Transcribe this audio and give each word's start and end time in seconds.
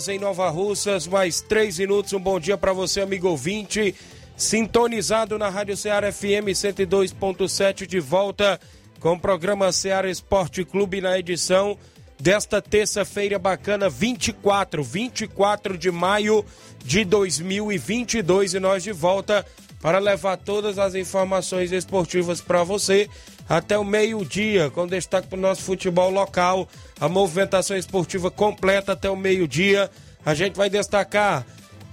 Horas 0.00 0.08
em 0.08 0.18
Nova 0.18 0.48
Russas, 0.48 1.06
mais 1.06 1.42
3 1.42 1.78
minutos. 1.80 2.12
Um 2.14 2.20
bom 2.20 2.40
dia 2.40 2.56
para 2.56 2.72
você, 2.72 3.02
amigo 3.02 3.28
ouvinte. 3.28 3.94
Sintonizado 4.34 5.38
na 5.38 5.50
Rádio 5.50 5.76
Ceará 5.76 6.10
FM 6.10 6.48
102.7, 6.54 7.86
de 7.86 8.00
volta 8.00 8.58
com 8.98 9.12
o 9.12 9.20
programa 9.20 9.70
Ceará 9.72 10.08
Esporte 10.08 10.64
Clube 10.64 11.02
na 11.02 11.18
edição 11.18 11.76
desta 12.18 12.62
terça-feira 12.62 13.38
bacana, 13.38 13.90
24, 13.90 14.82
24 14.82 15.76
de 15.76 15.90
maio 15.90 16.44
de 16.82 17.04
2022. 17.04 18.54
E 18.54 18.60
nós 18.60 18.82
de 18.82 18.92
volta 18.92 19.44
para 19.80 19.98
levar 19.98 20.36
todas 20.36 20.78
as 20.78 20.94
informações 20.94 21.72
esportivas 21.72 22.40
para 22.40 22.62
você 22.62 23.08
até 23.48 23.76
o 23.76 23.84
meio-dia, 23.84 24.70
com 24.70 24.86
destaque 24.86 25.26
para 25.26 25.38
o 25.38 25.40
nosso 25.40 25.62
futebol 25.62 26.10
local, 26.10 26.68
a 27.00 27.08
movimentação 27.08 27.76
esportiva 27.76 28.30
completa 28.30 28.92
até 28.92 29.10
o 29.10 29.16
meio-dia. 29.16 29.90
A 30.24 30.34
gente 30.34 30.54
vai 30.54 30.70
destacar 30.70 31.44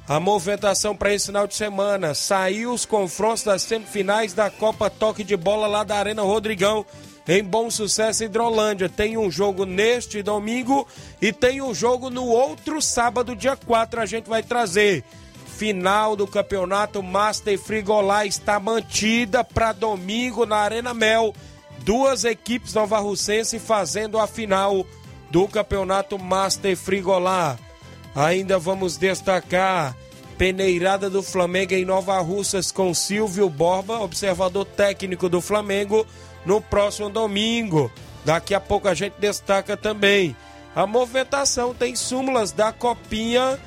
a 0.08 0.20
movimentação 0.20 0.96
para 0.96 1.14
esse 1.14 1.28
final 1.28 1.48
de 1.48 1.56
semana. 1.56 2.14
Saiu 2.14 2.74
os 2.74 2.86
confrontos 2.86 3.44
das 3.44 3.62
semifinais 3.64 4.34
da 4.34 4.50
Copa 4.50 4.90
Toque 4.90 5.24
de 5.24 5.36
Bola 5.36 5.68
lá 5.68 5.84
da 5.84 5.96
Arena 5.96 6.22
Rodrigão, 6.22 6.86
em 7.28 7.44
Bom 7.44 7.72
Sucesso, 7.72 8.24
Hidrolândia. 8.24 8.88
Tem 8.88 9.18
um 9.18 9.32
jogo 9.32 9.66
neste 9.66 10.22
domingo 10.22 10.88
e 11.22 11.34
tem 11.34 11.62
um 11.62 11.74
jogo 11.74 12.10
no 12.10 12.26
outro 12.26 12.82
sábado, 12.82 13.36
dia 13.36 13.56
4. 13.56 14.00
A 14.00 14.06
gente 14.06 14.30
vai 14.30 14.44
trazer 14.44 15.04
final 15.58 16.16
do 16.16 16.28
campeonato 16.28 17.02
Master 17.02 17.58
Frigolá 17.58 18.28
está 18.28 18.60
mantida 18.60 19.44
para 19.44 19.74
domingo 19.74 20.46
na 20.46 20.58
Arena 20.58 20.94
Mel. 20.94 21.34
Duas 21.80 22.24
equipes 22.24 22.76
novarrucense 22.76 23.58
fazendo 23.58 24.20
a 24.20 24.28
final 24.28 24.86
do 25.32 25.48
campeonato 25.48 26.20
Master 26.20 26.78
Frigolá. 26.78 27.58
Ainda 28.16 28.60
vamos 28.60 28.98
destacar 28.98 29.98
peneirada 30.38 31.10
do 31.10 31.24
Flamengo 31.24 31.74
em 31.74 31.84
Nova 31.84 32.20
Russas 32.20 32.72
com 32.72 32.94
Silvio 32.94 33.50
Borba, 33.50 34.00
observador 34.00 34.66
técnico 34.66 35.28
do 35.28 35.42
Flamengo, 35.42 36.06
no 36.46 36.62
próximo 36.62 37.10
domingo. 37.10 37.92
Daqui 38.24 38.54
a 38.54 38.60
pouco 38.60 38.88
a 38.88 38.94
gente 38.94 39.16
destaca 39.20 39.76
também 39.76 40.36
a 40.78 40.86
movimentação 40.86 41.74
tem 41.74 41.96
súmulas 41.96 42.52
da 42.52 42.72
copinha 42.72 43.60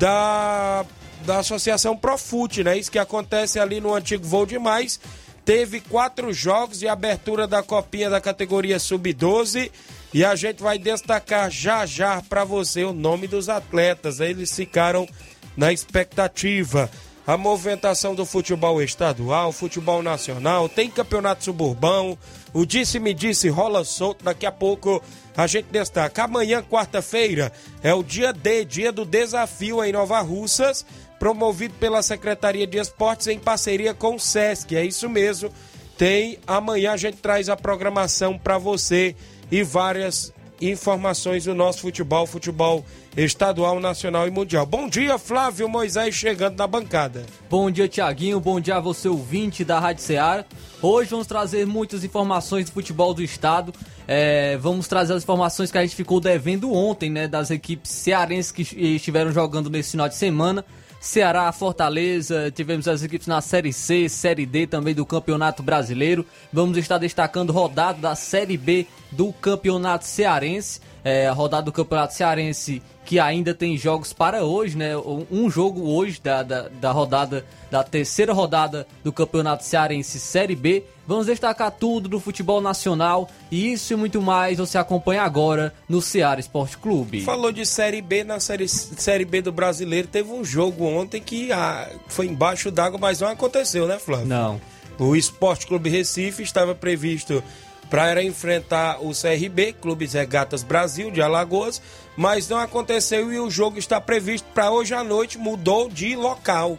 da 0.00 0.84
da 1.24 1.38
Associação 1.38 1.96
Profute, 1.96 2.62
né? 2.62 2.76
Isso 2.76 2.90
que 2.90 2.98
acontece 2.98 3.58
ali 3.58 3.80
no 3.80 3.94
antigo 3.94 4.26
Voo 4.26 4.46
Demais. 4.46 5.00
Teve 5.44 5.80
quatro 5.80 6.32
jogos 6.32 6.80
de 6.80 6.88
abertura 6.88 7.46
da 7.46 7.62
copinha 7.62 8.10
da 8.10 8.20
categoria 8.20 8.80
Sub-12 8.80 9.70
e 10.12 10.24
a 10.24 10.34
gente 10.34 10.60
vai 10.60 10.78
destacar 10.78 11.50
já 11.50 11.86
já 11.86 12.20
para 12.20 12.42
você 12.42 12.82
o 12.82 12.92
nome 12.92 13.28
dos 13.28 13.48
atletas. 13.48 14.18
Eles 14.18 14.54
ficaram 14.54 15.08
na 15.56 15.72
expectativa. 15.72 16.90
A 17.26 17.36
movimentação 17.36 18.14
do 18.14 18.24
futebol 18.24 18.80
estadual, 18.80 19.50
futebol 19.50 20.00
nacional, 20.00 20.68
tem 20.68 20.88
campeonato 20.88 21.42
suburbão, 21.42 22.16
o 22.52 22.64
disse-me 22.64 23.12
disse 23.12 23.48
rola 23.48 23.84
solto. 23.84 24.24
Daqui 24.24 24.46
a 24.46 24.52
pouco 24.52 25.02
a 25.36 25.46
gente 25.46 25.66
destaca. 25.66 26.22
Amanhã, 26.22 26.62
quarta-feira, 26.62 27.52
é 27.82 27.92
o 27.92 28.04
dia 28.04 28.32
D, 28.32 28.64
dia 28.64 28.92
do 28.92 29.04
desafio 29.04 29.82
em 29.82 29.92
Nova 29.92 30.20
Russas 30.20 30.86
promovido 31.18 31.74
pela 31.74 32.02
Secretaria 32.02 32.66
de 32.66 32.78
Esportes 32.78 33.26
em 33.26 33.38
parceria 33.38 33.94
com 33.94 34.16
o 34.16 34.20
SESC. 34.20 34.76
É 34.76 34.84
isso 34.84 35.08
mesmo. 35.08 35.50
Tem 35.96 36.38
amanhã 36.46 36.92
a 36.92 36.96
gente 36.96 37.16
traz 37.18 37.48
a 37.48 37.56
programação 37.56 38.38
para 38.38 38.58
você 38.58 39.16
e 39.50 39.62
várias 39.62 40.32
informações 40.60 41.44
do 41.44 41.54
nosso 41.54 41.80
futebol, 41.80 42.26
futebol 42.26 42.84
estadual, 43.16 43.80
nacional 43.80 44.26
e 44.26 44.30
mundial. 44.30 44.66
Bom 44.66 44.88
dia, 44.88 45.18
Flávio 45.18 45.68
Moisés 45.68 46.14
chegando 46.14 46.56
na 46.56 46.66
bancada. 46.66 47.24
Bom 47.48 47.70
dia, 47.70 47.88
Tiaguinho. 47.88 48.40
Bom 48.40 48.60
dia 48.60 48.76
a 48.76 48.80
você, 48.80 49.08
ouvinte 49.08 49.64
da 49.64 49.78
Rádio 49.78 50.02
Ceará. 50.02 50.44
Hoje 50.82 51.10
vamos 51.10 51.26
trazer 51.26 51.66
muitas 51.66 52.04
informações 52.04 52.66
do 52.66 52.72
futebol 52.72 53.14
do 53.14 53.22
estado. 53.22 53.72
É, 54.06 54.56
vamos 54.58 54.86
trazer 54.86 55.14
as 55.14 55.22
informações 55.22 55.70
que 55.70 55.78
a 55.78 55.82
gente 55.82 55.96
ficou 55.96 56.20
devendo 56.20 56.72
ontem, 56.72 57.10
né? 57.10 57.26
Das 57.26 57.50
equipes 57.50 57.90
cearenses 57.90 58.52
que 58.52 58.62
estiveram 58.62 59.32
jogando 59.32 59.70
nesse 59.70 59.92
final 59.92 60.08
de 60.08 60.14
semana. 60.14 60.64
Ceará, 61.06 61.50
Fortaleza, 61.52 62.50
tivemos 62.50 62.88
as 62.88 63.02
equipes 63.02 63.28
na 63.28 63.40
Série 63.40 63.72
C, 63.72 64.08
Série 64.08 64.44
D 64.44 64.66
também 64.66 64.92
do 64.92 65.06
Campeonato 65.06 65.62
Brasileiro. 65.62 66.26
Vamos 66.52 66.76
estar 66.78 66.98
destacando 66.98 67.52
rodada 67.52 67.98
da 68.00 68.14
Série 68.16 68.56
B 68.56 68.86
do 69.12 69.32
Campeonato 69.32 70.04
Cearense. 70.04 70.80
É, 71.04 71.28
rodada 71.30 71.62
do 71.62 71.72
Campeonato 71.72 72.12
Cearense 72.12 72.82
que 73.04 73.20
ainda 73.20 73.54
tem 73.54 73.78
jogos 73.78 74.12
para 74.12 74.44
hoje, 74.44 74.76
né? 74.76 74.96
Um 75.30 75.48
jogo 75.48 75.88
hoje 75.88 76.20
da, 76.20 76.42
da, 76.42 76.68
da 76.68 76.90
rodada, 76.90 77.46
da 77.70 77.84
terceira 77.84 78.32
rodada 78.32 78.84
do 79.04 79.12
Campeonato 79.12 79.64
Cearense 79.64 80.18
Série 80.18 80.56
B. 80.56 80.82
Vamos 81.06 81.26
destacar 81.26 81.70
tudo 81.70 82.08
do 82.08 82.18
futebol 82.18 82.60
nacional 82.60 83.28
e 83.50 83.72
isso 83.72 83.92
e 83.92 83.96
muito 83.96 84.20
mais 84.20 84.58
você 84.58 84.76
acompanha 84.76 85.22
agora 85.22 85.72
no 85.88 86.02
Ceará 86.02 86.40
Esporte 86.40 86.76
Clube. 86.78 87.20
Falou 87.20 87.52
de 87.52 87.64
Série 87.64 88.02
B 88.02 88.24
na 88.24 88.40
série, 88.40 88.68
série 88.68 89.24
B 89.24 89.40
do 89.40 89.52
Brasileiro. 89.52 90.08
Teve 90.08 90.32
um 90.32 90.44
jogo 90.44 90.84
ontem 90.84 91.20
que 91.20 91.52
ah, 91.52 91.88
foi 92.08 92.26
embaixo 92.26 92.70
d'água, 92.70 92.98
mas 92.98 93.20
não 93.20 93.28
aconteceu, 93.28 93.86
né, 93.86 93.98
Flávio? 93.98 94.26
Não. 94.26 94.60
O 94.98 95.14
Esporte 95.14 95.66
Clube 95.66 95.90
Recife 95.90 96.42
estava 96.42 96.74
previsto 96.74 97.42
para 97.88 98.22
enfrentar 98.22 98.98
o 99.00 99.12
CRB, 99.12 99.74
Clubes 99.74 100.14
Regatas 100.14 100.62
Brasil, 100.62 101.10
de 101.10 101.22
Alagoas, 101.22 101.80
mas 102.16 102.48
não 102.48 102.58
aconteceu 102.58 103.32
e 103.32 103.38
o 103.38 103.50
jogo 103.50 103.78
está 103.78 104.00
previsto 104.00 104.48
para 104.52 104.70
hoje 104.70 104.94
à 104.94 105.04
noite, 105.04 105.38
mudou 105.38 105.88
de 105.88 106.16
local. 106.16 106.78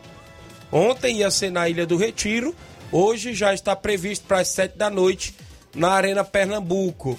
Ontem 0.71 1.19
ia 1.19 1.31
ser 1.31 1.50
na 1.50 1.69
Ilha 1.69 1.85
do 1.85 1.95
Retiro, 1.95 2.53
hoje 2.92 3.34
já 3.34 3.54
está 3.54 3.75
previsto 3.75 4.25
para 4.25 4.39
as 4.39 4.50
sete 4.50 4.78
da 4.78 4.89
noite 4.89 5.36
na 5.75 5.89
Arena 5.89 6.24
Pernambuco. 6.24 7.18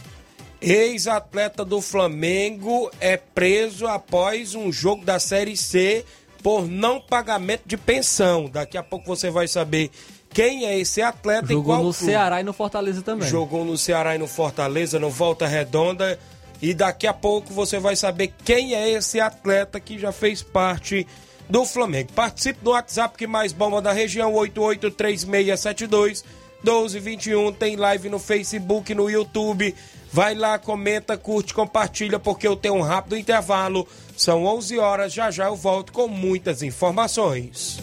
Ex-atleta 0.60 1.64
do 1.64 1.80
Flamengo 1.80 2.90
é 3.00 3.16
preso 3.16 3.86
após 3.86 4.54
um 4.54 4.72
jogo 4.72 5.04
da 5.04 5.18
Série 5.20 5.56
C 5.56 6.04
por 6.42 6.66
não 6.66 7.00
pagamento 7.00 7.62
de 7.66 7.76
pensão. 7.76 8.48
Daqui 8.48 8.76
a 8.76 8.82
pouco 8.82 9.06
você 9.06 9.30
vai 9.30 9.46
saber 9.46 9.90
quem 10.30 10.66
é 10.66 10.78
esse 10.78 11.00
atleta 11.00 11.48
Jogou 11.48 11.76
no 11.76 11.82
clube. 11.82 11.96
Ceará 11.96 12.40
e 12.40 12.44
no 12.44 12.52
Fortaleza 12.52 13.02
também. 13.02 13.28
Jogou 13.28 13.64
no 13.64 13.78
Ceará 13.78 14.14
e 14.14 14.18
no 14.18 14.26
Fortaleza, 14.26 14.98
no 14.98 15.10
Volta 15.10 15.46
Redonda. 15.46 16.18
E 16.60 16.74
daqui 16.74 17.06
a 17.06 17.14
pouco 17.14 17.52
você 17.52 17.78
vai 17.78 17.94
saber 17.94 18.32
quem 18.44 18.74
é 18.74 18.90
esse 18.90 19.20
atleta 19.20 19.78
que 19.78 19.96
já 19.96 20.10
fez 20.10 20.42
parte 20.42 21.06
do 21.48 21.64
Flamengo. 21.64 22.12
Participe 22.12 22.62
do 22.62 22.70
WhatsApp 22.70 23.16
que 23.16 23.26
mais 23.26 23.52
bomba 23.52 23.80
da 23.80 23.92
região, 23.92 24.32
883672 24.34 26.24
1221. 26.62 27.52
Tem 27.52 27.76
live 27.76 28.08
no 28.08 28.18
Facebook, 28.18 28.94
no 28.94 29.08
YouTube. 29.08 29.74
Vai 30.12 30.34
lá, 30.34 30.58
comenta, 30.58 31.16
curte, 31.16 31.52
compartilha, 31.52 32.18
porque 32.18 32.48
eu 32.48 32.56
tenho 32.56 32.76
um 32.76 32.82
rápido 32.82 33.16
intervalo. 33.16 33.86
São 34.16 34.44
11 34.44 34.78
horas, 34.78 35.12
já 35.12 35.30
já 35.30 35.46
eu 35.46 35.56
volto 35.56 35.92
com 35.92 36.08
muitas 36.08 36.62
informações. 36.62 37.78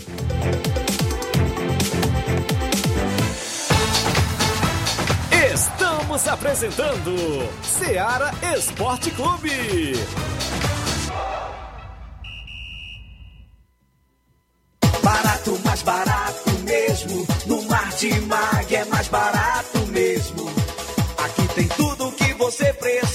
Estamos 5.54 6.28
apresentando 6.28 7.16
Seara 7.64 8.32
Esporte 8.58 9.12
Clube. 9.12 9.94
Barato, 15.06 15.60
mais 15.63 15.84
barato 15.84 16.50
mesmo. 16.63 17.28
No 17.46 17.62
Martimag 17.66 18.75
é 18.75 18.86
mais 18.86 19.07
barato 19.07 19.78
mesmo. 19.92 20.50
Aqui 21.24 21.48
tem 21.54 21.68
tudo 21.68 22.07
o 22.07 22.12
que 22.12 22.34
você 22.34 22.74
precisa. 22.74 23.15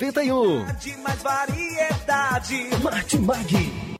1981. 0.00 0.64
De 0.78 0.96
mais 0.96 1.22
variedade. 1.22 2.70
Martimag. 2.82 3.90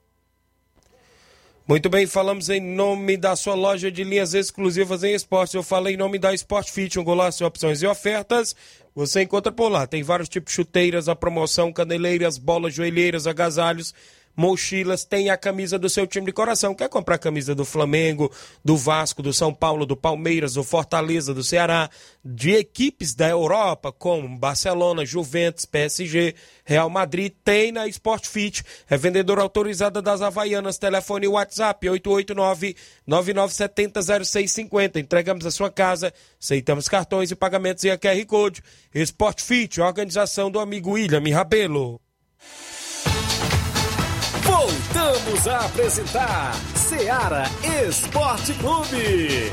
Muito 1.69 1.91
bem, 1.91 2.07
falamos 2.07 2.49
em 2.49 2.59
nome 2.59 3.19
da 3.19 3.37
sua 3.37 3.55
loja 3.55 3.93
de 3.93 4.03
linhas 4.03 4.33
exclusivas 4.33 5.05
em 5.05 5.15
esportes. 5.15 5.55
Eu 5.55 5.63
falei 5.63 5.95
em 5.95 5.99
nome 5.99 6.19
da 6.19 6.33
Sport 6.33 6.71
Fit, 6.71 6.99
um 6.99 7.05
golaço, 7.05 7.45
opções 7.45 7.83
e 7.83 7.87
ofertas. 7.87 8.57
Você 8.95 9.23
encontra 9.23 9.53
por 9.53 9.69
lá. 9.69 9.87
Tem 9.87 10.03
vários 10.03 10.29
tipos 10.29 10.51
de 10.51 10.57
chuteiras, 10.57 11.09
a 11.09 11.15
promoção, 11.15 11.71
caneleiras, 11.73 12.39
bolas, 12.39 12.75
joelheiras, 12.75 13.27
agasalhos, 13.27 13.95
mochilas. 14.37 15.05
Tem 15.05 15.31
a 15.31 15.37
camisa 15.37 15.79
do 15.79 15.89
seu 15.89 16.07
time 16.07 16.27
de 16.27 16.33
coração. 16.33 16.75
Quer 16.75 16.89
comprar 16.89 17.17
a 17.17 17.19
camisa 17.19 17.55
do 17.55 17.65
Flamengo, 17.65 18.31
do 18.65 18.77
Vasco, 18.77 19.23
do 19.23 19.33
São 19.33 19.53
Paulo, 19.55 19.87
do 19.87 19.97
Palmeiras, 19.97 20.55
do 20.55 20.65
Fortaleza, 20.65 21.35
do 21.35 21.43
Ceará, 21.43 21.91
de 22.25 22.53
equipes 22.53 23.15
da 23.15 23.29
Europa, 23.29 23.93
como 23.93 24.39
Barcelona, 24.39 25.05
Juventus, 25.05 25.65
PSG, 25.65 26.35
Real 26.65 26.89
Madrid, 26.89 27.33
tem 27.45 27.73
na 27.73 27.87
Sport 27.89 28.27
Fit. 28.27 28.63
É 28.89 28.97
vendedora 28.97 29.43
autorizada 29.43 30.01
das 30.01 30.23
Havaianas. 30.23 30.79
Telefone 30.79 31.27
WhatsApp 31.29 31.87
889-9970-0650. 33.09 34.97
Entregamos 34.97 35.45
a 35.47 35.51
sua 35.51 35.71
casa, 35.71 36.13
aceitamos 36.41 36.89
cartões 36.89 37.31
e 37.31 37.37
pagamentos 37.37 37.85
e 37.85 37.91
a 37.91 37.99
QR 37.99 38.25
Code. 38.27 38.63
Sport 38.95 39.43
Fit, 39.43 39.81
organização 39.81 40.51
do 40.51 40.61
amigo 40.61 40.93
William 40.93 41.23
Rabelo. 41.35 42.01
Voltamos 44.61 45.49
a 45.49 45.61
apresentar 45.61 46.55
Seara 46.75 47.45
Esporte 47.89 48.53
Clube. 48.53 49.51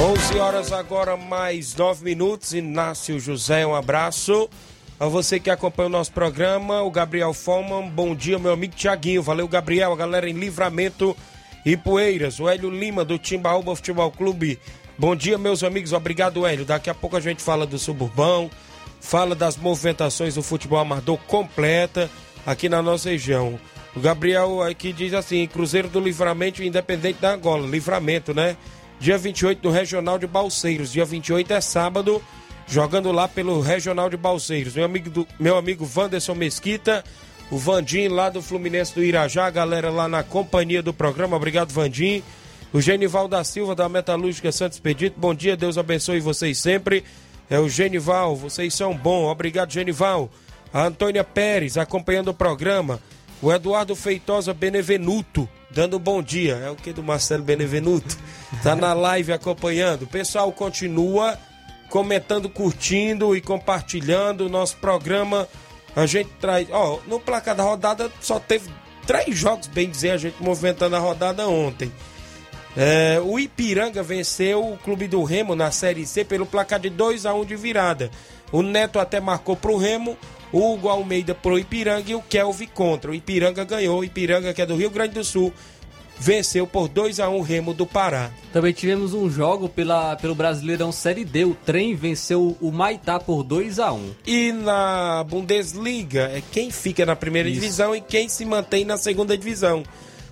Onze 0.00 0.38
horas 0.38 0.70
agora, 0.70 1.16
mais 1.16 1.74
nove 1.74 2.04
minutos. 2.04 2.52
Inácio 2.52 3.18
José, 3.18 3.66
um 3.66 3.74
abraço. 3.74 4.48
A 4.98 5.08
você 5.08 5.38
que 5.38 5.50
acompanha 5.50 5.88
o 5.88 5.92
nosso 5.92 6.10
programa, 6.10 6.80
o 6.80 6.90
Gabriel 6.90 7.34
Foman, 7.34 7.86
bom 7.86 8.14
dia, 8.14 8.38
meu 8.38 8.52
amigo 8.52 8.74
Tiaguinho. 8.74 9.22
Valeu, 9.22 9.46
Gabriel, 9.46 9.92
a 9.92 9.96
galera 9.96 10.28
em 10.28 10.32
Livramento 10.32 11.14
e 11.66 11.76
Poeiras. 11.76 12.40
O 12.40 12.48
Hélio 12.48 12.70
Lima, 12.70 13.04
do 13.04 13.18
Timbaúba 13.18 13.76
Futebol 13.76 14.10
Clube. 14.10 14.58
Bom 14.96 15.14
dia, 15.14 15.36
meus 15.36 15.62
amigos. 15.62 15.92
Obrigado, 15.92 16.46
Hélio. 16.46 16.64
Daqui 16.64 16.88
a 16.88 16.94
pouco 16.94 17.14
a 17.14 17.20
gente 17.20 17.42
fala 17.42 17.66
do 17.66 17.78
suburbão, 17.78 18.50
fala 18.98 19.34
das 19.34 19.58
movimentações 19.58 20.34
do 20.34 20.42
futebol 20.42 20.78
amador 20.78 21.18
completa 21.26 22.10
aqui 22.46 22.66
na 22.66 22.80
nossa 22.80 23.10
região. 23.10 23.60
O 23.94 24.00
Gabriel 24.00 24.62
aqui 24.62 24.94
diz 24.94 25.12
assim: 25.12 25.46
Cruzeiro 25.46 25.90
do 25.90 26.00
Livramento 26.00 26.62
Independente 26.62 27.20
da 27.20 27.34
Angola. 27.34 27.68
Livramento, 27.68 28.32
né? 28.32 28.56
Dia 28.98 29.18
28 29.18 29.60
do 29.60 29.70
Regional 29.70 30.18
de 30.18 30.26
Balseiros. 30.26 30.90
Dia 30.90 31.04
28 31.04 31.52
é 31.52 31.60
sábado 31.60 32.22
jogando 32.66 33.12
lá 33.12 33.28
pelo 33.28 33.60
Regional 33.60 34.10
de 34.10 34.16
Balseiros. 34.16 34.74
Meu 34.74 34.84
amigo, 34.84 35.10
do, 35.10 35.28
meu 35.38 35.56
amigo 35.56 35.88
Wanderson 35.94 36.34
Mesquita, 36.34 37.04
o 37.50 37.56
Vandim 37.56 38.08
lá 38.08 38.28
do 38.28 38.42
Fluminense 38.42 38.94
do 38.94 39.04
Irajá, 39.04 39.46
a 39.46 39.50
galera 39.50 39.90
lá 39.90 40.08
na 40.08 40.22
companhia 40.22 40.82
do 40.82 40.92
programa. 40.92 41.36
Obrigado, 41.36 41.72
Vandim. 41.72 42.22
O 42.72 42.80
Genival 42.80 43.28
da 43.28 43.44
Silva 43.44 43.74
da 43.74 43.88
Metalúrgica 43.88 44.50
Santos 44.50 44.80
Pedito. 44.80 45.18
Bom 45.18 45.34
dia, 45.34 45.56
Deus 45.56 45.78
abençoe 45.78 46.20
vocês 46.20 46.58
sempre. 46.58 47.04
É 47.48 47.58
o 47.58 47.68
Genival, 47.68 48.34
vocês 48.34 48.74
são 48.74 48.94
bons. 48.94 49.30
Obrigado, 49.30 49.72
Genival. 49.72 50.28
A 50.74 50.84
Antônia 50.84 51.22
Pérez 51.22 51.78
acompanhando 51.78 52.28
o 52.28 52.34
programa. 52.34 53.00
O 53.40 53.52
Eduardo 53.52 53.94
Feitosa 53.94 54.52
Benevenuto 54.52 55.48
dando 55.70 55.98
um 55.98 56.00
bom 56.00 56.22
dia. 56.22 56.56
É 56.56 56.70
o 56.70 56.74
que 56.74 56.92
do 56.92 57.02
Marcelo 57.02 57.44
Benevenuto? 57.44 58.16
Tá 58.62 58.74
na 58.74 58.92
live 58.92 59.32
acompanhando. 59.32 60.06
Pessoal 60.06 60.50
continua 60.50 61.38
comentando, 61.96 62.50
curtindo 62.50 63.34
e 63.34 63.40
compartilhando 63.40 64.44
o 64.44 64.48
nosso 64.50 64.76
programa. 64.76 65.48
A 65.94 66.04
gente 66.04 66.28
traz. 66.38 66.68
Ó, 66.70 66.98
no 67.06 67.18
placar 67.18 67.56
da 67.56 67.62
rodada 67.62 68.12
só 68.20 68.38
teve 68.38 68.68
três 69.06 69.34
jogos, 69.34 69.66
bem 69.66 69.88
dizer, 69.88 70.10
a 70.10 70.18
gente 70.18 70.36
movimentando 70.38 70.94
a 70.94 70.98
rodada 70.98 71.48
ontem. 71.48 71.90
É, 72.76 73.18
o 73.24 73.38
Ipiranga 73.38 74.02
venceu 74.02 74.72
o 74.72 74.76
Clube 74.76 75.08
do 75.08 75.22
Remo 75.24 75.56
na 75.56 75.70
Série 75.70 76.04
C 76.04 76.22
pelo 76.22 76.44
placar 76.44 76.78
de 76.78 76.90
2 76.90 77.24
a 77.24 77.32
1 77.32 77.46
de 77.46 77.56
virada. 77.56 78.10
O 78.52 78.60
Neto 78.60 78.98
até 78.98 79.18
marcou 79.18 79.56
pro 79.56 79.78
Remo, 79.78 80.18
o 80.52 80.74
Hugo 80.74 80.90
Almeida 80.90 81.34
pro 81.34 81.58
Ipiranga 81.58 82.10
e 82.10 82.14
o 82.14 82.20
Kelvin 82.20 82.66
contra. 82.66 83.10
O 83.10 83.14
Ipiranga 83.14 83.64
ganhou, 83.64 84.00
o 84.00 84.04
Ipiranga 84.04 84.52
que 84.52 84.60
é 84.60 84.66
do 84.66 84.76
Rio 84.76 84.90
Grande 84.90 85.14
do 85.14 85.24
Sul, 85.24 85.50
venceu 86.18 86.66
por 86.66 86.88
2 86.88 87.20
a 87.20 87.28
1 87.28 87.36
o 87.36 87.42
Remo 87.42 87.74
do 87.74 87.86
Pará. 87.86 88.30
Também 88.52 88.72
tivemos 88.72 89.14
um 89.14 89.30
jogo 89.30 89.68
pela, 89.68 90.16
pelo 90.16 90.34
Brasileirão 90.34 90.90
Série 90.90 91.24
D. 91.24 91.44
O 91.44 91.54
trem 91.54 91.94
venceu 91.94 92.56
o 92.60 92.72
Maitá 92.72 93.18
por 93.20 93.42
2 93.42 93.78
a 93.78 93.92
1 93.92 94.10
E 94.26 94.52
na 94.52 95.24
Bundesliga 95.24 96.30
é 96.32 96.42
quem 96.52 96.70
fica 96.70 97.04
na 97.04 97.16
primeira 97.16 97.48
Isso. 97.48 97.60
divisão 97.60 97.94
e 97.94 98.00
quem 98.00 98.28
se 98.28 98.44
mantém 98.44 98.84
na 98.84 98.96
segunda 98.96 99.36
divisão. 99.36 99.82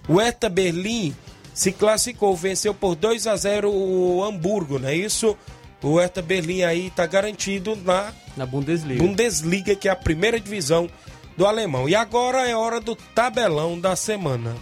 O 0.09 0.17
Hertha 0.17 0.49
Berlim 0.49 1.14
se 1.53 1.73
classificou, 1.73 2.35
venceu 2.35 2.75
por 2.75 2.95
2 2.95 3.26
a 3.26 3.37
0 3.37 3.71
o 3.71 4.25
Hamburgo, 4.25 4.79
não 4.79 4.88
é 4.88 4.95
isso? 4.95 5.37
O 5.83 5.99
Hertha 5.99 6.21
Berlim 6.23 6.62
aí 6.62 6.87
está 6.87 7.07
garantido 7.07 7.76
na 7.76 8.12
na 8.37 8.47
Bundesliga. 8.47 9.03
Bundesliga, 9.03 9.75
que 9.75 9.88
é 9.88 9.91
a 9.91 9.97
primeira 9.97 10.41
divisão 10.41 10.88
do 11.37 11.47
alemão. 11.47 11.88
E 11.88 11.95
agora 11.95 12.49
é 12.49 12.55
hora 12.55 12.81
do 12.81 12.97
tabelão 12.97 13.79
da 13.79 13.97
semana. 13.97 14.55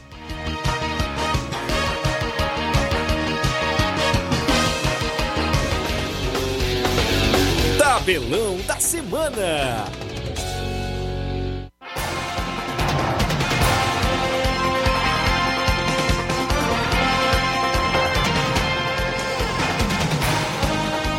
Tabelão 7.92 8.56
da 8.66 8.80
semana. 8.80 9.84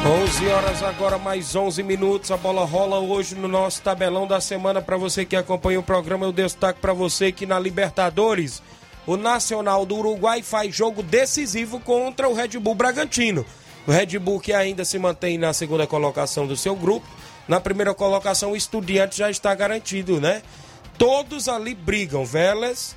Onze 0.03 0.47
horas 0.47 0.81
agora, 0.81 1.19
mais 1.19 1.55
11 1.55 1.83
minutos. 1.83 2.31
A 2.31 2.37
bola 2.37 2.65
rola 2.65 2.97
hoje 2.97 3.35
no 3.35 3.47
nosso 3.47 3.79
tabelão 3.83 4.25
da 4.25 4.41
semana. 4.41 4.81
Para 4.81 4.97
você 4.97 5.23
que 5.23 5.35
acompanha 5.35 5.79
o 5.79 5.83
programa, 5.83 6.25
eu 6.25 6.31
destaco 6.31 6.79
para 6.79 6.91
você 6.91 7.31
que 7.31 7.45
na 7.45 7.59
Libertadores, 7.59 8.63
o 9.05 9.15
Nacional 9.15 9.85
do 9.85 9.95
Uruguai 9.95 10.41
faz 10.41 10.75
jogo 10.75 11.03
decisivo 11.03 11.79
contra 11.79 12.27
o 12.27 12.33
Red 12.33 12.57
Bull 12.57 12.73
Bragantino. 12.73 13.45
O 13.85 13.91
Red 13.91 14.17
Bull 14.19 14.39
que 14.39 14.53
ainda 14.53 14.85
se 14.85 14.97
mantém 14.97 15.37
na 15.37 15.53
segunda 15.53 15.85
colocação 15.85 16.47
do 16.47 16.55
seu 16.55 16.75
grupo. 16.75 17.05
Na 17.47 17.59
primeira 17.59 17.93
colocação, 17.93 18.51
o 18.51 18.55
Estudiante 18.55 19.17
já 19.17 19.29
está 19.29 19.53
garantido, 19.53 20.21
né? 20.21 20.41
Todos 20.97 21.49
ali 21.49 21.75
brigam. 21.75 22.25
Vélez, 22.25 22.95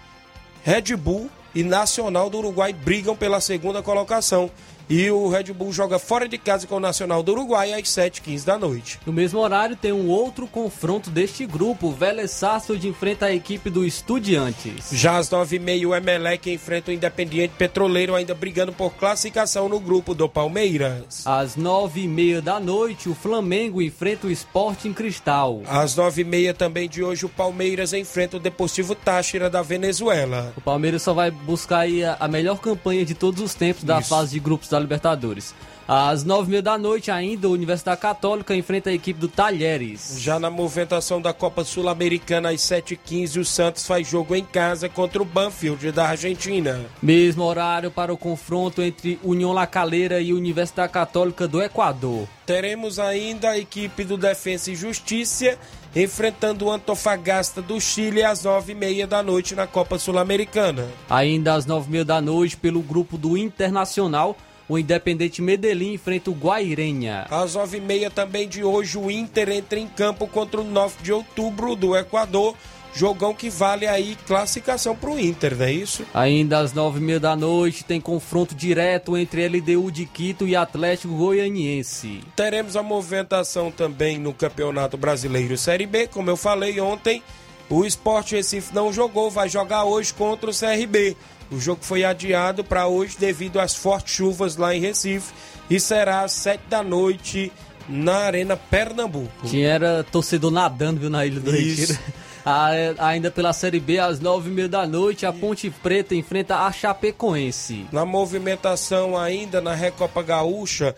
Red 0.62 0.94
Bull 0.96 1.28
e 1.54 1.62
Nacional 1.64 2.30
do 2.30 2.38
Uruguai 2.38 2.72
brigam 2.72 3.16
pela 3.16 3.40
segunda 3.40 3.82
colocação. 3.82 4.50
E 4.88 5.10
o 5.10 5.28
Red 5.28 5.52
Bull 5.52 5.72
joga 5.72 5.98
fora 5.98 6.28
de 6.28 6.38
casa 6.38 6.66
com 6.66 6.76
o 6.76 6.80
Nacional 6.80 7.22
do 7.22 7.32
Uruguai 7.32 7.72
às 7.72 7.88
7h15 7.88 8.44
da 8.44 8.56
noite. 8.56 9.00
No 9.04 9.12
mesmo 9.12 9.40
horário 9.40 9.74
tem 9.74 9.92
um 9.92 10.08
outro 10.08 10.46
confronto 10.46 11.10
deste 11.10 11.44
grupo. 11.44 11.88
O 11.88 11.92
Vélez 11.92 12.30
Sarsfield 12.30 12.86
enfrenta 12.86 13.26
a 13.26 13.34
equipe 13.34 13.68
do 13.68 13.84
Estudiantes. 13.84 14.90
Já 14.92 15.16
às 15.18 15.28
9h30 15.28 15.88
o 15.88 15.94
Emelec 15.94 16.50
enfrenta 16.52 16.90
o 16.90 16.94
Independiente 16.94 17.54
Petroleiro 17.58 18.14
ainda 18.14 18.34
brigando 18.34 18.72
por 18.72 18.94
classificação 18.94 19.68
no 19.68 19.80
grupo 19.80 20.14
do 20.14 20.28
Palmeiras. 20.28 21.26
Às 21.26 21.56
nove 21.56 22.02
e 22.02 22.08
meia 22.08 22.40
da 22.40 22.60
noite 22.60 23.08
o 23.08 23.14
Flamengo 23.14 23.82
enfrenta 23.82 24.28
o 24.28 24.30
Sporting 24.30 24.92
Cristal. 24.92 25.62
Às 25.66 25.96
9h30 25.96 26.54
também 26.54 26.88
de 26.88 27.02
hoje 27.02 27.26
o 27.26 27.28
Palmeiras 27.28 27.92
enfrenta 27.92 28.36
o 28.36 28.40
Deportivo 28.40 28.94
Táchira 28.94 29.50
da 29.50 29.62
Venezuela. 29.62 30.52
O 30.56 30.60
Palmeiras 30.60 31.02
só 31.02 31.12
vai 31.12 31.30
buscar 31.30 31.80
aí 31.80 32.04
a, 32.04 32.16
a 32.20 32.28
melhor 32.28 32.58
campanha 32.60 33.04
de 33.04 33.14
todos 33.14 33.42
os 33.42 33.54
tempos 33.54 33.82
da 33.82 33.98
Isso. 33.98 34.08
fase 34.08 34.32
de 34.32 34.38
grupos 34.40 34.68
da 34.68 34.75
Libertadores. 34.78 35.54
Às 35.88 36.24
nove 36.24 36.48
e 36.48 36.50
meia 36.50 36.62
da 36.62 36.76
noite 36.76 37.12
ainda, 37.12 37.46
a 37.46 37.50
Universidade 37.50 38.00
Católica 38.00 38.56
enfrenta 38.56 38.90
a 38.90 38.92
equipe 38.92 39.20
do 39.20 39.28
Talheres. 39.28 40.16
Já 40.18 40.36
na 40.36 40.50
movimentação 40.50 41.20
da 41.20 41.32
Copa 41.32 41.62
Sul-Americana 41.62 42.50
às 42.50 42.60
7h15 42.60 43.40
o 43.40 43.44
Santos 43.44 43.86
faz 43.86 44.08
jogo 44.08 44.34
em 44.34 44.44
casa 44.44 44.88
contra 44.88 45.22
o 45.22 45.24
Banfield 45.24 45.92
da 45.92 46.08
Argentina. 46.08 46.84
Mesmo 47.00 47.44
horário 47.44 47.88
para 47.88 48.12
o 48.12 48.16
confronto 48.18 48.82
entre 48.82 49.20
União 49.22 49.52
La 49.52 49.66
Calera 49.66 50.20
e 50.20 50.32
Universidade 50.32 50.92
Católica 50.92 51.46
do 51.46 51.62
Equador. 51.62 52.26
Teremos 52.44 52.98
ainda 52.98 53.50
a 53.50 53.58
equipe 53.58 54.02
do 54.02 54.16
Defensa 54.16 54.72
e 54.72 54.74
Justiça 54.74 55.56
enfrentando 55.94 56.66
o 56.66 56.70
Antofagasta 56.70 57.62
do 57.62 57.80
Chile 57.80 58.22
às 58.22 58.42
9h30 58.42 59.06
da 59.06 59.22
noite 59.22 59.54
na 59.54 59.66
Copa 59.66 59.98
Sul-Americana. 59.98 60.86
Ainda 61.08 61.54
às 61.54 61.64
nove 61.64 61.88
e 61.88 61.92
meia 61.92 62.04
da 62.04 62.20
noite, 62.20 62.56
pelo 62.56 62.82
grupo 62.82 63.16
do 63.16 63.36
Internacional, 63.36 64.36
o 64.68 64.78
Independente 64.78 65.40
Medellín 65.40 65.92
enfrenta 65.92 66.30
o 66.30 66.34
Guairenha. 66.34 67.26
Às 67.30 67.56
9h30 67.56 68.10
também 68.10 68.48
de 68.48 68.64
hoje, 68.64 68.98
o 68.98 69.10
Inter 69.10 69.48
entra 69.50 69.78
em 69.78 69.86
campo 69.86 70.26
contra 70.26 70.60
o 70.60 70.64
9 70.64 71.02
de 71.02 71.12
outubro 71.12 71.76
do 71.76 71.96
Equador. 71.96 72.54
Jogão 72.96 73.34
que 73.34 73.50
vale 73.50 73.86
aí 73.86 74.16
classificação 74.26 74.96
para 74.96 75.10
o 75.10 75.20
Inter, 75.20 75.54
não 75.54 75.66
é 75.66 75.72
isso? 75.72 76.06
Ainda 76.14 76.60
às 76.60 76.72
nove 76.72 76.98
e 76.98 77.02
meia 77.02 77.20
da 77.20 77.36
noite 77.36 77.84
tem 77.84 78.00
confronto 78.00 78.54
direto 78.54 79.18
entre 79.18 79.46
LDU 79.46 79.92
de 79.92 80.06
Quito 80.06 80.48
e 80.48 80.56
Atlético 80.56 81.14
Goianiense. 81.14 82.22
Teremos 82.34 82.74
a 82.74 82.82
movimentação 82.82 83.70
também 83.70 84.18
no 84.18 84.32
Campeonato 84.32 84.96
Brasileiro 84.96 85.58
Série 85.58 85.86
B. 85.86 86.06
Como 86.06 86.30
eu 86.30 86.38
falei 86.38 86.80
ontem, 86.80 87.22
o 87.68 87.84
Sport 87.84 88.32
Recife 88.32 88.74
não 88.74 88.92
jogou, 88.92 89.30
vai 89.30 89.48
jogar 89.48 89.84
hoje 89.84 90.12
contra 90.14 90.50
o 90.50 90.54
CRB. 90.54 91.16
O 91.50 91.58
jogo 91.60 91.80
foi 91.82 92.04
adiado 92.04 92.64
para 92.64 92.86
hoje 92.86 93.16
devido 93.18 93.60
às 93.60 93.74
fortes 93.74 94.14
chuvas 94.14 94.56
lá 94.56 94.74
em 94.74 94.80
Recife 94.80 95.32
e 95.70 95.78
será 95.78 96.22
às 96.22 96.32
7 96.32 96.62
da 96.68 96.82
noite 96.82 97.52
na 97.88 98.16
Arena 98.18 98.56
Pernambuco. 98.56 99.46
Tinha 99.46 99.68
era 99.68 100.04
torcedor 100.04 100.50
nadando, 100.50 101.00
viu, 101.00 101.10
na 101.10 101.24
Ilha 101.24 101.40
do 101.40 101.54
Isso. 101.54 101.92
Retiro. 101.92 101.98
Ah, 102.48 102.72
é, 102.72 102.94
Ainda 102.98 103.28
pela 103.28 103.52
Série 103.52 103.80
B, 103.80 103.98
às 103.98 104.20
nove 104.20 104.48
e 104.48 104.52
meia 104.52 104.68
da 104.68 104.86
noite, 104.86 105.26
a 105.26 105.32
Ponte 105.32 105.68
Preta 105.68 106.14
enfrenta 106.14 106.58
a 106.58 106.70
Chapecoense. 106.70 107.88
Na 107.90 108.04
movimentação 108.04 109.18
ainda 109.18 109.60
na 109.60 109.74
Recopa 109.74 110.22
Gaúcha, 110.22 110.94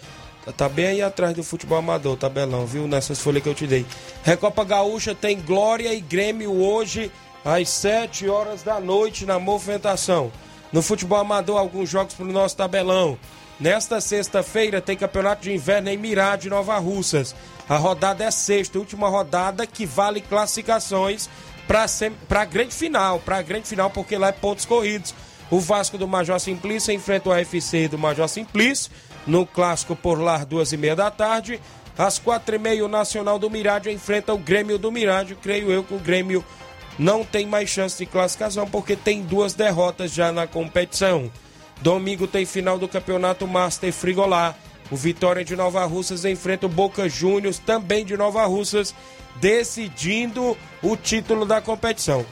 tá 0.56 0.68
bem 0.68 0.86
aí 0.86 1.02
atrás 1.02 1.34
do 1.34 1.42
futebol 1.42 1.78
amador, 1.78 2.16
tabelão, 2.16 2.66
viu? 2.66 2.86
Nessas 2.86 3.18
folhas 3.18 3.42
que 3.42 3.48
eu 3.48 3.54
te 3.54 3.66
dei. 3.66 3.86
Recopa 4.22 4.64
Gaúcha 4.64 5.14
tem 5.14 5.40
Glória 5.40 5.92
e 5.92 6.00
Grêmio 6.00 6.52
hoje 6.52 7.10
às 7.44 7.68
7 7.68 8.28
horas 8.28 8.62
da 8.62 8.80
noite 8.80 9.24
na 9.24 9.38
movimentação. 9.38 10.32
No 10.72 10.82
futebol 10.82 11.18
amador, 11.18 11.58
alguns 11.58 11.88
jogos 11.88 12.14
pro 12.14 12.26
nosso 12.26 12.56
tabelão. 12.56 13.18
Nesta 13.58 14.00
sexta-feira 14.00 14.80
tem 14.80 14.96
campeonato 14.96 15.42
de 15.42 15.52
inverno 15.52 15.88
em 15.88 15.96
Mirade, 15.96 16.48
Nova 16.48 16.78
Russas. 16.78 17.34
A 17.68 17.76
rodada 17.76 18.24
é 18.24 18.30
sexta, 18.30 18.78
última 18.78 19.08
rodada 19.08 19.66
que 19.66 19.84
vale 19.84 20.20
classificações 20.20 21.28
para 21.66 22.40
a 22.40 22.44
grande 22.44 22.74
final, 22.74 23.18
para 23.18 23.38
a 23.38 23.42
grande 23.42 23.66
final 23.66 23.90
porque 23.90 24.16
lá 24.16 24.28
é 24.28 24.32
pontos 24.32 24.64
corridos. 24.64 25.14
O 25.50 25.58
Vasco 25.58 25.98
do 25.98 26.06
Major 26.06 26.38
Simplício 26.38 26.92
enfrenta 26.92 27.30
o 27.30 27.32
AFC 27.32 27.88
do 27.88 27.98
Major 27.98 28.28
Simplício 28.28 28.90
no 29.28 29.46
clássico 29.46 29.94
por 29.94 30.18
lá 30.18 30.42
duas 30.42 30.72
e 30.72 30.76
meia 30.76 30.96
da 30.96 31.10
tarde. 31.10 31.60
Às 31.96 32.18
quatro 32.18 32.54
e 32.54 32.58
meia 32.58 32.84
o 32.84 32.88
Nacional 32.88 33.38
do 33.38 33.50
Mirádio 33.50 33.92
enfrenta 33.92 34.32
o 34.32 34.38
Grêmio 34.38 34.78
do 34.78 34.90
Mirádio. 34.90 35.36
Creio 35.40 35.70
eu 35.70 35.84
que 35.84 35.94
o 35.94 35.98
Grêmio 35.98 36.44
não 36.98 37.24
tem 37.24 37.46
mais 37.46 37.68
chance 37.68 37.98
de 37.98 38.06
classificação 38.06 38.68
porque 38.68 38.96
tem 38.96 39.22
duas 39.22 39.54
derrotas 39.54 40.12
já 40.12 40.32
na 40.32 40.46
competição. 40.46 41.30
Domingo 41.82 42.26
tem 42.26 42.44
final 42.44 42.78
do 42.78 42.88
Campeonato 42.88 43.46
Master 43.46 43.92
Frigolá. 43.92 44.54
O 44.90 44.96
Vitória 44.96 45.44
de 45.44 45.54
Nova 45.54 45.84
Russas 45.84 46.24
enfrenta 46.24 46.66
o 46.66 46.70
Boca 46.70 47.08
Juniors, 47.08 47.58
também 47.58 48.04
de 48.04 48.16
Nova 48.16 48.44
Russas, 48.46 48.94
decidindo 49.36 50.56
o 50.82 50.96
título 50.96 51.44
da 51.44 51.60
competição. 51.60 52.24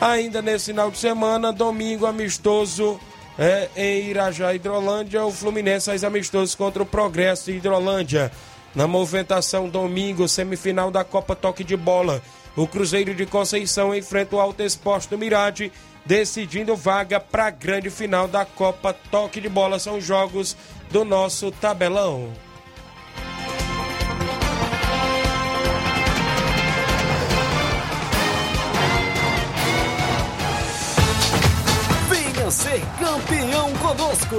Ainda 0.00 0.42
nesse 0.42 0.66
final 0.66 0.90
de 0.90 0.98
semana, 0.98 1.52
domingo 1.52 2.06
amistoso 2.06 2.98
é, 3.40 3.70
em 3.74 4.10
Irajá, 4.10 4.54
Hidrolândia, 4.54 5.24
o 5.24 5.32
Fluminense 5.32 5.86
faz 5.86 6.04
amistoso 6.04 6.54
contra 6.58 6.82
o 6.82 6.86
Progresso 6.86 7.50
Hidrolândia. 7.50 8.30
Na 8.74 8.86
movimentação, 8.86 9.66
domingo, 9.66 10.28
semifinal 10.28 10.90
da 10.90 11.02
Copa 11.04 11.34
Toque 11.34 11.64
de 11.64 11.74
Bola. 11.74 12.20
O 12.54 12.66
Cruzeiro 12.66 13.14
de 13.14 13.24
Conceição 13.24 13.94
enfrenta 13.94 14.36
o 14.36 14.40
Alto 14.40 14.62
Esporte 14.62 15.08
do 15.08 15.16
Mirade, 15.16 15.72
decidindo 16.04 16.76
vaga 16.76 17.18
para 17.18 17.46
a 17.46 17.50
grande 17.50 17.88
final 17.88 18.28
da 18.28 18.44
Copa 18.44 18.92
Toque 18.92 19.40
de 19.40 19.48
Bola. 19.48 19.78
São 19.78 19.98
jogos 19.98 20.54
do 20.90 21.02
nosso 21.02 21.50
tabelão. 21.50 22.30
Ser 32.50 32.80
campeão 32.98 33.72
conosco. 33.74 34.36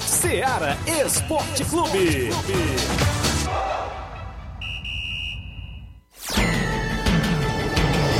Seara 0.00 0.78
Esporte 1.04 1.62
Clube. 1.66 2.30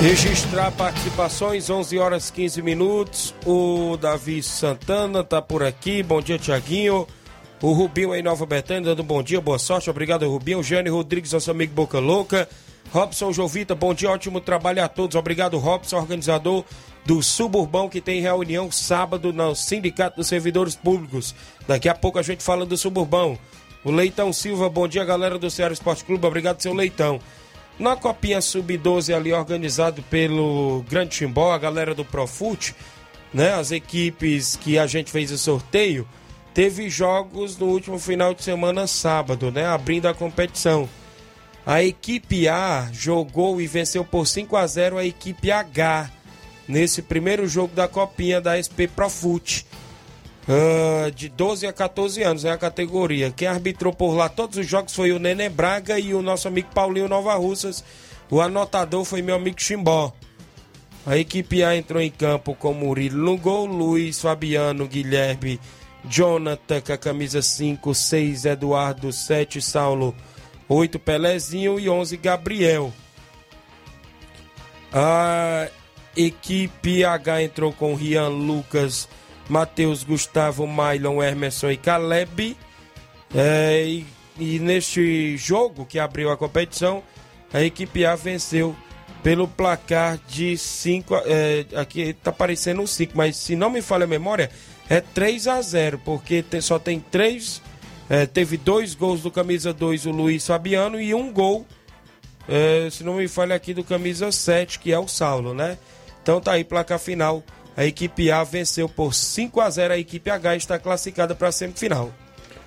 Registrar 0.02 0.70
participações, 0.72 1.70
11 1.70 1.98
horas 1.98 2.30
15 2.30 2.60
minutos. 2.60 3.34
O 3.46 3.96
Davi 3.96 4.42
Santana 4.42 5.24
tá 5.24 5.40
por 5.40 5.62
aqui. 5.62 6.02
Bom 6.02 6.20
dia, 6.20 6.38
Tiaguinho. 6.38 7.06
O 7.62 7.72
Rubinho 7.72 8.12
aí, 8.12 8.22
Nova 8.22 8.44
Betânia, 8.44 8.90
dando 8.90 9.02
bom 9.02 9.22
dia, 9.22 9.40
boa 9.40 9.58
sorte. 9.58 9.88
Obrigado, 9.88 10.28
Rubinho. 10.28 10.62
Jânio 10.62 10.94
Rodrigues, 10.94 11.32
nosso 11.32 11.50
amigo 11.50 11.72
Boca 11.72 11.98
Louca. 11.98 12.46
Robson 12.92 13.32
Jovita, 13.32 13.74
bom 13.74 13.94
dia, 13.94 14.10
ótimo 14.10 14.40
trabalho 14.40 14.84
a 14.84 14.88
todos. 14.88 15.16
Obrigado, 15.16 15.56
Robson, 15.58 15.96
organizador 15.96 16.64
do 17.04 17.22
Suburbão, 17.22 17.88
que 17.88 18.00
tem 18.00 18.20
reunião 18.20 18.70
sábado 18.70 19.32
no 19.32 19.54
Sindicato 19.54 20.16
dos 20.16 20.28
Servidores 20.28 20.74
Públicos. 20.74 21.34
Daqui 21.66 21.88
a 21.88 21.94
pouco 21.94 22.18
a 22.18 22.22
gente 22.22 22.42
fala 22.42 22.66
do 22.66 22.76
Suburbão. 22.76 23.38
O 23.82 23.90
Leitão 23.90 24.32
Silva, 24.32 24.68
bom 24.68 24.86
dia, 24.86 25.04
galera 25.04 25.38
do 25.38 25.50
Ceará 25.50 25.72
Esporte 25.72 26.04
Clube. 26.04 26.26
Obrigado, 26.26 26.60
seu 26.60 26.74
Leitão. 26.74 27.20
Na 27.78 27.96
Copinha 27.96 28.42
Sub-12 28.42 29.14
ali, 29.14 29.32
organizado 29.32 30.02
pelo 30.02 30.84
Grande 30.88 31.16
Timbó, 31.16 31.50
a 31.50 31.58
galera 31.58 31.94
do 31.94 32.04
Profute, 32.04 32.74
né? 33.32 33.54
As 33.54 33.72
equipes 33.72 34.54
que 34.54 34.78
a 34.78 34.86
gente 34.86 35.10
fez 35.10 35.30
o 35.30 35.38
sorteio, 35.38 36.06
teve 36.52 36.90
jogos 36.90 37.56
no 37.56 37.66
último 37.66 37.98
final 37.98 38.34
de 38.34 38.42
semana, 38.42 38.86
sábado, 38.86 39.50
né? 39.50 39.64
Abrindo 39.64 40.06
a 40.06 40.14
competição. 40.14 40.86
A 41.64 41.82
equipe 41.82 42.46
A 42.48 42.90
jogou 42.92 43.60
e 43.60 43.66
venceu 43.66 44.04
por 44.04 44.26
5 44.26 44.56
a 44.56 44.66
0 44.66 44.98
a 44.98 45.04
equipe 45.06 45.50
H 45.50 46.10
nesse 46.70 47.02
primeiro 47.02 47.46
jogo 47.46 47.74
da 47.74 47.86
Copinha 47.86 48.40
da 48.40 48.56
SP 48.56 48.86
Profute. 48.86 49.66
Ah, 50.48 51.10
de 51.10 51.28
12 51.28 51.66
a 51.66 51.72
14 51.72 52.22
anos, 52.22 52.44
é 52.44 52.50
a 52.50 52.58
categoria. 52.58 53.30
Quem 53.30 53.46
arbitrou 53.46 53.92
por 53.92 54.14
lá 54.14 54.28
todos 54.28 54.56
os 54.56 54.66
jogos 54.66 54.94
foi 54.94 55.12
o 55.12 55.18
Nenê 55.18 55.48
Braga 55.48 55.98
e 55.98 56.14
o 56.14 56.22
nosso 56.22 56.48
amigo 56.48 56.68
Paulinho 56.74 57.08
Nova 57.08 57.34
Russas. 57.34 57.84
O 58.30 58.40
anotador 58.40 59.04
foi 59.04 59.22
meu 59.22 59.36
amigo 59.36 59.60
Chimbó. 59.60 60.12
A 61.06 61.16
equipe 61.16 61.62
A 61.62 61.76
entrou 61.76 62.00
em 62.00 62.10
campo 62.10 62.54
com 62.54 62.72
Murilo 62.72 63.24
no 63.24 63.36
gol, 63.36 63.66
Luiz, 63.66 64.20
Fabiano, 64.20 64.86
Guilherme, 64.86 65.60
Jonathan 66.04 66.80
com 66.80 66.92
a 66.92 66.98
camisa 66.98 67.42
5, 67.42 67.94
6, 67.94 68.44
Eduardo, 68.44 69.12
7, 69.12 69.60
Saulo, 69.60 70.14
8, 70.68 70.98
Pelezinho 70.98 71.80
e 71.80 71.88
11, 71.88 72.16
Gabriel. 72.16 72.92
A 74.92 75.68
equipe 76.16 77.04
H 77.04 77.42
entrou 77.42 77.72
com 77.72 77.94
Rian, 77.94 78.28
Lucas, 78.28 79.08
Matheus, 79.48 80.02
Gustavo, 80.02 80.66
Mailon, 80.66 81.22
Emerson 81.22 81.70
e 81.70 81.76
Caleb. 81.76 82.56
É, 83.34 83.84
e, 83.86 84.06
e 84.38 84.58
neste 84.58 85.36
jogo 85.36 85.86
que 85.86 85.98
abriu 85.98 86.30
a 86.30 86.36
competição, 86.36 87.02
a 87.52 87.62
equipe 87.62 88.04
A 88.04 88.14
venceu 88.16 88.74
pelo 89.22 89.46
placar 89.46 90.18
de 90.28 90.56
5. 90.56 91.14
É, 91.26 91.66
aqui 91.76 92.12
tá 92.14 92.32
parecendo 92.32 92.82
um 92.82 92.86
5, 92.86 93.12
mas 93.16 93.36
se 93.36 93.54
não 93.54 93.70
me 93.70 93.82
falha 93.82 94.04
a 94.04 94.08
memória, 94.08 94.50
é 94.88 95.00
3 95.00 95.46
a 95.46 95.60
0 95.62 96.00
porque 96.04 96.42
tem- 96.42 96.60
só 96.60 96.78
tem 96.78 96.98
três 97.00 97.62
É, 98.12 98.26
teve 98.26 98.56
dois 98.56 98.92
gols 98.92 99.20
do 99.22 99.30
camisa 99.30 99.72
2, 99.72 100.04
o 100.04 100.10
Luiz 100.10 100.44
Fabiano, 100.44 101.00
e 101.00 101.14
um 101.14 101.32
gol, 101.32 101.64
é, 102.48 102.88
se 102.90 103.04
não 103.04 103.14
me 103.14 103.28
falha 103.28 103.54
aqui, 103.54 103.72
do 103.72 103.84
camisa 103.84 104.32
7, 104.32 104.80
que 104.80 104.92
é 104.92 104.98
o 104.98 105.06
Saulo, 105.06 105.54
né? 105.54 105.78
Então 106.30 106.40
tá 106.40 106.52
aí, 106.52 106.62
placa 106.62 106.96
final. 106.96 107.42
A 107.76 107.84
equipe 107.84 108.30
A 108.30 108.44
venceu 108.44 108.88
por 108.88 109.12
5 109.12 109.60
a 109.60 109.68
0 109.68 109.94
a 109.94 109.98
equipe 109.98 110.30
H 110.30 110.54
está 110.54 110.78
classificada 110.78 111.34
para 111.34 111.48
a 111.48 111.52
semifinal. 111.52 112.12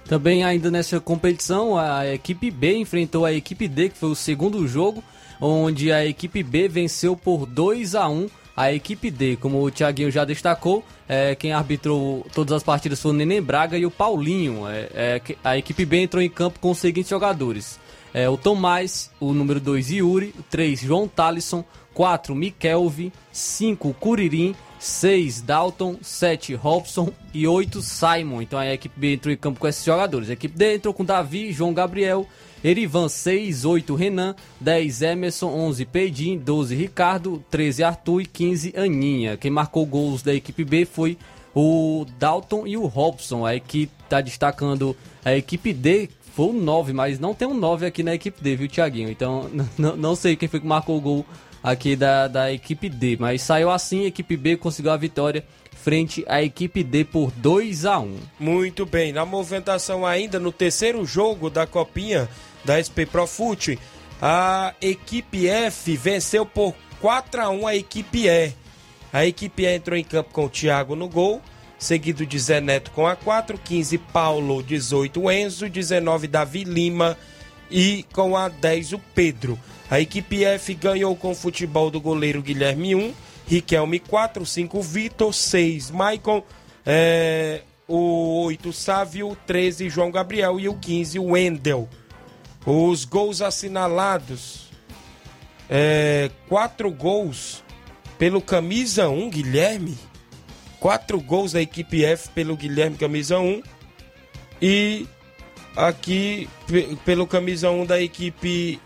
Também 0.04 0.44
ainda 0.44 0.70
nessa 0.70 1.00
competição, 1.00 1.78
a 1.78 2.06
equipe 2.14 2.52
B 2.52 2.76
enfrentou 2.76 3.24
a 3.24 3.32
equipe 3.32 3.70
D, 3.70 3.88
que 3.88 3.98
foi 3.98 4.10
o 4.10 4.16
segundo 4.16 4.68
jogo, 4.68 5.02
onde 5.40 5.94
a 5.94 6.06
equipe 6.06 6.44
B 6.44 6.68
venceu 6.68 7.16
por 7.16 7.46
2 7.46 7.96
a 7.96 8.10
1 8.10 8.30
a 8.54 8.74
equipe 8.74 9.10
D. 9.10 9.38
Como 9.38 9.64
o 9.64 9.72
Thiaguinho 9.72 10.12
já 10.12 10.26
destacou, 10.26 10.84
é, 11.08 11.34
quem 11.34 11.54
arbitrou 11.54 12.26
todas 12.34 12.52
as 12.52 12.64
partidas 12.64 13.02
foi 13.02 13.12
o 13.12 13.14
Neném 13.14 13.42
Braga 13.42 13.78
e 13.78 13.86
o 13.86 13.92
Paulinho. 13.92 14.68
É, 14.68 14.90
é, 14.94 15.22
a 15.42 15.58
equipe 15.58 15.86
B 15.86 16.02
entrou 16.02 16.22
em 16.22 16.30
campo 16.30 16.60
com 16.60 16.72
os 16.72 16.80
seguintes 16.80 17.10
jogadores. 17.10 17.80
É, 18.14 18.30
o 18.30 18.38
Tomás, 18.38 19.10
o 19.20 19.34
número 19.34 19.60
2 19.60 19.92
Yuri, 19.92 20.36
3 20.50 20.82
João 20.82 21.08
Talisson, 21.08 21.66
4 21.94 22.36
Mikelvi, 22.36 23.12
5 23.32 23.94
Curirim, 24.00 24.56
6 24.80 25.42
Dalton, 25.42 25.98
7 26.02 26.54
Robson 26.56 27.12
e 27.34 27.48
8 27.48 27.82
Simon. 27.82 28.42
Então 28.42 28.60
a 28.60 28.72
equipe 28.72 29.00
B 29.00 29.14
entrou 29.14 29.34
em 29.34 29.38
campo 29.38 29.60
com 29.60 29.68
esses 29.68 29.84
jogadores. 29.84 30.30
A 30.30 30.34
equipe 30.34 30.58
D 30.58 30.76
entrou 30.76 30.94
com 30.94 31.06
Davi, 31.06 31.52
João 31.52 31.74
Gabriel, 31.74 32.28
Erivan 32.64 33.08
6, 33.08 33.66
8 33.66 33.96
Renan, 33.96 34.36
10 34.60 35.02
Emerson, 35.02 35.48
11 35.48 35.86
Peidim, 35.86 36.38
12 36.38 36.76
Ricardo, 36.76 37.44
13 37.50 37.84
Arthur 37.84 38.22
e 38.22 38.26
15 38.26 38.74
Aninha. 38.76 39.38
Quem 39.38 39.50
marcou 39.50 39.86
gols 39.86 40.22
da 40.22 40.34
equipe 40.34 40.64
B 40.64 40.86
foi 40.86 41.18
o 41.56 42.06
Dalton 42.20 42.68
e 42.68 42.78
o 42.78 42.86
Robson. 42.86 43.46
A 43.46 43.56
equipe 43.56 43.92
está 44.04 44.22
destacando 44.22 44.96
a 45.24 45.36
equipe 45.36 45.74
D 45.74 46.10
foi 46.36 46.48
o 46.48 46.54
9, 46.54 46.94
mas 46.94 47.20
não 47.20 47.34
tem 47.34 47.48
um 47.48 47.54
9 47.54 47.86
aqui 47.86 48.02
na 48.02 48.16
equipe 48.16 48.44
D, 48.44 48.56
viu, 48.56 48.68
Thiaguinho? 48.68 49.10
Então 49.10 49.50
não 49.78 50.16
sei 50.16 50.36
quem 50.36 50.50
foi 50.50 50.60
que 50.60 50.68
marcou 50.68 50.98
o 50.98 51.02
gol 51.02 51.26
aqui 51.64 51.96
da, 51.96 52.28
da 52.28 52.52
equipe 52.52 52.90
D, 52.90 53.18
mas 53.20 53.42
saiu 53.42 53.70
assim, 53.72 54.04
a 54.04 54.08
equipe 54.08 54.36
B 54.36 54.58
conseguiu 54.58 54.92
a 54.92 54.98
vitória 54.98 55.46
frente 55.72 56.24
à 56.28 56.42
equipe 56.42 56.84
D 56.84 57.04
por 57.04 57.32
2 57.32 57.86
a 57.86 58.00
1. 58.00 58.18
Muito 58.40 58.86
bem, 58.86 59.14
na 59.14 59.26
movimentação 59.26 60.06
ainda 60.06 60.40
no 60.40 60.52
terceiro 60.52 61.06
jogo 61.06 61.50
da 61.50 61.68
Copinha 61.68 62.28
da 62.66 62.82
SP 62.82 63.06
Pro 63.06 63.28
Foot, 63.28 63.78
a 64.22 64.74
equipe 64.82 65.48
F 65.48 65.96
venceu 65.98 66.46
por 66.46 66.74
4 67.02 67.42
a 67.42 67.50
1 67.50 67.68
a 67.68 67.76
equipe 67.76 68.28
E. 68.28 68.54
A 69.12 69.26
equipe 69.26 69.64
E 69.64 69.76
entrou 69.76 69.98
em 69.98 70.04
campo 70.04 70.32
com 70.32 70.46
o 70.46 70.50
Thiago 70.50 70.96
no 70.96 71.08
gol, 71.08 71.42
seguido 71.84 72.26
de 72.26 72.40
Zé 72.40 72.62
Neto 72.62 72.92
com 72.92 73.06
a 73.06 73.16
4, 73.16 73.58
15 73.58 73.98
Paulo, 73.98 74.64
18 74.64 75.30
Enzo, 75.30 75.70
19 75.70 76.28
Davi 76.28 76.64
Lima 76.64 77.18
e 77.70 78.06
com 78.14 78.38
a 78.38 78.48
10 78.48 78.94
o 78.94 79.00
Pedro. 79.14 79.60
A 79.92 80.00
equipe 80.00 80.46
F 80.46 80.74
ganhou 80.76 81.14
com 81.16 81.32
o 81.32 81.36
futebol 81.36 81.92
do 81.92 82.00
goleiro 82.00 82.42
Guilherme 82.42 82.96
1, 82.96 83.14
Riquelme 83.46 84.00
4, 84.00 84.46
5 84.46 84.82
Vitor, 84.82 85.34
6 85.34 85.92
Maicon, 85.92 86.42
é, 86.86 87.62
o 87.86 88.46
8 88.46 88.72
Sávio, 88.72 89.38
13 89.46 89.90
João 89.90 90.10
Gabriel 90.10 90.60
e 90.60 90.70
o 90.70 90.76
15 90.76 91.20
Wendel. 91.20 91.90
Os 92.66 93.04
gols 93.04 93.42
assinalados, 93.42 94.70
é, 95.70 96.32
quatro 96.48 96.90
gols 96.90 97.62
pelo 98.18 98.42
camisa 98.42 99.10
1, 99.10 99.30
Guilherme. 99.30 100.13
Quatro 100.84 101.18
gols 101.22 101.54
da 101.54 101.62
equipe 101.62 102.04
F 102.04 102.28
pelo 102.32 102.58
Guilherme, 102.58 102.98
camisa 102.98 103.40
1. 103.40 103.64
E 104.62 105.08
aqui 105.78 106.50
pelo 107.06 107.26
camisa 107.26 107.72
1 107.72 107.86
da 107.86 108.02
equipe 108.02 108.82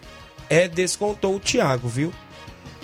E 0.48 0.68
descontou 0.68 1.36
o 1.36 1.40
Thiago, 1.40 1.88
viu? 1.88 2.14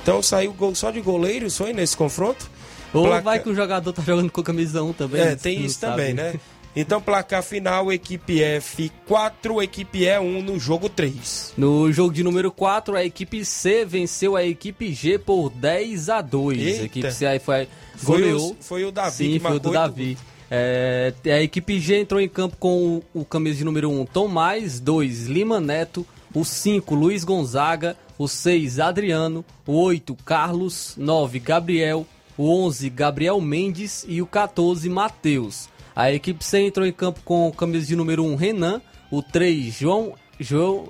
Então 0.02 0.24
saiu 0.24 0.52
gol 0.52 0.74
só 0.74 0.90
de 0.90 1.00
goleiros, 1.00 1.56
foi 1.56 1.74
nesse 1.74 1.96
confronto? 1.96 2.50
Ou 2.92 3.04
Placa... 3.04 3.22
vai 3.22 3.40
que 3.40 3.50
o 3.50 3.54
jogador 3.54 3.94
tá 3.94 4.02
jogando 4.02 4.32
com 4.32 4.42
camisa 4.42 4.82
1 4.82 4.94
também. 4.94 5.22
É, 5.22 5.36
tem 5.36 5.64
isso 5.64 5.80
também, 5.80 6.16
né? 6.16 6.34
Então, 6.76 7.00
placar 7.00 7.44
final, 7.44 7.92
equipe 7.92 8.42
F 8.42 8.92
4, 9.08 9.62
equipe 9.62 10.06
E 10.06 10.20
1 10.20 10.42
no 10.42 10.60
jogo 10.60 10.90
3. 10.90 11.54
No 11.56 11.92
jogo 11.92 12.12
de 12.12 12.24
número 12.24 12.52
4, 12.52 12.96
a 12.96 13.06
equipe 13.06 13.46
C 13.46 13.86
venceu 13.86 14.36
a 14.36 14.44
equipe 14.44 14.92
G 14.92 15.20
por 15.20 15.52
10 15.52 16.10
a 16.10 16.22
2. 16.22 16.60
Eita. 16.60 16.82
A 16.82 16.86
equipe 16.86 17.12
C 17.12 17.26
aí 17.28 17.40
foi, 17.40 17.68
goleou. 18.04 18.40
Foi 18.40 18.50
o, 18.50 18.56
foi 18.60 18.86
o 18.86 18.92
Davi 18.92 19.16
Sim, 19.16 19.40
foi 19.40 19.56
o 19.56 19.60
do 19.60 19.72
Davi. 19.72 20.18
É, 20.50 21.14
a 21.26 21.42
equipe 21.42 21.80
G 21.80 22.00
entrou 22.00 22.20
em 22.20 22.30
campo 22.30 22.58
com 22.58 23.02
o, 23.14 23.22
o 23.22 23.26
camisa 23.26 23.58
de 23.58 23.64
número 23.64 23.90
1, 23.90 24.06
Tomás, 24.08 24.80
2, 24.80 25.28
Lima 25.28 25.60
Neto, 25.60 26.06
o 26.34 26.44
5, 26.44 26.96
Luiz 26.96 27.24
Gonzaga, 27.24 27.96
o 28.18 28.28
6, 28.28 28.80
Adriano, 28.80 29.46
o 29.66 29.74
8, 29.74 30.16
Carlos, 30.26 30.96
9, 30.98 31.40
Gabriel, 31.40 32.06
o 32.38 32.50
11, 32.66 32.90
Gabriel 32.90 33.40
Mendes 33.40 34.06
e 34.08 34.22
o 34.22 34.28
14, 34.28 34.90
Matheus. 34.90 35.70
A 35.96 36.12
equipe 36.12 36.44
C 36.44 36.60
entrou 36.60 36.86
em 36.86 36.92
campo 36.92 37.22
com 37.24 37.52
camisa 37.52 37.88
de 37.88 37.96
número 37.96 38.24
1 38.24 38.36
Renan, 38.36 38.82
o 39.12 39.22
3 39.22 39.74
João, 39.74 40.14
João 40.40 40.88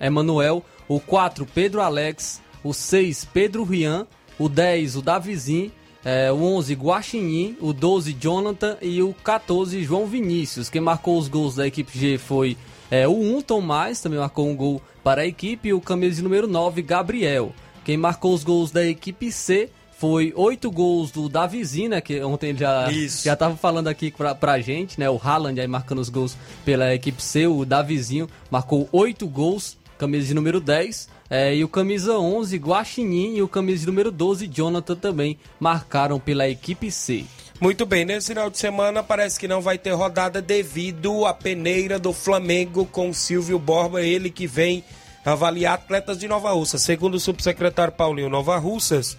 Emanuel, 0.00 0.62
o 0.86 1.00
4 1.00 1.46
Pedro 1.46 1.80
Alex, 1.80 2.42
o 2.62 2.74
6 2.74 3.24
Pedro 3.26 3.64
Rian, 3.64 4.06
o 4.38 4.48
10 4.48 4.96
o 4.96 5.02
Davizinho, 5.02 5.72
é, 6.04 6.30
o 6.30 6.36
11 6.36 6.74
Guaxinim, 6.74 7.56
o 7.60 7.72
12 7.72 8.16
Jonathan 8.20 8.76
e 8.80 9.02
o 9.02 9.12
14 9.12 9.82
João 9.82 10.06
Vinícius. 10.06 10.68
Quem 10.68 10.80
marcou 10.80 11.18
os 11.18 11.28
gols 11.28 11.54
da 11.56 11.66
equipe 11.66 11.98
G 11.98 12.18
foi 12.18 12.56
é, 12.90 13.08
o 13.08 13.12
1 13.12 13.42
Tomás, 13.42 14.00
também 14.00 14.18
marcou 14.18 14.48
um 14.48 14.56
gol 14.56 14.80
para 15.02 15.22
a 15.22 15.26
equipe, 15.26 15.68
e 15.68 15.74
o 15.74 15.80
camisa 15.80 16.22
número 16.22 16.46
9 16.46 16.82
Gabriel. 16.82 17.52
Quem 17.84 17.96
marcou 17.96 18.34
os 18.34 18.44
gols 18.44 18.70
da 18.70 18.86
equipe 18.86 19.32
C 19.32 19.70
foi 19.98 20.32
oito 20.36 20.70
gols 20.70 21.10
do 21.10 21.28
Davizinho, 21.28 21.90
né? 21.90 22.00
Que 22.00 22.22
ontem 22.22 22.50
ele 22.50 22.58
já, 22.58 22.88
já 23.24 23.34
tava 23.34 23.56
falando 23.56 23.88
aqui 23.88 24.12
pra, 24.12 24.32
pra 24.32 24.60
gente, 24.60 24.98
né? 24.98 25.10
O 25.10 25.20
Haaland 25.22 25.60
aí 25.60 25.66
marcando 25.66 25.98
os 25.98 26.08
gols 26.08 26.36
pela 26.64 26.94
equipe 26.94 27.20
C. 27.20 27.48
O 27.48 27.64
Davizinho 27.64 28.28
marcou 28.48 28.88
oito 28.92 29.26
gols, 29.26 29.76
camisa 29.98 30.28
de 30.28 30.34
número 30.34 30.60
10. 30.60 31.08
É, 31.28 31.54
e 31.54 31.64
o 31.64 31.68
camisa 31.68 32.16
11, 32.16 32.56
Guaxinim, 32.56 33.34
e 33.34 33.42
o 33.42 33.48
camisa 33.48 33.80
de 33.80 33.86
número 33.86 34.12
12, 34.12 34.46
Jonathan, 34.46 34.94
também 34.94 35.36
marcaram 35.58 36.20
pela 36.20 36.48
equipe 36.48 36.92
C. 36.92 37.24
Muito 37.60 37.84
bem, 37.84 38.04
nesse 38.04 38.28
final 38.28 38.48
de 38.48 38.56
semana 38.56 39.02
parece 39.02 39.38
que 39.38 39.48
não 39.48 39.60
vai 39.60 39.76
ter 39.76 39.90
rodada 39.90 40.40
devido 40.40 41.26
à 41.26 41.34
peneira 41.34 41.98
do 41.98 42.12
Flamengo 42.12 42.86
com 42.86 43.12
Silvio 43.12 43.58
Borba, 43.58 44.00
ele 44.00 44.30
que 44.30 44.46
vem 44.46 44.84
avaliar 45.24 45.74
atletas 45.74 46.18
de 46.18 46.28
Nova 46.28 46.52
Russa. 46.52 46.78
Segundo 46.78 47.16
o 47.16 47.20
subsecretário 47.20 47.92
Paulinho 47.92 48.30
Nova 48.30 48.56
Russas, 48.56 49.18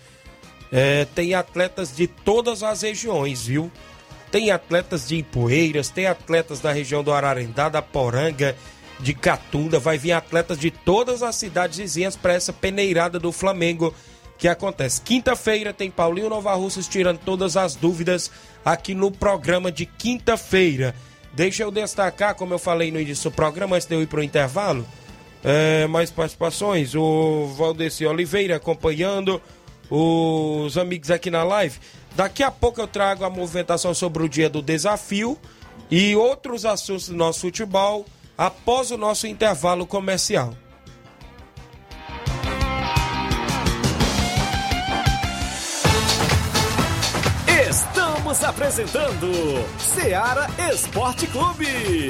é, 0.72 1.06
tem 1.16 1.34
atletas 1.34 1.96
de 1.96 2.08
todas 2.08 2.64
as 2.64 2.82
regiões, 2.82 3.46
viu? 3.46 3.72
Tem 4.32 4.52
atletas 4.52 5.08
de 5.08 5.18
Ipueiras, 5.18 5.90
tem 5.90 6.06
atletas 6.06 6.60
da 6.60 6.72
região 6.72 7.04
do 7.04 7.12
Ararendá, 7.12 7.68
da 7.68 7.82
Poranga, 7.82 8.56
de 9.00 9.14
Catunda. 9.14 9.80
Vai 9.80 9.98
vir 9.98 10.12
atletas 10.12 10.60
de 10.60 10.70
todas 10.70 11.24
as 11.24 11.36
cidades 11.36 11.78
vizinhas 11.78 12.16
para 12.16 12.34
essa 12.34 12.54
peneirada 12.54 13.18
do 13.18 13.32
Flamengo 13.32 13.94
que 14.38 14.48
acontece. 14.48 15.02
Quinta-feira 15.02 15.74
tem 15.74 15.90
Paulinho 15.90 16.30
Nova 16.30 16.54
Russas 16.54 16.88
tirando 16.88 17.20
todas 17.20 17.58
as 17.58 17.76
dúvidas 17.76 18.32
aqui 18.64 18.94
no 18.94 19.12
programa 19.12 19.72
de 19.72 19.86
quinta-feira. 19.86 20.96
Deixa 21.34 21.64
eu 21.64 21.72
destacar, 21.72 22.36
como 22.36 22.54
eu 22.54 22.60
falei 22.60 22.92
no 22.92 23.00
início 23.00 23.30
do 23.30 23.36
programa, 23.36 23.76
antes 23.76 23.88
de 23.88 23.96
eu 23.96 24.02
ir 24.02 24.08
para 24.08 24.20
o 24.20 24.24
intervalo, 24.24 24.86
é, 25.44 25.88
mais 25.88 26.10
participações. 26.10 26.96
O 26.96 27.48
Valdeci 27.58 28.06
Oliveira 28.06 28.56
acompanhando 28.56 29.42
os 29.90 30.78
amigos 30.78 31.12
aqui 31.12 31.30
na 31.30 31.44
live. 31.44 31.80
Daqui 32.16 32.44
a 32.44 32.52
pouco 32.52 32.82
eu 32.82 32.88
trago 32.88 33.24
a 33.24 33.30
movimentação 33.30 33.94
sobre 33.94 34.24
o 34.24 34.30
dia 34.30 34.50
do 34.50 34.62
desafio 34.62 35.38
e 35.90 36.16
outros 36.16 36.66
assuntos 36.66 37.08
do 37.08 37.16
nosso 37.16 37.42
futebol 37.42 38.06
após 38.38 38.92
o 38.92 38.98
nosso 38.98 39.28
intervalo 39.28 39.86
comercial. 39.86 40.54
Estamos 47.70 48.44
apresentando 48.44 49.32
Seara 49.78 50.48
Esporte 50.72 51.28
Clube. 51.28 52.10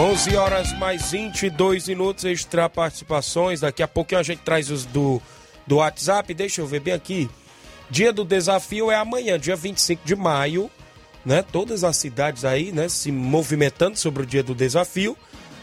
11 0.00 0.34
horas 0.34 0.72
mais 0.78 1.10
22 1.10 1.88
minutos, 1.88 2.24
extra 2.24 2.70
participações. 2.70 3.60
Daqui 3.60 3.82
a 3.82 3.86
pouquinho 3.86 4.18
a 4.18 4.22
gente 4.22 4.38
traz 4.38 4.70
os 4.70 4.86
do, 4.86 5.20
do 5.66 5.76
WhatsApp. 5.76 6.32
Deixa 6.32 6.62
eu 6.62 6.66
ver 6.66 6.80
bem 6.80 6.94
aqui. 6.94 7.28
Dia 7.90 8.10
do 8.10 8.24
desafio 8.24 8.90
é 8.90 8.96
amanhã, 8.96 9.38
dia 9.38 9.54
25 9.54 10.00
de 10.02 10.16
maio. 10.16 10.70
Né? 11.22 11.42
Todas 11.42 11.84
as 11.84 11.98
cidades 11.98 12.46
aí, 12.46 12.72
né, 12.72 12.88
se 12.88 13.12
movimentando 13.12 13.98
sobre 13.98 14.22
o 14.22 14.26
dia 14.26 14.42
do 14.42 14.54
desafio, 14.54 15.14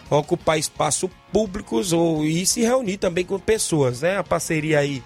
ocupar 0.07 0.59
espaços 0.59 1.09
públicos 1.33 1.91
ou 1.91 2.23
e 2.23 2.45
se 2.45 2.61
reunir 2.61 2.97
também 2.97 3.25
com 3.25 3.39
pessoas, 3.39 4.01
né? 4.01 4.19
A 4.19 4.23
parceria 4.23 4.77
aí 4.77 5.01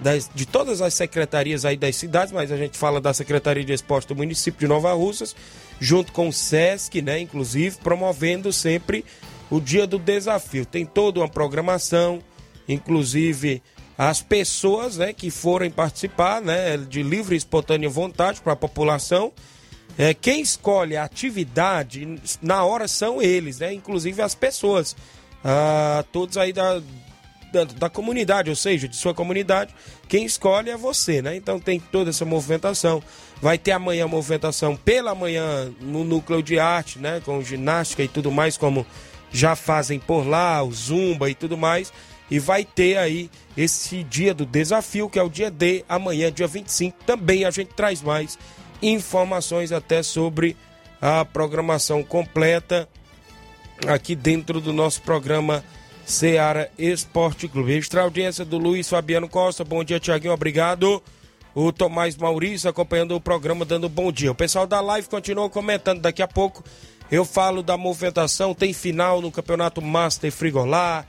das, 0.00 0.30
de 0.34 0.46
todas 0.46 0.80
as 0.80 0.94
secretarias 0.94 1.64
aí 1.64 1.76
das 1.76 1.96
cidades, 1.96 2.32
mas 2.32 2.50
a 2.50 2.56
gente 2.56 2.76
fala 2.76 3.00
da 3.00 3.14
Secretaria 3.14 3.64
de 3.64 3.72
Esporte 3.72 4.08
do 4.08 4.16
município 4.16 4.60
de 4.60 4.68
Nova 4.68 4.92
Russas, 4.92 5.34
junto 5.80 6.12
com 6.12 6.28
o 6.28 6.32
SESC, 6.32 7.00
né, 7.02 7.20
inclusive, 7.20 7.76
promovendo 7.78 8.52
sempre 8.52 9.04
o 9.50 9.60
Dia 9.60 9.86
do 9.86 9.98
Desafio. 9.98 10.66
Tem 10.66 10.84
toda 10.84 11.20
uma 11.20 11.28
programação, 11.28 12.20
inclusive 12.68 13.62
as 13.96 14.20
pessoas 14.20 14.96
né, 14.96 15.12
que 15.12 15.30
forem 15.30 15.70
participar 15.70 16.42
né, 16.42 16.76
de 16.76 17.02
livre 17.02 17.34
e 17.34 17.38
espontânea 17.38 17.88
vontade 17.88 18.40
para 18.40 18.54
a 18.54 18.56
população. 18.56 19.32
É, 19.96 20.12
quem 20.12 20.40
escolhe 20.40 20.96
a 20.96 21.04
atividade 21.04 22.18
na 22.42 22.64
hora 22.64 22.88
são 22.88 23.22
eles, 23.22 23.60
né? 23.60 23.72
Inclusive 23.72 24.20
as 24.20 24.34
pessoas. 24.34 24.96
Ah, 25.44 26.04
todos 26.10 26.36
aí 26.36 26.52
da, 26.52 26.82
da, 27.54 27.64
da, 27.64 27.90
comunidade, 27.90 28.50
ou 28.50 28.56
seja, 28.56 28.88
de 28.88 28.96
sua 28.96 29.14
comunidade. 29.14 29.72
Quem 30.08 30.24
escolhe 30.24 30.70
é 30.70 30.76
você, 30.76 31.22
né? 31.22 31.36
Então 31.36 31.60
tem 31.60 31.78
toda 31.78 32.10
essa 32.10 32.24
movimentação. 32.24 33.02
Vai 33.40 33.56
ter 33.56 33.70
amanhã 33.70 34.08
movimentação 34.08 34.76
pela 34.76 35.14
manhã 35.14 35.72
no 35.80 36.02
núcleo 36.02 36.42
de 36.42 36.58
arte, 36.58 36.98
né? 36.98 37.22
Com 37.24 37.40
ginástica 37.42 38.02
e 38.02 38.08
tudo 38.08 38.32
mais, 38.32 38.56
como 38.56 38.84
já 39.30 39.54
fazem 39.54 40.00
por 40.00 40.26
lá, 40.26 40.62
o 40.62 40.72
zumba 40.72 41.30
e 41.30 41.34
tudo 41.34 41.56
mais. 41.56 41.92
E 42.30 42.38
vai 42.38 42.64
ter 42.64 42.96
aí 42.98 43.30
esse 43.56 44.02
dia 44.02 44.34
do 44.34 44.44
desafio, 44.44 45.08
que 45.08 45.18
é 45.18 45.22
o 45.22 45.28
dia 45.28 45.50
D, 45.50 45.84
amanhã, 45.88 46.32
dia 46.32 46.48
25. 46.48 47.04
Também 47.04 47.44
a 47.44 47.50
gente 47.50 47.74
traz 47.74 48.02
mais 48.02 48.36
informações 48.82 49.70
até 49.70 50.02
sobre 50.02 50.56
a 51.00 51.24
programação 51.24 52.02
completa 52.02 52.88
aqui 53.86 54.14
dentro 54.14 54.60
do 54.60 54.72
nosso 54.72 55.02
programa 55.02 55.64
Seara 56.06 56.70
Esporte 56.78 57.48
Clube. 57.48 57.72
Extra 57.72 58.02
audiência 58.02 58.44
do 58.44 58.58
Luiz 58.58 58.88
Fabiano 58.88 59.28
Costa. 59.28 59.64
Bom 59.64 59.82
dia, 59.82 59.98
Tiaguinho. 59.98 60.32
Obrigado. 60.32 61.02
O 61.54 61.72
Tomás 61.72 62.16
Maurício 62.16 62.68
acompanhando 62.68 63.14
o 63.14 63.20
programa, 63.20 63.64
dando 63.64 63.88
bom 63.88 64.10
dia. 64.10 64.32
O 64.32 64.34
pessoal 64.34 64.66
da 64.66 64.80
live 64.80 65.08
continua 65.08 65.48
comentando. 65.48 66.00
Daqui 66.00 66.22
a 66.22 66.28
pouco 66.28 66.64
eu 67.10 67.24
falo 67.24 67.62
da 67.62 67.76
movimentação. 67.76 68.54
Tem 68.54 68.72
final 68.72 69.20
no 69.20 69.30
Campeonato 69.30 69.80
Master 69.80 70.30
Frigolá. 70.32 71.04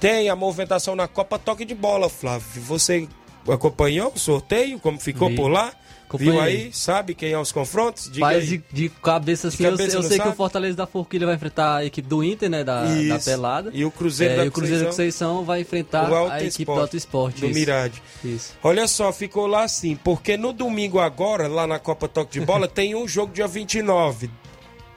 Tem 0.00 0.28
a 0.28 0.36
movimentação 0.36 0.96
na 0.96 1.06
Copa 1.06 1.38
Toque 1.38 1.64
de 1.64 1.74
Bola, 1.74 2.08
Flávio. 2.08 2.60
Você 2.62 3.08
acompanhou 3.48 4.12
o 4.14 4.18
sorteio? 4.18 4.80
Como 4.80 4.98
ficou 4.98 5.28
Vi. 5.30 5.36
por 5.36 5.48
lá? 5.48 5.72
Viu 6.14 6.40
aí? 6.40 6.70
Sabe 6.72 7.14
quem 7.14 7.32
é 7.32 7.38
os 7.38 7.50
confrontos? 7.50 8.10
Diga 8.10 8.26
Faz 8.26 8.46
de, 8.46 8.62
de, 8.72 8.88
cabeça 8.88 9.48
assim, 9.48 9.58
de 9.58 9.62
cabeça, 9.64 9.96
eu, 9.96 10.02
eu 10.02 10.08
sei 10.08 10.16
sabe? 10.18 10.28
que 10.28 10.34
o 10.34 10.36
Fortaleza 10.36 10.76
da 10.76 10.86
Forquilha 10.86 11.26
vai 11.26 11.34
enfrentar 11.34 11.76
a 11.76 11.84
equipe 11.84 12.06
do 12.08 12.22
Inter, 12.22 12.48
né? 12.48 12.62
Da, 12.62 12.84
da 12.84 13.18
Pelada. 13.18 13.70
E 13.72 13.84
o 13.84 13.90
Cruzeiro 13.90 14.34
é, 14.34 14.36
da 14.38 14.44
e 14.44 14.48
o 14.48 14.52
Cruzeiro 14.52 14.84
da 14.84 14.90
Conceição 14.90 15.44
vai 15.44 15.60
enfrentar 15.60 16.10
a 16.30 16.42
equipe 16.42 16.64
do 16.64 16.72
Alto 16.72 16.96
Esporte. 16.96 17.40
Do 17.40 17.46
isso. 17.46 17.58
Mirade. 17.58 18.02
Isso. 18.24 18.54
Olha 18.62 18.86
só, 18.86 19.12
ficou 19.12 19.46
lá 19.46 19.64
assim, 19.64 19.96
porque 19.96 20.36
no 20.36 20.52
domingo 20.52 21.00
agora, 21.00 21.48
lá 21.48 21.66
na 21.66 21.78
Copa 21.78 22.06
Toque 22.06 22.38
de 22.38 22.46
Bola, 22.46 22.66
tem 22.68 22.94
um 22.94 23.08
jogo 23.08 23.32
dia 23.32 23.46
29. 23.46 24.30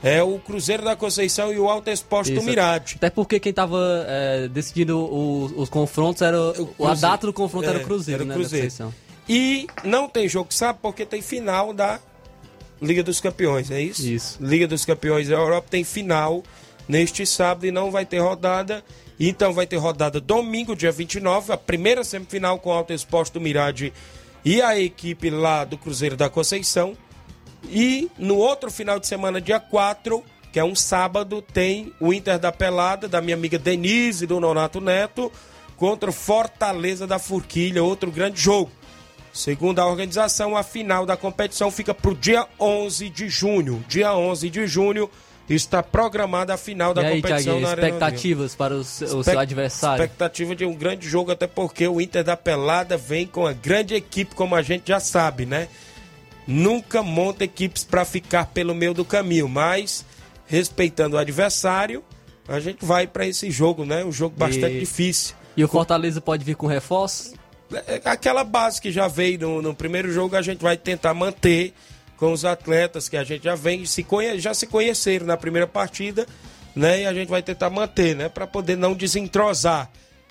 É 0.03 0.21
o 0.21 0.37
Cruzeiro 0.37 0.83
da 0.83 0.95
Conceição 0.95 1.51
e 1.51 1.57
o 1.57 1.67
Alto 1.67 1.89
Esporte 1.89 2.31
Isso. 2.31 2.39
do 2.39 2.45
Mirade. 2.45 2.95
Até 2.97 3.09
porque 3.09 3.39
quem 3.39 3.49
estava 3.49 4.05
é, 4.07 4.47
decidindo 4.47 4.99
os, 4.99 5.51
os, 5.55 5.69
confrontos 5.69 6.21
era. 6.21 6.39
O, 6.77 6.85
a 6.85 6.93
data 6.93 7.25
do 7.25 7.33
confronto 7.33 7.65
é, 7.65 7.69
era 7.69 7.79
o 7.79 7.83
Cruzeiro, 7.83 8.23
era 8.23 8.31
o 8.31 8.35
Cruzeiro. 8.35 8.67
né? 8.79 8.91
E 9.27 9.67
não 9.83 10.07
tem 10.07 10.27
jogo, 10.27 10.53
sabe? 10.53 10.79
Porque 10.81 11.05
tem 11.05 11.21
final 11.21 11.73
da 11.73 11.99
Liga 12.81 13.03
dos 13.03 13.19
Campeões, 13.19 13.71
é 13.71 13.81
isso? 13.81 14.07
Isso. 14.07 14.37
Liga 14.41 14.67
dos 14.67 14.85
Campeões 14.85 15.27
da 15.27 15.35
Europa 15.35 15.67
tem 15.69 15.83
final 15.83 16.43
neste 16.87 17.25
sábado 17.25 17.65
e 17.65 17.71
não 17.71 17.91
vai 17.91 18.05
ter 18.05 18.19
rodada. 18.19 18.83
Então 19.19 19.51
vai 19.51 19.65
ter 19.65 19.77
rodada 19.77 20.21
domingo, 20.21 20.75
dia 20.75 20.91
29, 20.91 21.51
a 21.51 21.57
primeira 21.57 22.03
semifinal 22.03 22.59
com 22.59 22.69
o 22.69 22.73
Alto 22.73 22.93
Esporte 22.93 23.33
do 23.33 23.41
Mirade 23.41 23.91
e 24.45 24.61
a 24.61 24.79
equipe 24.79 25.29
lá 25.29 25.65
do 25.65 25.77
Cruzeiro 25.77 26.15
da 26.15 26.29
Conceição. 26.29 26.95
E 27.67 28.09
no 28.17 28.37
outro 28.37 28.69
final 28.69 28.99
de 28.99 29.07
semana, 29.07 29.41
dia 29.41 29.59
4, 29.59 30.23
que 30.53 30.59
é 30.59 30.63
um 30.63 30.75
sábado, 30.75 31.41
tem 31.41 31.91
o 31.99 32.13
Inter 32.13 32.37
da 32.39 32.51
Pelada, 32.51 33.07
da 33.07 33.19
minha 33.19 33.35
amiga 33.35 33.57
Denise, 33.57 34.27
do 34.27 34.39
Nonato 34.39 34.79
Neto, 34.79 35.31
contra 35.75 36.11
o 36.11 36.13
Fortaleza 36.13 37.07
da 37.07 37.17
Forquilha, 37.17 37.83
outro 37.83 38.11
grande 38.11 38.39
jogo. 38.39 38.71
Segundo 39.33 39.79
a 39.79 39.87
organização, 39.87 40.57
a 40.57 40.63
final 40.63 41.05
da 41.05 41.15
competição 41.15 41.69
fica 41.69 41.93
para 41.93 42.11
o 42.11 42.15
dia 42.15 42.47
11 42.59 43.09
de 43.09 43.29
junho. 43.29 43.83
Dia 43.87 44.15
11 44.15 44.49
de 44.49 44.67
junho 44.67 45.09
está 45.49 45.81
programada 45.81 46.53
a 46.53 46.57
final 46.57 46.93
da 46.93 47.01
aí, 47.01 47.21
competição 47.21 47.59
Thiaguinho, 47.59 47.61
na 47.61 47.73
expectativas 47.73 48.55
para 48.55 48.73
o 48.75 48.83
seu, 48.83 49.39
adversário? 49.39 50.03
Expectativa 50.03 50.55
de 50.55 50.65
um 50.65 50.73
grande 50.73 51.07
jogo, 51.07 51.31
até 51.31 51.47
porque 51.47 51.87
o 51.87 52.01
Inter 52.01 52.23
da 52.23 52.35
Pelada 52.35 52.97
vem 52.97 53.25
com 53.25 53.45
a 53.45 53.53
grande 53.53 53.95
equipe, 53.95 54.35
como 54.35 54.55
a 54.55 54.61
gente 54.61 54.87
já 54.87 54.99
sabe, 54.99 55.45
né? 55.45 55.67
Nunca 56.45 57.03
monta 57.03 57.43
equipes 57.43 57.83
para 57.83 58.05
ficar 58.05 58.47
pelo 58.47 58.73
meio 58.73 58.93
do 58.93 59.05
caminho, 59.05 59.47
mas 59.47 60.05
respeitando 60.45 61.15
o 61.15 61.19
adversário, 61.19 62.03
a 62.47 62.59
gente 62.59 62.83
vai 62.85 63.05
para 63.05 63.25
esse 63.27 63.51
jogo, 63.51 63.85
né? 63.85 64.03
Um 64.03 64.11
jogo 64.11 64.35
bastante 64.37 64.77
e... 64.77 64.79
difícil. 64.79 65.35
E 65.55 65.63
o 65.63 65.67
Fortaleza 65.67 66.21
pode 66.21 66.45
vir 66.45 66.55
com 66.55 66.67
reforço? 66.67 67.33
É, 67.87 68.01
aquela 68.05 68.43
base 68.43 68.81
que 68.81 68.91
já 68.91 69.07
veio 69.07 69.39
no, 69.39 69.61
no, 69.61 69.73
primeiro 69.73 70.11
jogo, 70.11 70.35
a 70.35 70.41
gente 70.41 70.61
vai 70.61 70.77
tentar 70.77 71.13
manter 71.13 71.73
com 72.15 72.31
os 72.31 72.45
atletas 72.45 73.09
que 73.09 73.17
a 73.17 73.23
gente 73.23 73.43
já 73.43 73.55
vem, 73.55 73.85
se 73.85 74.03
conhe, 74.03 74.39
já 74.39 74.53
se 74.53 74.65
conheceram 74.65 75.25
na 75.25 75.37
primeira 75.37 75.67
partida, 75.67 76.25
né? 76.75 77.01
E 77.01 77.05
a 77.05 77.13
gente 77.13 77.27
vai 77.27 77.43
tentar 77.43 77.69
manter, 77.69 78.15
né? 78.15 78.29
Para 78.29 78.47
poder 78.47 78.77
não 78.77 78.93
desentrosar. 78.93 79.89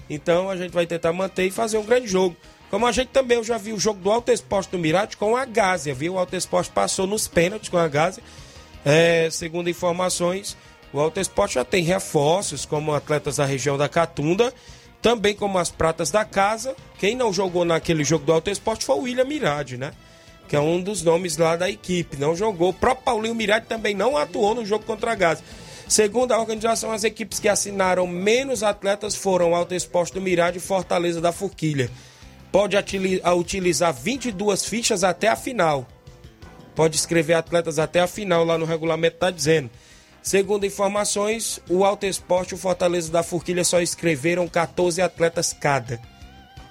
Então 0.09 0.49
a 0.49 0.57
gente 0.57 0.72
vai 0.72 0.87
tentar 0.87 1.12
manter 1.12 1.46
e 1.46 1.51
fazer 1.51 1.79
um 1.79 1.85
grande 1.85 2.07
jogo. 2.07 2.37
Como 2.70 2.87
a 2.87 2.92
gente 2.92 3.09
também, 3.09 3.37
eu 3.37 3.44
já 3.44 3.59
vi 3.59 3.72
o 3.72 3.79
jogo 3.79 4.01
do 4.01 4.11
Alto 4.11 4.33
Esporte 4.33 4.70
do 4.70 4.79
Mirate 4.79 5.16
com 5.16 5.37
a 5.37 5.44
Gásia, 5.44 5.94
viu? 5.94 6.14
O 6.14 6.18
Alto 6.18 6.35
Esporte 6.35 6.70
passou 6.70 7.07
nos 7.07 7.29
pênaltis 7.29 7.68
com 7.68 7.79
a 7.79 7.87
Gásia. 7.87 8.22
É, 8.85 9.29
segundo 9.31 9.70
informações, 9.70 10.57
o 10.92 10.99
Alto 10.99 11.20
Esporte 11.20 11.55
já 11.55 11.64
tem 11.64 11.85
reforços, 11.85 12.64
como 12.64 12.92
atletas 12.94 13.37
da 13.37 13.44
região 13.44 13.77
da 13.77 13.88
Catunda 13.88 14.53
Também 15.01 15.35
como 15.35 15.59
as 15.59 15.71
pratas 15.71 16.11
da 16.11 16.25
casa, 16.25 16.75
quem 16.99 17.15
não 17.15 17.33
jogou 17.33 17.65
naquele 17.65 18.05
jogo 18.05 18.25
do 18.25 18.33
Alto 18.33 18.51
Esporte 18.51 18.85
foi 18.85 18.97
o 18.97 19.03
William 19.03 19.25
Mirade, 19.25 19.77
né? 19.77 19.93
Que 20.49 20.57
é 20.57 20.61
um 20.61 20.81
dos 20.81 21.03
nomes 21.03 21.37
lá 21.37 21.57
da 21.57 21.69
equipe. 21.69 22.17
Não 22.17 22.35
jogou. 22.35 22.71
O 22.71 22.75
próprio 22.75 23.05
Paulinho 23.05 23.35
Mirade 23.35 23.67
também 23.67 23.95
não 23.95 24.17
atuou 24.17 24.55
no 24.55 24.65
jogo 24.65 24.85
contra 24.85 25.13
a 25.13 25.15
Gaza. 25.15 25.43
Segundo 25.89 26.33
a 26.33 26.39
organização, 26.41 26.91
as 26.91 27.05
equipes 27.05 27.39
que 27.39 27.49
assinaram 27.49 28.07
menos 28.07 28.63
atletas 28.63 29.15
foram 29.15 29.55
Alto 29.55 29.75
Esporte 29.75 30.15
do 30.15 30.21
Mirade 30.21 30.59
e 30.59 30.61
Fortaleza 30.61 31.21
da 31.21 31.31
Forquilha. 31.31 31.91
Pode 32.51 32.77
utilizar 32.77 33.93
22 33.93 34.65
fichas 34.65 35.05
até 35.05 35.29
a 35.29 35.37
final. 35.37 35.87
Pode 36.75 36.97
escrever 36.97 37.35
atletas 37.35 37.79
até 37.79 38.01
a 38.01 38.07
final, 38.07 38.45
lá 38.45 38.59
no 38.59 38.65
regulamento 38.65 39.17
está 39.17 39.31
dizendo. 39.31 39.71
Segundo 40.27 40.67
informações, 40.67 41.61
o 41.71 41.85
Alto 41.85 42.05
Esporte 42.05 42.51
e 42.51 42.55
o 42.57 42.59
Fortaleza 42.59 43.12
da 43.12 43.23
Forquilha 43.23 43.62
só 43.62 43.81
escreveram 43.81 44.49
14 44.49 45.01
atletas 45.01 45.53
cada. 45.53 46.01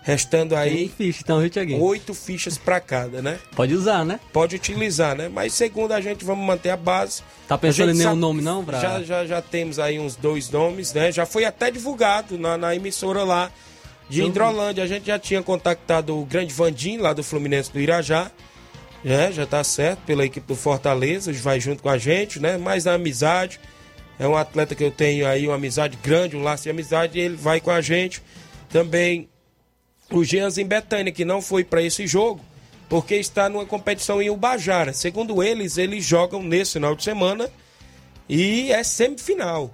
Restando 0.01 0.57
aí 0.57 0.89
ficha, 0.89 1.21
então, 1.23 1.41
oito 1.79 2.13
fichas 2.13 2.57
para 2.57 2.81
cada, 2.81 3.21
né? 3.21 3.39
Pode 3.55 3.73
usar, 3.73 4.03
né? 4.03 4.19
Pode 4.33 4.57
utilizar, 4.57 5.15
né? 5.15 5.29
Mas 5.29 5.53
segundo 5.53 5.93
a 5.93 6.01
gente, 6.01 6.25
vamos 6.25 6.45
manter 6.45 6.69
a 6.69 6.75
base. 6.75 7.23
Tá 7.47 7.57
pensando 7.57 7.91
em 7.91 7.93
nenhum 7.93 8.09
sabe, 8.09 8.19
nome, 8.19 8.41
não, 8.41 8.61
Bra? 8.61 8.77
Já, 8.77 9.01
já, 9.01 9.25
já 9.25 9.41
temos 9.41 9.79
aí 9.79 9.97
uns 9.99 10.17
dois 10.17 10.49
nomes, 10.49 10.93
né? 10.93 11.09
Já 11.09 11.25
foi 11.25 11.45
até 11.45 11.71
divulgado 11.71 12.37
na, 12.37 12.57
na 12.57 12.75
emissora 12.75 13.23
lá 13.23 13.49
de 14.09 14.21
Hidrolândia. 14.21 14.83
A 14.83 14.87
gente 14.87 15.05
já 15.05 15.17
tinha 15.17 15.41
contactado 15.41 16.19
o 16.19 16.25
grande 16.25 16.53
Vandim, 16.53 16.97
lá 16.97 17.13
do 17.13 17.23
Fluminense 17.23 17.71
do 17.71 17.79
Irajá. 17.79 18.29
É, 19.05 19.31
já 19.31 19.45
tá 19.45 19.63
certo, 19.63 19.99
pela 19.99 20.25
equipe 20.25 20.47
do 20.47 20.55
Fortaleza, 20.55 21.31
vai 21.33 21.59
junto 21.59 21.83
com 21.83 21.89
a 21.89 21.97
gente, 21.97 22.39
né? 22.39 22.57
Mais 22.57 22.85
na 22.85 22.93
amizade. 22.93 23.59
É 24.17 24.27
um 24.27 24.35
atleta 24.35 24.73
que 24.73 24.83
eu 24.83 24.89
tenho 24.89 25.27
aí, 25.27 25.45
uma 25.45 25.55
amizade 25.55 25.95
grande, 26.01 26.35
um 26.35 26.41
laço 26.41 26.63
de 26.63 26.71
amizade, 26.71 27.19
e 27.19 27.21
ele 27.21 27.35
vai 27.35 27.61
com 27.61 27.69
a 27.69 27.81
gente. 27.81 28.23
Também 28.67 29.29
o 30.11 30.23
Jeans 30.23 30.57
em 30.57 30.65
Betânia, 30.65 31.11
que 31.11 31.23
não 31.23 31.39
foi 31.39 31.63
para 31.63 31.83
esse 31.83 32.07
jogo, 32.07 32.43
porque 32.89 33.13
está 33.15 33.47
numa 33.47 33.65
competição 33.65 34.19
em 34.19 34.31
Ubajara. 34.31 34.91
Segundo 34.91 35.43
eles, 35.43 35.77
eles 35.77 36.03
jogam 36.03 36.41
nesse 36.41 36.73
final 36.73 36.95
de 36.95 37.03
semana 37.03 37.47
e 38.27 38.71
é 38.71 38.83
semifinal. 38.83 39.69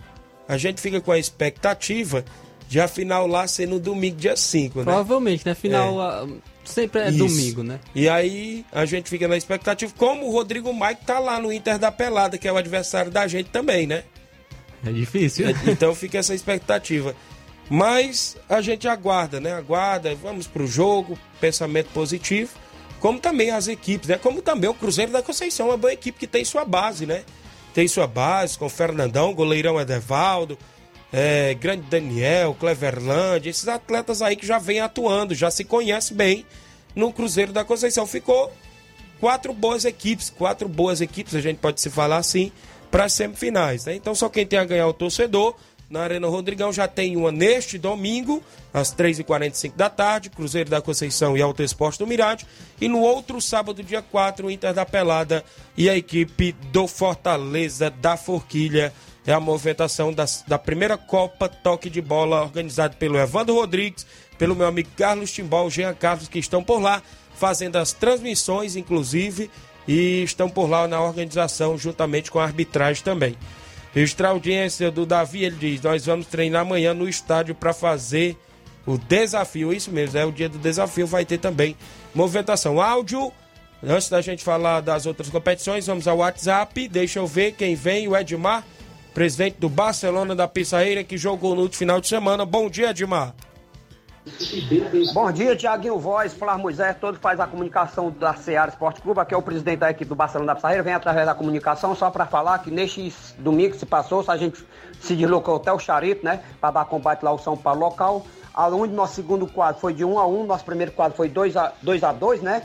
A 0.46 0.58
gente 0.58 0.82
fica 0.82 1.00
com 1.00 1.12
a 1.12 1.18
expectativa 1.18 2.26
de 2.68 2.82
a 2.82 2.88
final 2.88 3.28
lá 3.28 3.48
ser 3.48 3.68
no 3.68 3.80
domingo, 3.80 4.18
dia 4.18 4.36
5, 4.36 4.80
né? 4.80 4.86
Provavelmente, 4.86 5.46
né? 5.46 5.54
Final. 5.56 6.26
É. 6.26 6.51
Sempre 6.72 7.02
é 7.02 7.10
Isso. 7.10 7.18
domingo, 7.18 7.64
né? 7.64 7.80
E 7.94 8.08
aí 8.08 8.66
a 8.72 8.86
gente 8.86 9.10
fica 9.10 9.28
na 9.28 9.36
expectativa, 9.36 9.92
como 9.98 10.28
o 10.28 10.32
Rodrigo 10.32 10.74
Mike 10.74 11.06
tá 11.06 11.20
lá 11.20 11.40
no 11.40 11.52
Inter 11.52 11.78
da 11.78 11.92
Pelada, 11.92 12.38
que 12.38 12.48
é 12.48 12.52
o 12.52 12.58
adversário 12.58 13.12
da 13.12 13.28
gente 13.28 13.50
também, 13.50 13.86
né? 13.86 14.04
É 14.86 14.92
difícil. 14.92 15.48
É, 15.50 15.54
então 15.68 15.94
fica 15.94 16.18
essa 16.18 16.34
expectativa. 16.34 17.16
Mas 17.70 18.36
a 18.50 18.62
gente 18.62 18.88
aguarda, 18.88 19.40
né? 19.40 19.54
Aguarda, 19.54 20.14
vamos 20.16 20.48
pro 20.48 20.68
jogo, 20.68 21.18
pensamento 21.40 21.88
positivo. 21.94 22.52
Como 23.00 23.20
também 23.20 23.52
as 23.52 23.68
equipes, 23.68 24.10
né? 24.10 24.18
Como 24.18 24.42
também 24.42 24.70
o 24.70 24.74
Cruzeiro 24.74 25.12
da 25.12 25.22
Conceição, 25.22 25.68
uma 25.68 25.78
boa 25.78 25.94
equipe 25.94 26.20
que 26.20 26.28
tem 26.28 26.46
sua 26.46 26.64
base, 26.64 27.06
né? 27.06 27.24
Tem 27.74 27.88
sua 27.88 28.08
base 28.08 28.58
com 28.58 28.66
o 28.66 28.70
Fernandão, 28.70 29.34
goleirão 29.34 29.80
Edevaldo, 29.80 30.58
é, 31.12 31.54
Grande 31.54 31.84
Daniel, 31.84 32.56
Cleverland, 32.58 33.48
esses 33.48 33.68
atletas 33.68 34.22
aí 34.22 34.36
que 34.36 34.46
já 34.46 34.58
vêm 34.58 34.80
atuando, 34.80 35.36
já 35.36 35.52
se 35.52 35.64
conhece 35.64 36.14
bem 36.14 36.46
no 36.96 37.12
Cruzeiro 37.12 37.52
da 37.52 37.66
Conceição. 37.66 38.08
Ficou 38.08 38.52
quatro 39.20 39.54
boas 39.54 39.84
equipes, 39.84 40.30
quatro 40.30 40.70
boas 40.70 41.02
equipes, 41.02 41.36
a 41.36 41.42
gente 41.42 41.58
pode 41.58 41.82
se 41.82 41.90
falar 41.90 42.18
assim, 42.18 42.52
para 42.90 43.06
as 43.06 43.14
semifinais. 43.14 43.86
Né? 43.86 43.96
Então 43.96 44.16
só 44.16 44.30
quem 44.30 44.46
tem 44.46 44.60
a 44.60 44.66
ganhar 44.66 44.88
o 44.88 44.94
torcedor. 44.94 45.56
Na 45.90 46.04
Arena 46.04 46.26
Rodrigão 46.30 46.72
já 46.72 46.88
tem 46.88 47.18
uma 47.18 47.34
neste 47.34 47.78
domingo, 47.78 48.42
às 48.74 48.96
3h45 48.96 49.74
da 49.76 49.90
tarde, 49.90 50.30
Cruzeiro 50.30 50.70
da 50.70 50.82
Conceição 50.82 51.36
e 51.36 51.42
Alto 51.42 51.62
Esporte 51.62 52.00
do 52.00 52.08
Mirade. 52.08 52.48
E 52.80 52.88
no 52.88 53.02
outro 53.02 53.42
sábado, 53.42 53.84
dia 53.84 54.02
4, 54.02 54.48
o 54.48 54.50
Inter 54.50 54.74
da 54.74 54.86
Pelada 54.86 55.44
e 55.76 55.90
a 55.90 55.98
equipe 55.98 56.54
do 56.72 56.88
Fortaleza 56.88 57.90
da 57.90 58.16
Forquilha 58.16 58.94
é 59.26 59.34
a 59.34 59.40
movimentação 59.40 60.12
das, 60.12 60.44
da 60.48 60.58
primeira 60.58 60.98
Copa 60.98 61.48
Toque 61.48 61.90
de 61.90 62.02
Bola, 62.02 62.42
organizado 62.42 62.96
pelo 62.98 63.20
Evandro 63.20 63.56
Rodrigues, 63.56 64.06
pelo 64.38 64.56
meu 64.56 64.68
amigo 64.68 64.90
Carlos 64.98 65.32
Timbal, 65.32 65.70
Jean 65.70 65.94
Carlos, 65.94 66.28
que 66.28 66.40
estão 66.40 66.64
por 66.64 66.82
lá, 66.82 67.02
fazendo 67.36 67.76
as 67.76 67.94
transmissões, 67.94 68.76
inclusive, 68.76 69.50
e 69.88 70.24
estão 70.24 70.50
por 70.50 70.70
lá 70.70 70.88
na 70.88 71.02
organização, 71.02 71.78
juntamente 71.78 72.32
com 72.32 72.40
a 72.40 72.44
arbitragem 72.44 73.04
também. 73.04 73.38
Extra 73.96 74.30
audiência 74.30 74.90
do 74.90 75.06
Davi, 75.06 75.44
ele 75.44 75.58
diz: 75.58 75.82
Nós 75.82 76.06
vamos 76.06 76.26
treinar 76.28 76.62
amanhã 76.62 76.94
no 76.94 77.10
estádio 77.10 77.54
para 77.54 77.74
fazer 77.74 78.38
o 78.86 78.98
desafio. 78.98 79.74
Isso 79.74 79.92
mesmo, 79.92 80.18
é 80.18 80.26
o 80.26 80.32
dia 80.32 80.48
do 80.48 80.58
desafio, 80.58 81.06
vai 81.06 81.26
ter 81.26 81.38
também 81.38 81.76
movimentação. 82.14 82.82
Áudio. 82.82 83.32
Antes 83.84 84.10
da 84.10 84.22
gente 84.22 84.44
falar 84.44 84.80
das 84.82 85.08
outras 85.08 85.28
competições, 85.28 85.88
vamos 85.88 86.08
ao 86.08 86.18
WhatsApp. 86.18 86.88
Deixa 86.88 87.18
eu 87.18 87.26
ver 87.26 87.54
quem 87.54 87.74
vem, 87.74 88.08
o 88.08 88.16
Edmar 88.16 88.64
presidente 89.14 89.58
do 89.60 89.70
Barcelona 89.70 90.36
da 90.36 90.48
Pissarreira, 90.48 91.04
que 91.04 91.18
jogou 91.18 91.56
no 91.56 91.72
final 91.72 92.00
de 92.00 92.08
semana. 92.08 92.46
Bom 92.46 92.70
dia, 92.70 92.90
Edmar. 92.90 93.34
Bom 95.14 95.32
dia, 95.32 95.56
Tiaguinho 95.56 95.98
Voz, 95.98 96.32
Flávio 96.34 96.62
Moisés, 96.62 96.96
todo 97.02 97.18
faz 97.18 97.40
a 97.40 97.48
comunicação 97.48 98.12
da 98.12 98.36
Seara 98.36 98.70
Esporte 98.70 99.02
Clube, 99.02 99.20
aqui 99.20 99.34
é 99.34 99.38
o 99.38 99.42
presidente 99.42 99.80
da 99.80 99.90
equipe 99.90 100.08
do 100.08 100.14
Barcelona 100.14 100.52
da 100.52 100.56
Pissarreira, 100.56 100.84
vem 100.84 100.94
através 100.94 101.26
da 101.26 101.34
comunicação 101.34 101.96
só 101.96 102.12
para 102.12 102.28
falar 102.28 102.60
que 102.60 102.70
neste 102.70 103.12
domingo 103.40 103.72
que 103.72 103.80
se 103.80 103.86
passou, 103.86 104.24
a 104.28 104.38
gente 104.38 104.64
se 105.00 105.16
deslocou 105.16 105.56
até 105.56 105.74
o 105.74 105.80
Charito, 105.80 106.24
né, 106.24 106.44
para 106.60 106.70
dar 106.70 106.86
combate 106.86 107.24
lá 107.24 107.32
ao 107.32 107.40
São 107.40 107.58
Paulo 107.58 107.80
local, 107.80 108.24
aonde 108.54 108.94
nosso 108.94 109.16
segundo 109.16 109.48
quadro 109.48 109.82
foi 109.82 109.92
de 109.92 110.06
1 110.06 110.20
a 110.20 110.28
1 110.28 110.46
nosso 110.46 110.66
primeiro 110.66 110.92
quadro 110.92 111.18
foi 111.18 111.28
2 111.28 111.58
a 111.58 111.74
2, 111.82 112.04
a 112.04 112.12
2 112.12 112.42
né, 112.44 112.62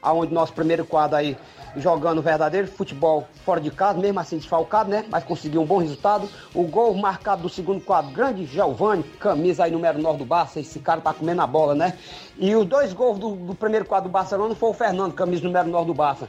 aonde 0.00 0.32
nosso 0.32 0.52
primeiro 0.52 0.84
quadro 0.84 1.16
aí 1.16 1.36
jogando 1.76 2.22
verdadeiro 2.22 2.66
futebol 2.66 3.26
fora 3.44 3.60
de 3.60 3.70
casa, 3.70 3.98
mesmo 3.98 4.18
assim 4.20 4.36
desfalcado, 4.36 4.90
né? 4.90 5.04
Mas 5.08 5.24
conseguiu 5.24 5.62
um 5.62 5.66
bom 5.66 5.78
resultado. 5.78 6.28
O 6.54 6.64
gol 6.64 6.94
marcado 6.94 7.42
do 7.42 7.48
segundo 7.48 7.80
quadro, 7.80 8.10
grande 8.12 8.46
Giovanni, 8.46 9.02
camisa 9.18 9.64
aí 9.64 9.70
número 9.70 10.00
9 10.00 10.18
do 10.18 10.24
Barça, 10.24 10.60
esse 10.60 10.78
cara 10.78 11.00
tá 11.00 11.12
comendo 11.12 11.42
a 11.42 11.46
bola, 11.46 11.74
né? 11.74 11.96
E 12.38 12.54
os 12.54 12.66
dois 12.66 12.92
gols 12.92 13.18
do, 13.18 13.34
do 13.34 13.54
primeiro 13.54 13.84
quadro 13.84 14.08
do 14.08 14.12
Barcelona 14.12 14.54
foi 14.54 14.70
o 14.70 14.74
Fernando, 14.74 15.12
camisa 15.12 15.44
número 15.44 15.68
9 15.68 15.86
do 15.86 15.94
Barça. 15.94 16.28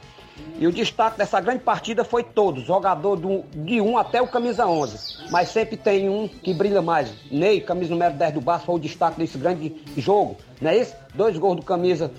E 0.58 0.66
o 0.66 0.72
destaque 0.72 1.18
dessa 1.18 1.40
grande 1.40 1.60
partida 1.60 2.04
foi 2.04 2.22
todos, 2.22 2.64
jogador 2.64 3.16
do, 3.16 3.44
de 3.54 3.80
1 3.80 3.98
até 3.98 4.22
o 4.22 4.28
camisa 4.28 4.66
11. 4.66 5.30
Mas 5.30 5.48
sempre 5.48 5.76
tem 5.76 6.08
um 6.08 6.28
que 6.28 6.54
brilha 6.54 6.80
mais. 6.80 7.12
Ney, 7.30 7.60
camisa 7.60 7.90
número 7.90 8.14
10 8.14 8.34
do 8.34 8.40
Barça, 8.40 8.66
foi 8.66 8.76
o 8.76 8.78
destaque 8.78 9.18
desse 9.18 9.36
grande 9.36 9.74
jogo, 9.96 10.36
não 10.60 10.70
é 10.70 10.78
isso? 10.78 10.94
Dois 11.14 11.36
gols 11.36 11.56
do 11.56 11.62
camisa 11.62 12.10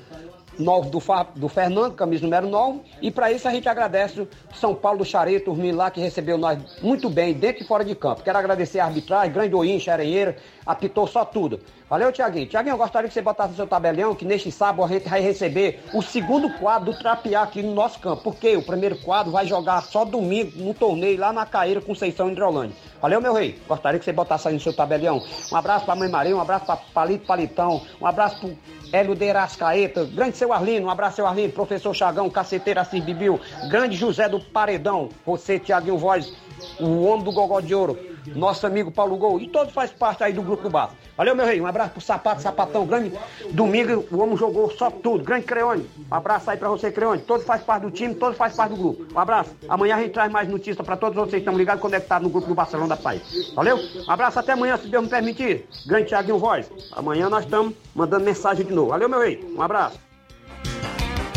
9 0.57 0.89
do, 0.89 1.01
do 1.35 1.47
Fernando, 1.47 1.93
camisa 1.93 2.23
número 2.23 2.47
9. 2.47 2.81
E 3.01 3.11
para 3.11 3.31
isso 3.31 3.47
a 3.47 3.51
gente 3.51 3.67
agradece 3.67 4.21
o 4.21 4.27
São 4.53 4.75
Paulo 4.75 4.99
do 4.99 5.05
Xareto, 5.05 5.51
o 5.51 5.75
lá 5.75 5.89
que 5.89 5.99
recebeu 5.99 6.37
nós 6.37 6.59
muito 6.81 7.09
bem, 7.09 7.33
dentro 7.33 7.63
e 7.63 7.67
fora 7.67 7.83
de 7.83 7.95
campo. 7.95 8.23
Quero 8.23 8.37
agradecer 8.37 8.79
a 8.79 8.85
arbitragem, 8.85 9.31
Grande 9.31 9.55
Oim, 9.55 9.79
Xarenheira, 9.79 10.35
apitou 10.65 11.07
só 11.07 11.25
tudo. 11.25 11.59
Valeu, 11.89 12.11
Tiaguinho. 12.11 12.47
Tiaguinho, 12.47 12.73
eu 12.73 12.77
gostaria 12.77 13.07
que 13.07 13.13
você 13.13 13.21
botasse 13.21 13.51
no 13.51 13.55
seu 13.55 13.67
tabelião 13.67 14.15
que 14.15 14.25
neste 14.25 14.51
sábado 14.51 14.83
a 14.83 14.87
gente 14.87 15.07
vai 15.07 15.21
receber 15.21 15.83
o 15.93 16.01
segundo 16.01 16.49
quadro 16.57 16.91
do 16.91 16.97
Trapiá 16.97 17.43
aqui 17.43 17.61
no 17.61 17.73
nosso 17.73 17.99
campo. 17.99 18.23
Porque 18.23 18.55
o 18.57 18.63
primeiro 18.63 18.97
quadro 18.97 19.31
vai 19.31 19.45
jogar 19.45 19.81
só 19.81 20.03
domingo 20.03 20.51
no 20.57 20.73
torneio 20.73 21.19
lá 21.19 21.31
na 21.31 21.45
Caíra 21.45 21.81
Conceição 21.81 22.31
Hidrolândia. 22.31 22.75
Valeu, 23.01 23.21
meu 23.21 23.33
rei. 23.33 23.59
Gostaria 23.67 23.99
que 23.99 24.05
você 24.05 24.13
botasse 24.13 24.47
aí 24.47 24.53
no 24.53 24.59
seu 24.59 24.73
tabelião. 24.73 25.21
Um 25.51 25.55
abraço 25.55 25.85
pra 25.85 25.95
Mãe 25.95 26.09
Maria, 26.09 26.35
um 26.35 26.41
abraço 26.41 26.65
pra 26.65 26.77
Palito 26.77 27.25
Palitão, 27.25 27.81
um 28.01 28.07
abraço 28.07 28.39
pro 28.39 28.57
Hélio 28.91 29.15
de 29.15 29.25
Erascaeta, 29.25 30.05
grande 30.05 30.37
seu 30.37 30.53
Arlino, 30.53 30.85
um 30.85 30.89
abraço 30.89 31.17
seu 31.17 31.27
Arlino, 31.27 31.51
professor 31.51 31.93
Chagão, 31.93 32.29
caceteiro 32.29 32.79
Assis 32.79 33.03
Bibiu, 33.03 33.39
grande 33.69 33.95
José 33.95 34.29
do 34.29 34.39
Paredão, 34.39 35.09
você, 35.25 35.59
Tiaguinho 35.59 35.97
Voz, 35.97 36.31
o 36.79 37.03
homem 37.03 37.23
do 37.23 37.31
Gogó 37.31 37.59
de 37.59 37.73
Ouro, 37.73 37.97
nosso 38.35 38.65
amigo 38.65 38.91
Paulo 38.91 39.17
Gol, 39.17 39.39
e 39.39 39.47
todos 39.47 39.73
faz 39.73 39.91
parte 39.91 40.23
aí 40.23 40.33
do 40.33 40.41
grupo 40.41 40.63
do 40.63 40.69
Barça. 40.69 40.95
Valeu, 41.15 41.35
meu 41.35 41.45
rei, 41.45 41.61
um 41.61 41.67
abraço 41.67 41.91
pro 41.91 42.01
Sapato, 42.01 42.41
Sapatão, 42.41 42.85
grande 42.85 43.13
domingo, 43.51 44.05
o 44.11 44.17
homem 44.19 44.35
jogou 44.35 44.71
só 44.71 44.89
tudo, 44.89 45.23
grande 45.23 45.45
Creone, 45.45 45.87
um 46.11 46.15
abraço 46.15 46.49
aí 46.49 46.57
pra 46.57 46.69
você, 46.69 46.91
Creone, 46.91 47.21
todos 47.21 47.45
faz 47.45 47.61
parte 47.61 47.83
do 47.83 47.91
time, 47.91 48.15
todos 48.15 48.37
faz 48.37 48.55
parte 48.55 48.71
do 48.71 48.77
grupo. 48.77 49.05
Um 49.13 49.19
abraço, 49.19 49.51
amanhã 49.69 49.95
a 49.95 50.01
gente 50.01 50.11
traz 50.11 50.31
mais 50.31 50.47
notícias 50.49 50.83
pra 50.85 50.97
todos 50.97 51.15
vocês 51.15 51.31
que 51.33 51.37
estão 51.39 51.57
ligados, 51.57 51.81
conectados 51.81 52.23
no 52.23 52.31
grupo 52.31 52.47
do 52.47 52.55
Barcelona 52.55 52.95
da 52.95 52.97
Paz. 52.97 53.21
Valeu? 53.53 53.77
Um 53.77 54.11
abraço 54.11 54.39
até 54.39 54.53
amanhã, 54.53 54.77
se 54.77 54.87
Deus 54.87 55.03
me 55.03 55.09
permitir. 55.09 55.67
Grande 55.85 56.07
Tiaguinho 56.07 56.39
Voz, 56.39 56.69
amanhã 56.91 57.29
nós 57.29 57.43
estamos 57.43 57.73
mandando 57.93 58.25
mensagem 58.25 58.65
de 58.65 58.73
novo. 58.73 58.89
Valeu, 58.89 59.07
meu 59.07 59.19
rei, 59.19 59.43
um 59.55 59.61
abraço. 59.61 59.99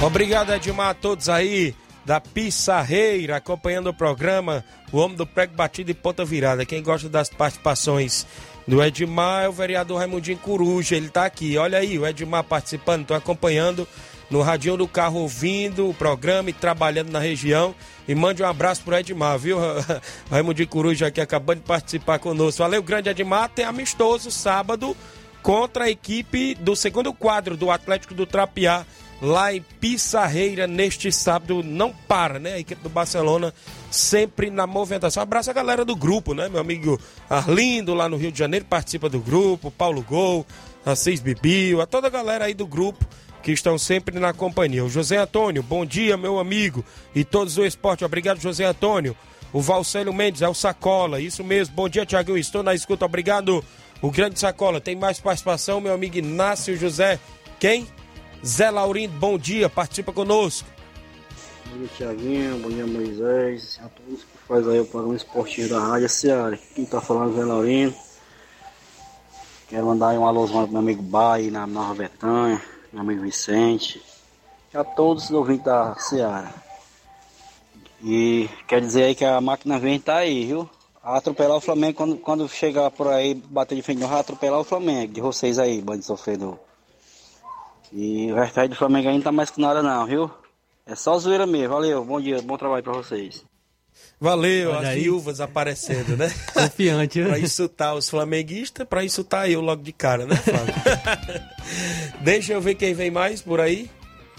Obrigado, 0.03 0.53
Edmar, 0.53 0.91
a 0.91 0.95
todos 0.95 1.29
aí 1.29 1.75
da 2.07 2.21
Pissarreira, 2.21 3.37
acompanhando 3.37 3.89
o 3.89 3.95
programa, 3.95 4.65
o 4.93 4.99
homem 4.99 5.17
do 5.17 5.27
prego 5.27 5.55
batido 5.55 5.91
e 5.91 5.95
ponta 5.95 6.25
virada. 6.25 6.65
Quem 6.65 6.81
gosta 6.81 7.09
das 7.09 7.29
participações 7.29 8.25
do 8.67 8.83
Edmar 8.83 9.45
é 9.45 9.49
o 9.49 9.53
vereador 9.53 9.99
Raimundinho 9.99 10.39
Coruja, 10.39 10.97
ele 10.97 11.09
tá 11.09 11.27
aqui. 11.27 11.59
Olha 11.59 11.79
aí, 11.79 11.99
o 11.99 12.07
Edmar 12.07 12.45
participando, 12.45 13.07
tô 13.07 13.13
acompanhando 13.13 13.87
no 14.31 14.41
radinho 14.41 14.77
do 14.77 14.87
carro 14.87 15.21
ouvindo 15.21 15.89
o 15.89 15.95
programa 15.95 16.51
e 16.51 16.53
trabalhando 16.53 17.11
na 17.11 17.19
região. 17.19 17.75
E 18.07 18.15
mande 18.15 18.41
um 18.41 18.47
abraço 18.47 18.83
pro 18.83 18.97
Edmar, 18.97 19.37
viu? 19.37 19.59
Raimundinho 20.31 20.69
Coruja 20.69 21.09
aqui 21.09 21.21
acabando 21.21 21.59
de 21.59 21.67
participar 21.67 22.21
conosco. 22.21 22.63
Valeu, 22.63 22.85
grande 22.85 23.09
Edmar. 23.09 23.49
Tem 23.49 23.65
amistoso 23.65 24.31
sábado 24.31 24.97
contra 25.43 25.85
a 25.85 25.91
equipe 25.91 26.55
do 26.55 26.77
segundo 26.77 27.13
quadro 27.13 27.57
do 27.57 27.71
Atlético 27.71 28.15
do 28.15 28.27
Trapiá, 28.27 28.85
lá 29.21 29.55
em 29.55 29.63
Pissarreira, 29.81 30.67
neste 30.67 31.11
sábado. 31.11 31.63
Não 31.63 31.93
para, 31.93 32.39
né? 32.39 32.55
A 32.55 32.59
equipe 32.59 32.83
do 32.83 32.89
Barcelona 32.89 33.53
sempre 33.91 34.51
na 34.51 34.67
movimentação. 34.67 35.23
Abraço 35.23 35.51
a 35.51 35.55
galera 35.55 35.85
do 35.85 35.97
grupo, 35.97 36.35
né? 36.35 36.49
Meu 36.49 36.61
amigo 36.61 37.01
Arlindo, 37.29 37.95
lá 37.95 38.09
no 38.09 38.17
Rio 38.17 38.33
de 38.33 38.39
Janeiro, 38.39 38.67
participa 38.67 39.09
do 39.09 39.21
grupo. 39.21 39.71
Paulo 39.71 40.03
Gol, 40.03 40.47
Assis 40.85 41.21
Bibio, 41.21 41.81
a 41.81 41.87
toda 41.87 42.07
a 42.07 42.11
galera 42.11 42.45
aí 42.45 42.55
do 42.55 42.67
grupo 42.67 43.05
que 43.43 43.53
estão 43.53 43.79
sempre 43.79 44.19
na 44.19 44.33
companhia. 44.33 44.85
O 44.85 44.89
José 44.89 45.19
Antônio, 45.19 45.63
bom 45.63 45.87
dia, 45.87 46.17
meu 46.17 46.39
amigo. 46.39 46.85
E 47.15 47.25
todos 47.25 47.55
do 47.55 47.65
esporte. 47.65 48.05
Obrigado, 48.05 48.41
José 48.41 48.65
Antônio. 48.65 49.17
O 49.53 49.61
Valcélio 49.61 50.13
Mendes, 50.13 50.43
é 50.43 50.49
o 50.49 50.55
Sacola. 50.55 51.21
Isso 51.21 51.45
mesmo. 51.45 51.75
Bom 51.75 51.89
dia, 51.89 52.05
Tiago. 52.05 52.37
Estou 52.37 52.63
na 52.63 52.75
escuta. 52.75 53.05
Obrigado. 53.05 53.65
O 54.03 54.11
grande 54.11 54.39
Sacola. 54.39 54.81
Tem 54.81 54.97
mais 54.97 55.21
participação, 55.21 55.81
meu 55.81 55.95
amigo 55.95 56.19
Inácio 56.19 56.77
José. 56.77 57.21
Quem? 57.61 57.87
Zé 58.45 58.71
Laurindo, 58.71 59.15
bom 59.19 59.39
dia. 59.39 59.69
Participa 59.69 60.13
conosco. 60.13 60.69
Bom 61.67 61.79
dia, 61.79 61.89
Tiaguinho. 61.97 62.59
Bom 62.59 62.69
dia, 62.69 62.87
Moisés. 62.87 63.81
A 63.85 63.89
todos 63.89 64.25
que 64.25 64.39
faz 64.49 64.69
aí 64.69 64.81
o 64.81 64.87
programa 64.87 65.17
esportivo 65.17 65.69
da 65.69 65.81
Rádio 65.81 66.09
Seara. 66.09 66.59
Quem 66.75 66.85
tá 66.85 67.01
falando 67.01 67.33
é 67.33 67.37
Zé 67.37 67.45
Laurindo. 67.45 67.95
Quero 69.69 69.87
mandar 69.87 70.15
um 70.15 70.27
alôzão 70.27 70.63
pro 70.63 70.73
meu 70.73 70.81
amigo 70.81 71.03
Bai 71.03 71.51
na 71.51 71.67
Nova 71.67 71.95
Betânia 71.95 72.63
meu 72.97 73.03
amigo 73.03 73.23
Vicente, 73.23 74.03
a 74.73 74.83
todos 74.83 75.25
os 75.25 75.31
ouvintes 75.31 75.65
da 75.65 75.95
Seara. 75.97 76.55
E 78.03 78.49
quer 78.67 78.81
dizer 78.81 79.05
aí 79.05 79.15
que 79.15 79.25
a 79.25 79.39
máquina 79.41 79.79
vem 79.79 80.01
tá 80.01 80.17
aí, 80.17 80.47
viu? 80.47 80.69
Atropelar 81.03 81.59
o 81.59 81.61
Flamengo 81.61 81.95
quando, 81.95 82.17
quando 82.17 82.49
chegar 82.49 82.91
por 82.91 83.09
aí, 83.09 83.35
bater 83.35 83.75
de 83.75 83.83
frente, 83.83 84.03
vai 84.03 84.19
atropelar 84.19 84.61
o 84.61 84.65
Flamengo, 84.65 85.13
de 85.13 85.21
vocês 85.21 85.59
aí, 85.59 85.81
bando 85.81 86.03
sofredor. 86.03 86.59
E 87.97 88.31
o 88.31 88.35
resto 88.35 88.61
aí 88.61 88.69
do 88.69 88.77
Flamengo 88.77 89.09
ainda 89.09 89.25
tá 89.25 89.33
mais 89.33 89.49
com 89.49 89.63
nada 89.63 89.83
não, 89.83 90.05
viu? 90.05 90.31
É 90.85 90.95
só 90.95 91.19
zoeira 91.19 91.47
mesmo, 91.47 91.71
valeu, 91.71 92.05
bom 92.05 92.21
dia, 92.21 92.43
bom 92.43 92.59
trabalho 92.59 92.83
pra 92.83 92.93
vocês. 92.93 93.43
Valeu, 94.21 94.71
Olha 94.73 94.81
as 94.81 94.85
aí. 94.89 95.01
viúvas 95.01 95.41
aparecendo, 95.41 96.15
né? 96.15 96.31
Confiante, 96.53 97.21
né? 97.21 97.29
pra 97.31 97.39
insultar 97.39 97.95
os 97.95 98.07
flamenguistas, 98.09 98.87
pra 98.87 99.03
insultar 99.03 99.51
eu 99.51 99.63
logo 99.63 99.83
de 99.83 99.93
cara, 99.93 100.27
né, 100.27 100.37
Flávio? 100.37 100.75
Deixa 102.21 102.53
eu 102.53 102.61
ver 102.61 102.75
quem 102.75 102.93
vem 102.93 103.11
mais 103.11 103.41
por 103.41 103.61
aí 103.61 103.91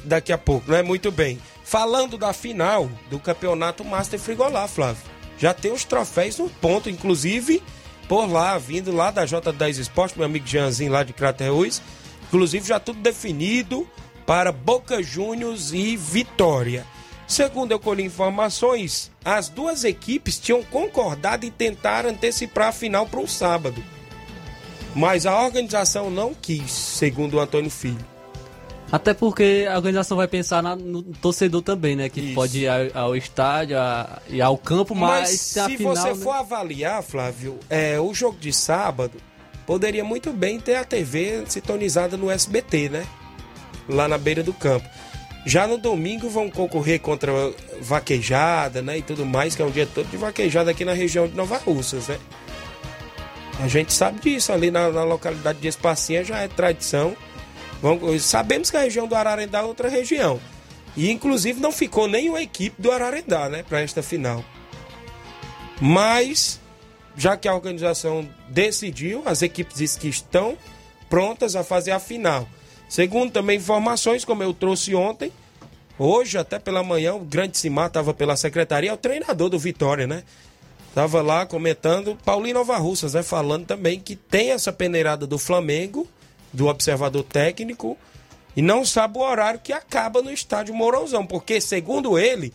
daqui 0.03 0.31
a 0.31 0.37
pouco, 0.37 0.71
né? 0.71 0.83
Muito 0.83 1.11
bem. 1.11 1.41
Falando 1.63 2.15
da 2.15 2.33
final 2.33 2.87
do 3.09 3.19
campeonato 3.19 3.83
Master 3.83 4.19
Frigolá, 4.19 4.67
Flávio. 4.67 5.01
Já 5.39 5.51
tem 5.51 5.71
os 5.71 5.83
troféus 5.83 6.37
no 6.37 6.47
ponto, 6.47 6.91
inclusive 6.91 7.61
por 8.07 8.31
lá, 8.31 8.55
vindo 8.59 8.91
lá 8.91 9.09
da 9.09 9.25
J10 9.25 9.79
Esporte, 9.79 10.15
meu 10.15 10.25
amigo 10.25 10.45
Jeanzinho 10.47 10.91
lá 10.91 11.03
de 11.03 11.11
Crateus. 11.11 11.81
Inclusive 12.27 12.67
já 12.67 12.79
tudo 12.79 12.99
definido 12.99 13.87
para 14.25 14.51
Boca 14.51 15.01
Juniors 15.01 15.71
e 15.71 15.95
Vitória. 15.95 16.85
Segundo 17.27 17.71
eu 17.71 17.79
colhi 17.79 18.03
informações, 18.03 19.11
as 19.23 19.49
duas 19.49 19.83
equipes 19.83 20.39
tinham 20.39 20.63
concordado 20.63 21.45
em 21.45 21.51
tentar 21.51 22.05
antecipar 22.05 22.69
a 22.69 22.71
final 22.71 23.05
para 23.05 23.19
um 23.19 23.27
sábado. 23.27 23.83
Mas 24.95 25.25
a 25.25 25.43
organização 25.43 26.09
não 26.09 26.33
quis, 26.33 26.71
segundo 26.71 27.35
o 27.35 27.39
Antônio 27.39 27.69
Filho. 27.69 28.05
Até 28.89 29.13
porque 29.13 29.67
a 29.69 29.75
organização 29.75 30.15
vai 30.15 30.27
pensar 30.27 30.63
na, 30.63 30.75
no 30.75 31.03
torcedor 31.03 31.61
também, 31.61 31.95
né? 31.95 32.07
Que 32.07 32.21
Isso. 32.21 32.35
pode 32.35 32.59
ir 32.59 32.67
ao, 32.67 33.03
ao 33.03 33.15
estádio 33.15 33.75
e 34.29 34.41
ao 34.41 34.57
campo, 34.57 34.95
mas, 34.95 35.29
mas 35.29 35.29
se, 35.41 35.59
se 35.59 35.77
final, 35.77 35.95
você 35.95 36.09
né? 36.09 36.15
for 36.15 36.31
avaliar, 36.31 37.03
Flávio, 37.03 37.59
é, 37.69 37.99
o 37.99 38.13
jogo 38.13 38.37
de 38.39 38.53
sábado 38.53 39.17
poderia 39.67 40.03
muito 40.03 40.32
bem 40.32 40.60
ter 40.60 40.75
a 40.75 40.86
TV 40.86 41.43
sintonizada 41.47 42.15
no 42.15 42.32
SBT, 42.32 42.89
né? 42.89 43.06
Lá 43.88 44.08
na 44.08 44.17
beira 44.17 44.41
do 44.41 44.53
campo. 44.53 44.89
Já 45.45 45.67
no 45.67 45.77
domingo 45.77 46.30
vão 46.30 46.49
concorrer 46.49 46.99
contra 46.99 47.32
vaquejada, 47.82 48.82
né? 48.82 48.97
E 48.97 49.01
tudo 49.01 49.25
mais, 49.25 49.56
que 49.56 49.62
é 49.62 49.65
um 49.65 49.69
dia 49.69 49.86
todo 49.86 50.10
de 50.10 50.17
vaquejada 50.17 50.71
aqui 50.71 50.84
na 50.84 50.93
região 50.93 51.27
de 51.27 51.36
Nova 51.36 51.58
Russas, 51.58 52.08
né? 52.08 52.17
A 53.60 53.67
gente 53.67 53.93
sabe 53.93 54.19
disso, 54.21 54.53
ali 54.53 54.71
na, 54.71 54.89
na 54.89 55.03
localidade 55.03 55.60
de 55.60 55.67
Espacinha 55.67 56.23
já 56.23 56.39
é 56.39 56.47
tradição. 56.47 57.15
Sabemos 58.19 58.71
que 58.71 58.77
a 58.77 58.82
região 58.82 59.08
do 59.08 59.15
Ararendá 59.15 59.60
é 59.60 59.63
outra 59.63 59.89
região. 59.89 60.39
E 60.95 61.12
inclusive 61.12 61.60
não 61.60 61.71
ficou 61.71 62.08
nenhuma 62.08 62.41
equipe 62.41 62.82
do 62.82 62.91
Ararendá, 62.91 63.49
né? 63.49 63.63
Para 63.67 63.82
esta 63.82 64.01
final. 64.01 64.43
Mas, 65.80 66.60
já 67.17 67.36
que 67.36 67.47
a 67.47 67.56
organização 67.56 68.30
decidiu, 68.47 69.23
as 69.25 69.41
equipes 69.41 69.97
que 69.97 70.08
estão 70.08 70.56
prontas 71.10 71.56
a 71.56 71.63
fazer 71.63 71.91
a 71.91 71.99
final. 71.99 72.47
Segundo 72.88 73.32
também 73.32 73.58
informações, 73.58 74.23
como 74.23 74.43
eu 74.43 74.53
trouxe 74.53 74.93
ontem, 74.93 75.32
hoje 75.97 76.38
até 76.38 76.60
pela 76.60 76.84
manhã, 76.84 77.15
o 77.15 77.19
grande 77.19 77.58
Simar 77.58 77.88
estava 77.88 78.13
pela 78.13 78.36
secretaria, 78.36 78.91
é 78.91 78.93
o 78.93 78.97
treinador 78.97 79.49
do 79.49 79.58
Vitória, 79.58 80.06
né? 80.06 80.23
Tava 80.93 81.21
lá 81.21 81.45
comentando, 81.45 82.17
Paulinho 82.23 82.56
Nova 82.56 82.77
Russas, 82.77 83.13
né? 83.13 83.23
Falando 83.23 83.65
também 83.65 83.99
que 83.99 84.15
tem 84.15 84.51
essa 84.51 84.71
peneirada 84.71 85.27
do 85.27 85.38
Flamengo, 85.38 86.08
do 86.53 86.67
observador 86.67 87.23
técnico, 87.23 87.97
e 88.56 88.62
não 88.62 88.86
sabe 88.86 89.17
o 89.17 89.21
horário 89.21 89.60
que 89.60 89.73
acaba 89.73 90.21
no 90.21 90.32
estádio 90.32 90.73
Mourãozão, 90.73 91.25
porque 91.25 91.60
segundo 91.60 92.17
ele, 92.17 92.53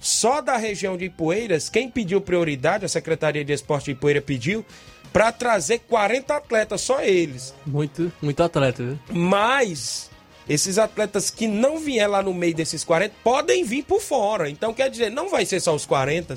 só 0.00 0.40
da 0.40 0.56
região 0.56 0.96
de 0.96 1.04
Ipueiras, 1.04 1.68
quem 1.68 1.90
pediu 1.90 2.20
prioridade, 2.22 2.86
a 2.86 2.88
Secretaria 2.88 3.44
de 3.44 3.52
Esporte 3.52 3.84
de 3.86 3.90
Ipueira 3.92 4.22
pediu, 4.22 4.64
para 5.12 5.30
trazer 5.30 5.80
40 5.80 6.34
atletas, 6.34 6.80
só 6.80 7.02
eles. 7.02 7.54
Muito, 7.66 8.10
muito 8.22 8.42
atleta, 8.42 8.82
viu? 8.82 8.98
Mas 9.12 10.10
esses 10.48 10.78
atletas 10.78 11.30
que 11.30 11.46
não 11.46 11.78
vier 11.78 12.08
lá 12.08 12.22
no 12.22 12.32
meio 12.32 12.54
desses 12.54 12.82
40 12.82 13.14
podem 13.22 13.62
vir 13.62 13.84
por 13.84 14.00
fora. 14.00 14.48
Então 14.48 14.72
quer 14.72 14.88
dizer, 14.88 15.10
não 15.10 15.28
vai 15.28 15.44
ser 15.44 15.60
só 15.60 15.74
os 15.74 15.84
40, 15.84 16.34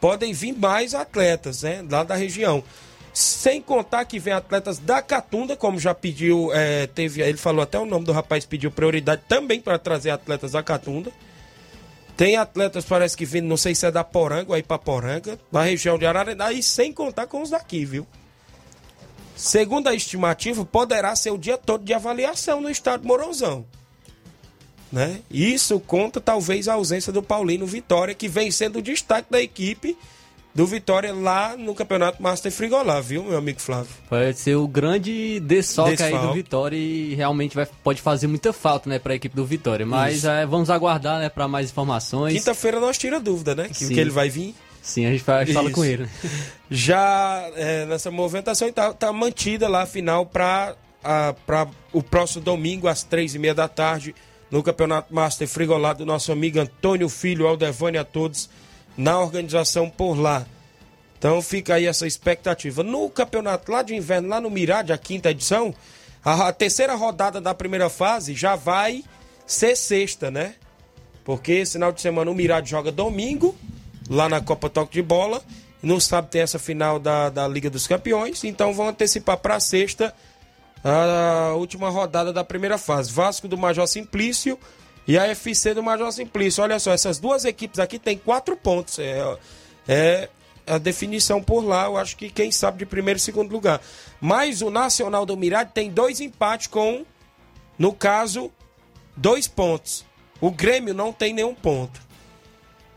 podem 0.00 0.32
vir 0.32 0.52
mais 0.52 0.94
atletas, 0.94 1.62
né, 1.62 1.84
lá 1.88 2.02
da 2.02 2.16
região. 2.16 2.62
Sem 3.12 3.62
contar 3.62 4.04
que 4.06 4.18
vem 4.18 4.32
atletas 4.32 4.78
da 4.78 5.00
Catunda, 5.00 5.56
como 5.56 5.78
já 5.78 5.94
pediu, 5.94 6.52
é, 6.52 6.88
teve, 6.88 7.22
ele 7.22 7.38
falou 7.38 7.62
até 7.62 7.78
o 7.78 7.86
nome 7.86 8.04
do 8.04 8.10
rapaz, 8.10 8.44
pediu 8.44 8.72
prioridade 8.72 9.22
também 9.28 9.60
para 9.60 9.78
trazer 9.78 10.10
atletas 10.10 10.52
da 10.52 10.64
Catunda. 10.64 11.12
Tem 12.16 12.36
atletas, 12.36 12.84
parece 12.84 13.16
que 13.16 13.24
vindo, 13.24 13.46
não 13.46 13.56
sei 13.56 13.74
se 13.74 13.86
é 13.86 13.90
da 13.90 14.04
Poranga 14.04 14.54
aí 14.54 14.62
Poranga, 14.62 15.38
na 15.50 15.62
região 15.62 15.98
de 15.98 16.06
Ararendá, 16.06 16.52
e 16.52 16.62
sem 16.62 16.92
contar 16.92 17.26
com 17.26 17.42
os 17.42 17.50
daqui, 17.50 17.84
viu? 17.84 18.06
Segundo 19.36 19.88
a 19.88 19.94
estimativa, 19.94 20.64
poderá 20.64 21.16
ser 21.16 21.30
o 21.30 21.38
dia 21.38 21.58
todo 21.58 21.84
de 21.84 21.92
avaliação 21.92 22.60
no 22.60 22.70
estado 22.70 23.00
de 23.00 23.08
Morozão. 23.08 23.66
Né? 24.92 25.22
Isso 25.28 25.80
conta 25.80 26.20
talvez 26.20 26.68
a 26.68 26.74
ausência 26.74 27.12
do 27.12 27.20
Paulino 27.20 27.66
Vitória, 27.66 28.14
que 28.14 28.28
vem 28.28 28.52
sendo 28.52 28.78
o 28.78 28.82
destaque 28.82 29.28
da 29.28 29.42
equipe 29.42 29.98
do 30.54 30.66
Vitória 30.66 31.12
lá 31.12 31.56
no 31.56 31.74
Campeonato 31.74 32.22
Master 32.22 32.52
Frigolá, 32.52 33.00
viu, 33.00 33.24
meu 33.24 33.36
amigo 33.36 33.60
Flávio? 33.60 33.90
Pode 34.08 34.38
ser 34.38 34.54
o 34.54 34.68
grande 34.68 35.40
desfoque, 35.40 36.00
aí 36.00 36.16
do 36.16 36.32
Vitória 36.32 36.76
e 36.76 37.14
realmente 37.14 37.56
vai, 37.56 37.66
pode 37.82 38.00
fazer 38.00 38.28
muita 38.28 38.52
falta, 38.52 38.88
né, 38.88 39.00
para 39.00 39.14
a 39.14 39.16
equipe 39.16 39.34
do 39.34 39.44
Vitória. 39.44 39.84
Mas 39.84 40.24
é, 40.24 40.46
vamos 40.46 40.70
aguardar, 40.70 41.18
né, 41.18 41.28
para 41.28 41.48
mais 41.48 41.70
informações. 41.70 42.34
Quinta-feira 42.34 42.78
nós 42.78 42.96
tira 42.96 43.18
dúvida, 43.18 43.54
né, 43.54 43.68
que, 43.68 43.88
que, 43.88 43.98
ele 43.98 44.10
vai 44.10 44.30
vir. 44.30 44.54
Sim, 44.80 45.06
a 45.06 45.10
gente, 45.10 45.24
fala, 45.24 45.40
a 45.40 45.44
gente 45.44 45.54
fala 45.54 45.70
com 45.70 45.84
ele. 45.84 46.08
Já 46.70 47.50
é, 47.56 47.84
nessa 47.86 48.10
movimentação 48.10 48.70
tá, 48.70 48.92
tá 48.92 49.12
mantida 49.12 49.66
lá 49.66 49.82
a 49.82 49.86
final 49.86 50.24
para 50.24 50.76
o 51.92 52.02
próximo 52.02 52.44
domingo 52.44 52.86
às 52.86 53.02
três 53.02 53.34
e 53.34 53.38
meia 53.38 53.54
da 53.54 53.66
tarde 53.66 54.14
no 54.50 54.62
Campeonato 54.62 55.12
Master 55.12 55.48
Frigolá 55.48 55.94
do 55.94 56.06
nosso 56.06 56.30
amigo 56.30 56.60
Antônio 56.60 57.08
Filho, 57.08 57.46
Aldevani 57.46 57.98
a 57.98 58.04
todos 58.04 58.48
na 58.96 59.18
organização 59.18 59.88
por 59.88 60.14
lá. 60.14 60.46
Então 61.18 61.40
fica 61.40 61.74
aí 61.74 61.86
essa 61.86 62.06
expectativa. 62.06 62.82
No 62.82 63.08
campeonato 63.08 63.72
lá 63.72 63.82
de 63.82 63.94
inverno, 63.94 64.28
lá 64.28 64.40
no 64.40 64.50
Mirade, 64.50 64.92
a 64.92 64.98
quinta 64.98 65.30
edição, 65.30 65.74
a, 66.24 66.52
terceira 66.52 66.94
rodada 66.94 67.40
da 67.40 67.54
primeira 67.54 67.88
fase 67.88 68.34
já 68.34 68.56
vai 68.56 69.02
ser 69.46 69.76
sexta, 69.76 70.30
né? 70.30 70.54
Porque 71.24 71.64
final 71.64 71.92
de 71.92 72.00
semana 72.00 72.30
o 72.30 72.34
Mirade 72.34 72.68
joga 72.68 72.92
domingo, 72.92 73.54
lá 74.08 74.28
na 74.28 74.40
Copa 74.40 74.68
Toque 74.68 74.92
de 74.92 75.02
Bola. 75.02 75.42
No 75.82 76.00
sábado 76.00 76.30
tem 76.30 76.42
essa 76.42 76.58
final 76.58 76.98
da, 76.98 77.30
da 77.30 77.48
Liga 77.48 77.70
dos 77.70 77.86
Campeões. 77.86 78.44
Então 78.44 78.72
vão 78.74 78.88
antecipar 78.88 79.38
para 79.38 79.58
sexta 79.60 80.14
a 80.82 81.54
última 81.54 81.88
rodada 81.88 82.32
da 82.32 82.44
primeira 82.44 82.76
fase. 82.76 83.10
Vasco 83.10 83.48
do 83.48 83.56
Major 83.56 83.86
Simplício 83.86 84.58
e 85.06 85.18
a 85.18 85.26
FC 85.26 85.74
do 85.74 85.82
Major 85.82 86.10
Simplício. 86.12 86.62
Olha 86.62 86.78
só, 86.78 86.92
essas 86.92 87.18
duas 87.18 87.44
equipes 87.44 87.78
aqui 87.78 87.98
têm 87.98 88.16
quatro 88.16 88.56
pontos. 88.56 88.98
É, 88.98 89.38
é 89.86 90.28
a 90.66 90.78
definição 90.78 91.42
por 91.42 91.64
lá. 91.64 91.84
Eu 91.84 91.96
acho 91.96 92.16
que 92.16 92.30
quem 92.30 92.50
sabe 92.50 92.78
de 92.78 92.86
primeiro 92.86 93.18
e 93.18 93.20
segundo 93.20 93.52
lugar. 93.52 93.80
Mas 94.20 94.62
o 94.62 94.70
Nacional 94.70 95.26
do 95.26 95.36
Mirade 95.36 95.72
tem 95.74 95.90
dois 95.90 96.20
empates 96.20 96.66
com, 96.66 97.04
no 97.78 97.92
caso, 97.92 98.50
dois 99.16 99.46
pontos. 99.46 100.04
O 100.40 100.50
Grêmio 100.50 100.94
não 100.94 101.12
tem 101.12 101.32
nenhum 101.32 101.54
ponto. 101.54 102.00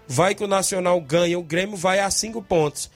Vai 0.08 0.34
que 0.34 0.44
o 0.44 0.48
Nacional 0.48 1.00
ganha, 1.02 1.38
o 1.38 1.44
Grêmio 1.44 1.76
vai 1.76 2.00
a 2.00 2.10
cinco 2.10 2.42
pontos. 2.42 2.90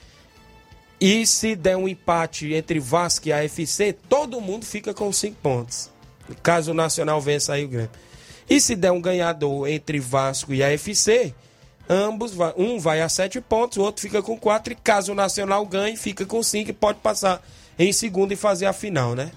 E 1.00 1.26
se 1.26 1.56
der 1.56 1.76
um 1.76 1.88
empate 1.88 2.54
entre 2.54 2.80
Vasco 2.80 3.28
e 3.28 3.34
AFC, 3.34 3.92
todo 4.08 4.40
mundo 4.40 4.66
fica 4.66 4.94
com 4.94 5.12
cinco 5.12 5.38
pontos. 5.42 5.90
Caso 6.42 6.72
o 6.72 6.74
Nacional 6.74 7.20
vença 7.20 7.54
aí 7.54 7.66
o 7.66 7.68
Grêmio. 7.68 7.90
E 8.52 8.60
se 8.60 8.76
der 8.76 8.92
um 8.92 9.00
ganhador 9.00 9.66
entre 9.70 9.98
Vasco 9.98 10.54
e 10.54 10.62
AFC, 10.62 11.34
ambos, 11.90 12.34
um 12.58 12.82
vai 12.82 13.02
a 13.02 13.08
sete 13.08 13.40
pontos, 13.40 13.78
o 13.78 13.82
outro 13.82 14.02
fica 14.02 14.22
com 14.22 14.38
quatro. 14.38 14.74
E 14.74 14.76
caso 14.76 15.14
o 15.14 15.16
Nacional 15.16 15.66
ganhe, 15.66 15.96
fica 15.96 16.26
com 16.26 16.44
cinco 16.44 16.70
e 16.70 16.74
pode 16.74 17.00
passar 17.00 17.42
em 17.80 17.94
segundo 17.94 18.34
e 18.34 18.36
fazer 18.36 18.66
a 18.66 18.74
final, 18.74 19.16
né? 19.16 19.32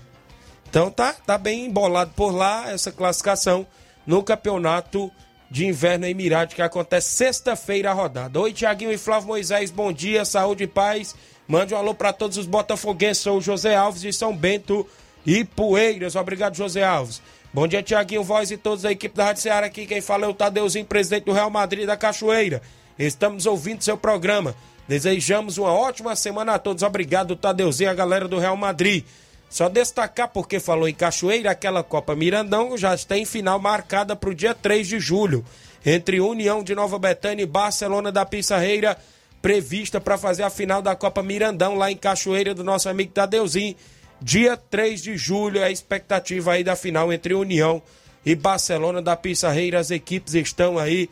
Então 0.68 0.90
tá, 0.90 1.12
tá 1.12 1.38
bem 1.38 1.66
embolado 1.66 2.10
por 2.16 2.34
lá 2.34 2.68
essa 2.72 2.90
classificação 2.90 3.64
no 4.04 4.20
campeonato 4.20 5.12
de 5.48 5.64
inverno 5.64 6.06
Emirate 6.06 6.56
que 6.56 6.62
acontece 6.62 7.10
sexta-feira 7.10 7.92
a 7.92 7.94
rodada. 7.94 8.40
Oi, 8.40 8.52
Tiaguinho 8.52 8.90
e 8.90 8.98
Flávio 8.98 9.28
Moisés, 9.28 9.70
bom 9.70 9.92
dia, 9.92 10.24
saúde 10.24 10.64
e 10.64 10.66
paz. 10.66 11.14
Mande 11.46 11.72
um 11.72 11.76
alô 11.76 11.94
para 11.94 12.12
todos 12.12 12.36
os 12.36 12.46
botafoguenses. 12.46 13.22
Sou 13.22 13.38
o 13.38 13.40
José 13.40 13.76
Alves 13.76 14.02
de 14.02 14.12
São 14.12 14.36
Bento 14.36 14.84
e 15.24 15.44
Poeiras. 15.44 16.16
Obrigado, 16.16 16.56
José 16.56 16.82
Alves. 16.82 17.22
Bom 17.54 17.68
dia, 17.68 17.84
Tiaguinho, 17.84 18.24
voz 18.24 18.50
e 18.50 18.56
todos 18.56 18.82
da 18.82 18.90
equipe 18.90 19.16
da 19.16 19.26
Rádio 19.26 19.42
Ceará 19.42 19.68
aqui. 19.68 19.86
Quem 19.86 20.00
fala 20.00 20.24
é 20.24 20.28
o 20.28 20.34
Tadeuzinho, 20.34 20.84
presidente 20.84 21.26
do 21.26 21.32
Real 21.32 21.48
Madrid 21.48 21.86
da 21.86 21.96
Cachoeira. 21.96 22.60
Estamos 22.98 23.46
ouvindo 23.46 23.80
seu 23.80 23.96
programa. 23.96 24.56
Desejamos 24.88 25.56
uma 25.56 25.72
ótima 25.72 26.16
semana 26.16 26.54
a 26.54 26.58
todos. 26.58 26.82
Obrigado, 26.82 27.36
Tadeuzinho, 27.36 27.90
a 27.90 27.94
galera 27.94 28.26
do 28.26 28.40
Real 28.40 28.56
Madrid. 28.56 29.04
Só 29.48 29.68
destacar, 29.68 30.30
porque 30.30 30.58
falou 30.58 30.88
em 30.88 30.94
Cachoeira, 30.94 31.52
aquela 31.52 31.84
Copa 31.84 32.16
Mirandão 32.16 32.76
já 32.76 32.96
tem 32.96 33.24
final 33.24 33.60
marcada 33.60 34.16
para 34.16 34.30
o 34.30 34.34
dia 34.34 34.52
3 34.52 34.88
de 34.88 34.98
julho, 34.98 35.44
entre 35.86 36.20
União 36.20 36.60
de 36.64 36.74
Nova 36.74 36.98
Betânia 36.98 37.44
e 37.44 37.46
Barcelona 37.46 38.10
da 38.10 38.26
Pissarreira 38.26 38.98
prevista 39.40 40.00
para 40.00 40.18
fazer 40.18 40.42
a 40.42 40.50
final 40.50 40.82
da 40.82 40.96
Copa 40.96 41.22
Mirandão 41.22 41.76
lá 41.76 41.88
em 41.88 41.96
Cachoeira 41.96 42.52
do 42.52 42.64
nosso 42.64 42.88
amigo 42.88 43.12
Tadeuzinho. 43.12 43.76
Dia 44.20 44.56
3 44.56 45.02
de 45.02 45.16
julho 45.16 45.58
é 45.58 45.64
a 45.64 45.70
expectativa 45.70 46.52
aí 46.52 46.64
da 46.64 46.76
final 46.76 47.12
entre 47.12 47.34
União 47.34 47.82
e 48.24 48.34
Barcelona 48.34 49.02
da 49.02 49.16
Pissarreira. 49.16 49.78
As 49.78 49.90
equipes 49.90 50.34
estão 50.34 50.78
aí 50.78 51.10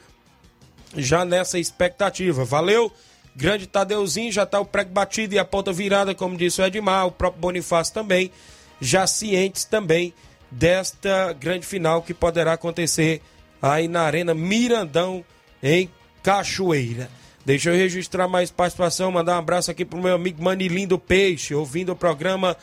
já 0.97 1.25
nessa 1.25 1.59
expectativa. 1.59 2.45
Valeu! 2.45 2.93
Grande 3.35 3.67
Tadeuzinho, 3.67 4.31
já 4.31 4.43
está 4.43 4.61
o 4.61 4.65
prego 4.65 4.91
batido 4.91 5.35
e 5.35 5.39
a 5.39 5.45
ponta 5.45 5.73
virada, 5.73 6.15
como 6.15 6.37
disse 6.37 6.61
o 6.61 6.67
Edmar, 6.67 7.07
o 7.07 7.13
próprio 7.13 7.41
Bonifácio 7.41 7.95
também, 7.95 8.31
já 8.79 9.07
cientes 9.07 9.65
também 9.65 10.13
desta 10.51 11.33
grande 11.33 11.67
final 11.67 12.03
que 12.03 12.13
poderá 12.13 12.53
acontecer 12.53 13.23
aí 13.61 13.89
na 13.89 14.03
Arena 14.03 14.35
Mirandão, 14.35 15.25
em 15.63 15.89
Cachoeira. 16.23 17.09
Deixa 17.45 17.71
eu 17.71 17.77
registrar 17.77 18.29
mais 18.29 18.51
participação, 18.51 19.11
mandar 19.11 19.37
um 19.37 19.39
abraço 19.39 19.71
aqui 19.71 19.85
pro 19.85 20.01
meu 20.01 20.15
amigo 20.15 20.43
Manilindo 20.43 20.99
Peixe, 20.99 21.55
ouvindo 21.55 21.93
o 21.93 21.97
programa 21.97 22.57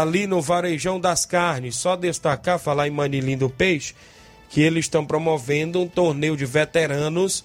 ali 0.00 0.26
no 0.26 0.42
Varejão 0.42 0.98
das 0.98 1.24
Carnes. 1.24 1.76
Só 1.76 1.94
destacar, 1.94 2.58
falar 2.58 2.88
em 2.88 2.90
Manilindo 2.90 3.48
Peixe, 3.48 3.94
que 4.50 4.60
eles 4.60 4.86
estão 4.86 5.06
promovendo 5.06 5.80
um 5.80 5.86
torneio 5.86 6.36
de 6.36 6.44
veteranos 6.44 7.44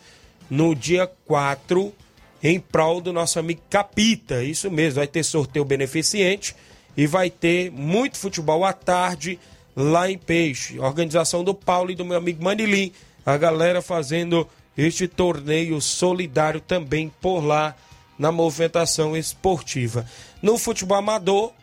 no 0.49 0.73
dia 0.73 1.05
4, 1.27 1.93
em 2.41 2.59
prol 2.59 3.01
do 3.01 3.13
nosso 3.13 3.37
amigo 3.37 3.61
Capita. 3.69 4.43
Isso 4.43 4.71
mesmo, 4.71 4.95
vai 4.95 5.05
ter 5.05 5.23
sorteio 5.23 5.63
beneficente 5.63 6.55
e 6.97 7.05
vai 7.05 7.29
ter 7.29 7.69
muito 7.71 8.17
futebol 8.17 8.65
à 8.65 8.73
tarde 8.73 9.39
lá 9.75 10.09
em 10.09 10.17
Peixe. 10.17 10.79
Organização 10.79 11.43
do 11.43 11.53
Paulo 11.53 11.91
e 11.91 11.95
do 11.95 12.03
meu 12.03 12.17
amigo 12.17 12.43
Manilim. 12.43 12.91
A 13.23 13.37
galera 13.37 13.79
fazendo 13.79 14.49
este 14.75 15.07
torneio 15.07 15.79
solidário 15.79 16.59
também 16.59 17.11
por 17.21 17.45
lá 17.45 17.75
na 18.17 18.31
movimentação 18.31 19.15
esportiva. 19.15 20.03
No 20.41 20.57
futebol 20.57 20.97
amador, 20.97 21.53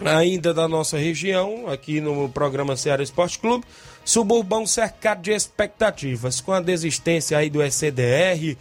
ainda 0.00 0.54
da 0.54 0.66
nossa 0.66 0.96
região, 0.98 1.68
aqui 1.68 2.00
no 2.00 2.28
programa 2.28 2.76
Ceará 2.76 3.02
Esporte 3.02 3.38
Clube, 3.38 3.64
Suburbão 4.04 4.66
cercado 4.66 5.22
de 5.22 5.32
expectativas. 5.32 6.40
Com 6.40 6.52
a 6.52 6.60
desistência 6.60 7.38
aí 7.38 7.48
do 7.48 7.62
SCDR, 7.62 8.56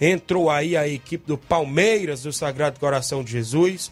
entrou 0.00 0.50
aí 0.50 0.76
a 0.76 0.86
equipe 0.86 1.26
do 1.26 1.36
Palmeiras, 1.36 2.22
do 2.22 2.32
Sagrado 2.32 2.80
Coração 2.80 3.22
de 3.22 3.32
Jesus, 3.32 3.90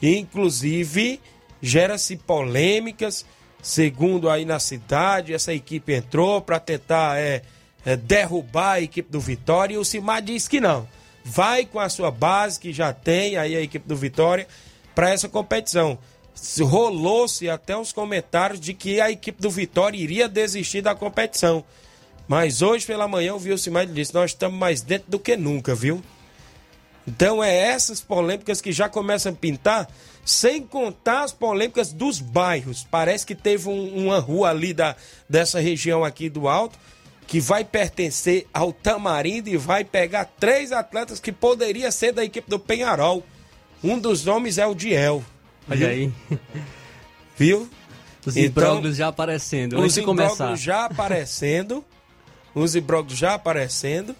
e 0.00 0.16
inclusive 0.16 1.20
gera-se 1.60 2.16
polêmicas, 2.16 3.26
segundo 3.62 4.30
aí 4.30 4.44
na 4.44 4.58
cidade, 4.58 5.34
essa 5.34 5.52
equipe 5.52 5.92
entrou 5.92 6.40
para 6.40 6.60
tentar 6.60 7.18
é, 7.18 7.42
é, 7.84 7.96
derrubar 7.96 8.74
a 8.74 8.80
equipe 8.80 9.10
do 9.10 9.20
Vitória 9.20 9.74
e 9.74 9.78
o 9.78 9.84
Simar 9.84 10.22
diz 10.22 10.46
que 10.46 10.60
não. 10.60 10.88
Vai 11.24 11.66
com 11.66 11.80
a 11.80 11.88
sua 11.88 12.10
base, 12.10 12.58
que 12.58 12.72
já 12.72 12.92
tem 12.92 13.36
aí 13.36 13.56
a 13.56 13.60
equipe 13.60 13.86
do 13.86 13.96
Vitória, 13.96 14.46
para 14.94 15.10
essa 15.10 15.28
competição. 15.28 15.98
Rolou-se 16.60 17.48
até 17.48 17.76
os 17.76 17.92
comentários 17.92 18.60
de 18.60 18.74
que 18.74 19.00
a 19.00 19.10
equipe 19.10 19.40
do 19.40 19.50
Vitória 19.50 19.98
iria 19.98 20.28
desistir 20.28 20.82
da 20.82 20.94
competição. 20.94 21.64
Mas 22.26 22.62
hoje 22.62 22.86
pela 22.86 23.08
manhã 23.08 23.34
o 23.34 23.38
Vilcimar 23.38 23.86
disse: 23.86 24.14
Nós 24.14 24.32
estamos 24.32 24.58
mais 24.58 24.82
dentro 24.82 25.10
do 25.10 25.18
que 25.18 25.36
nunca, 25.36 25.74
viu? 25.74 26.02
Então 27.06 27.42
é 27.42 27.56
essas 27.56 28.02
polêmicas 28.02 28.60
que 28.60 28.70
já 28.70 28.86
começam 28.86 29.32
a 29.32 29.34
pintar, 29.34 29.88
sem 30.26 30.62
contar 30.62 31.22
as 31.22 31.32
polêmicas 31.32 31.90
dos 31.90 32.20
bairros. 32.20 32.86
Parece 32.90 33.24
que 33.24 33.34
teve 33.34 33.68
um, 33.68 34.06
uma 34.06 34.18
rua 34.18 34.50
ali 34.50 34.74
da, 34.74 34.94
dessa 35.26 35.58
região 35.58 36.04
aqui 36.04 36.28
do 36.28 36.46
Alto 36.46 36.78
que 37.26 37.40
vai 37.40 37.62
pertencer 37.62 38.46
ao 38.54 38.72
Tamarindo 38.72 39.50
e 39.50 39.56
vai 39.56 39.84
pegar 39.84 40.24
três 40.38 40.72
atletas 40.72 41.20
que 41.20 41.30
poderia 41.30 41.90
ser 41.90 42.10
da 42.10 42.24
equipe 42.24 42.48
do 42.48 42.58
Penharol. 42.58 43.22
Um 43.84 43.98
dos 43.98 44.24
nomes 44.24 44.56
é 44.56 44.66
o 44.66 44.74
Diel. 44.74 45.22
Olha 45.70 45.88
aí. 45.88 46.12
Viu? 47.36 47.68
Os 48.26 48.36
então, 48.36 48.92
já 48.92 49.08
aparecendo. 49.08 49.80
Os 49.80 49.96
imbróglios 49.96 50.60
já 50.60 50.84
aparecendo. 50.84 51.84
os 52.54 52.74
imbróglios 52.74 53.18
já 53.18 53.34
aparecendo. 53.34 54.14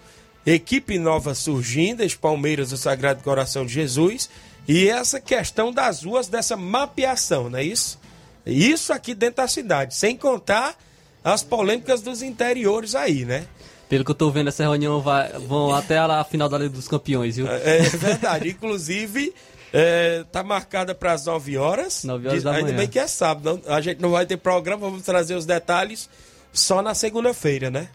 Equipe 0.46 0.98
nova 0.98 1.34
surgindo, 1.34 2.02
as 2.02 2.14
Palmeiras 2.14 2.70
do 2.70 2.76
Sagrado 2.76 3.22
Coração 3.22 3.66
de 3.66 3.72
Jesus. 3.72 4.30
E 4.66 4.88
essa 4.88 5.20
questão 5.20 5.72
das 5.72 6.04
ruas, 6.04 6.28
dessa 6.28 6.56
mapeação, 6.56 7.50
não 7.50 7.58
é 7.58 7.64
isso? 7.64 7.98
Isso 8.46 8.92
aqui 8.92 9.14
dentro 9.14 9.36
da 9.36 9.48
cidade. 9.48 9.94
Sem 9.94 10.16
contar 10.16 10.76
as 11.22 11.42
polêmicas 11.42 12.00
dos 12.00 12.22
interiores 12.22 12.94
aí, 12.94 13.24
né? 13.24 13.46
Pelo 13.88 14.04
que 14.04 14.10
eu 14.10 14.14
tô 14.14 14.30
vendo, 14.30 14.48
essa 14.48 14.62
reunião 14.62 15.00
vai, 15.00 15.32
vão 15.32 15.74
até 15.74 15.98
a 15.98 16.22
final 16.24 16.48
da 16.48 16.58
Liga 16.58 16.70
dos 16.70 16.88
Campeões, 16.88 17.36
viu? 17.36 17.46
É, 17.48 17.78
é 17.78 17.82
verdade. 17.82 18.50
Inclusive, 18.50 19.34
é, 19.72 20.24
tá 20.30 20.42
marcada 20.42 20.94
para 20.94 21.12
as 21.12 21.26
9 21.26 21.56
horas. 21.58 22.04
9 22.04 22.28
horas 22.28 22.42
da 22.42 22.52
manhã. 22.52 22.66
Ainda 22.66 22.78
bem 22.78 22.88
que 22.88 22.98
é 22.98 23.06
sábado. 23.06 23.62
Não, 23.66 23.74
a 23.74 23.80
gente 23.80 24.00
não 24.00 24.10
vai 24.10 24.26
ter 24.26 24.36
programa, 24.36 24.88
vamos 24.88 25.02
trazer 25.02 25.34
os 25.34 25.46
detalhes 25.46 26.08
só 26.52 26.82
na 26.82 26.94
segunda-feira, 26.94 27.70
né? 27.70 27.88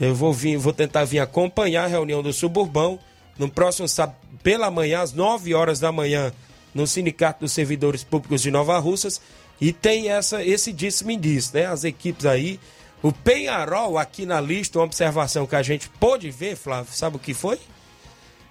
Eu 0.00 0.14
vou 0.14 0.32
vir, 0.32 0.56
vou 0.56 0.72
tentar 0.72 1.04
vir 1.04 1.18
acompanhar 1.18 1.84
a 1.84 1.88
reunião 1.88 2.22
do 2.22 2.32
Suburbão 2.32 2.98
no 3.38 3.48
próximo 3.48 3.86
sábado, 3.88 4.16
pela 4.42 4.70
manhã, 4.70 5.00
às 5.00 5.12
9 5.12 5.54
horas 5.54 5.78
da 5.78 5.92
manhã, 5.92 6.32
no 6.74 6.86
Sindicato 6.86 7.40
dos 7.40 7.52
Servidores 7.52 8.02
Públicos 8.02 8.42
de 8.42 8.50
Nova 8.50 8.78
Russas. 8.78 9.20
E 9.60 9.72
tem 9.72 10.08
essa, 10.08 10.42
esse 10.44 10.72
disse-me 10.72 11.16
diz, 11.16 11.52
né? 11.52 11.66
As 11.66 11.84
equipes 11.84 12.26
aí. 12.26 12.58
O 13.02 13.12
Penharol, 13.12 13.96
aqui 13.96 14.26
na 14.26 14.40
lista, 14.40 14.78
uma 14.78 14.84
observação 14.84 15.46
que 15.46 15.56
a 15.56 15.62
gente 15.62 15.88
pôde 15.88 16.30
ver, 16.30 16.54
Flávio, 16.56 16.92
sabe 16.92 17.16
o 17.16 17.18
que 17.18 17.32
foi? 17.32 17.58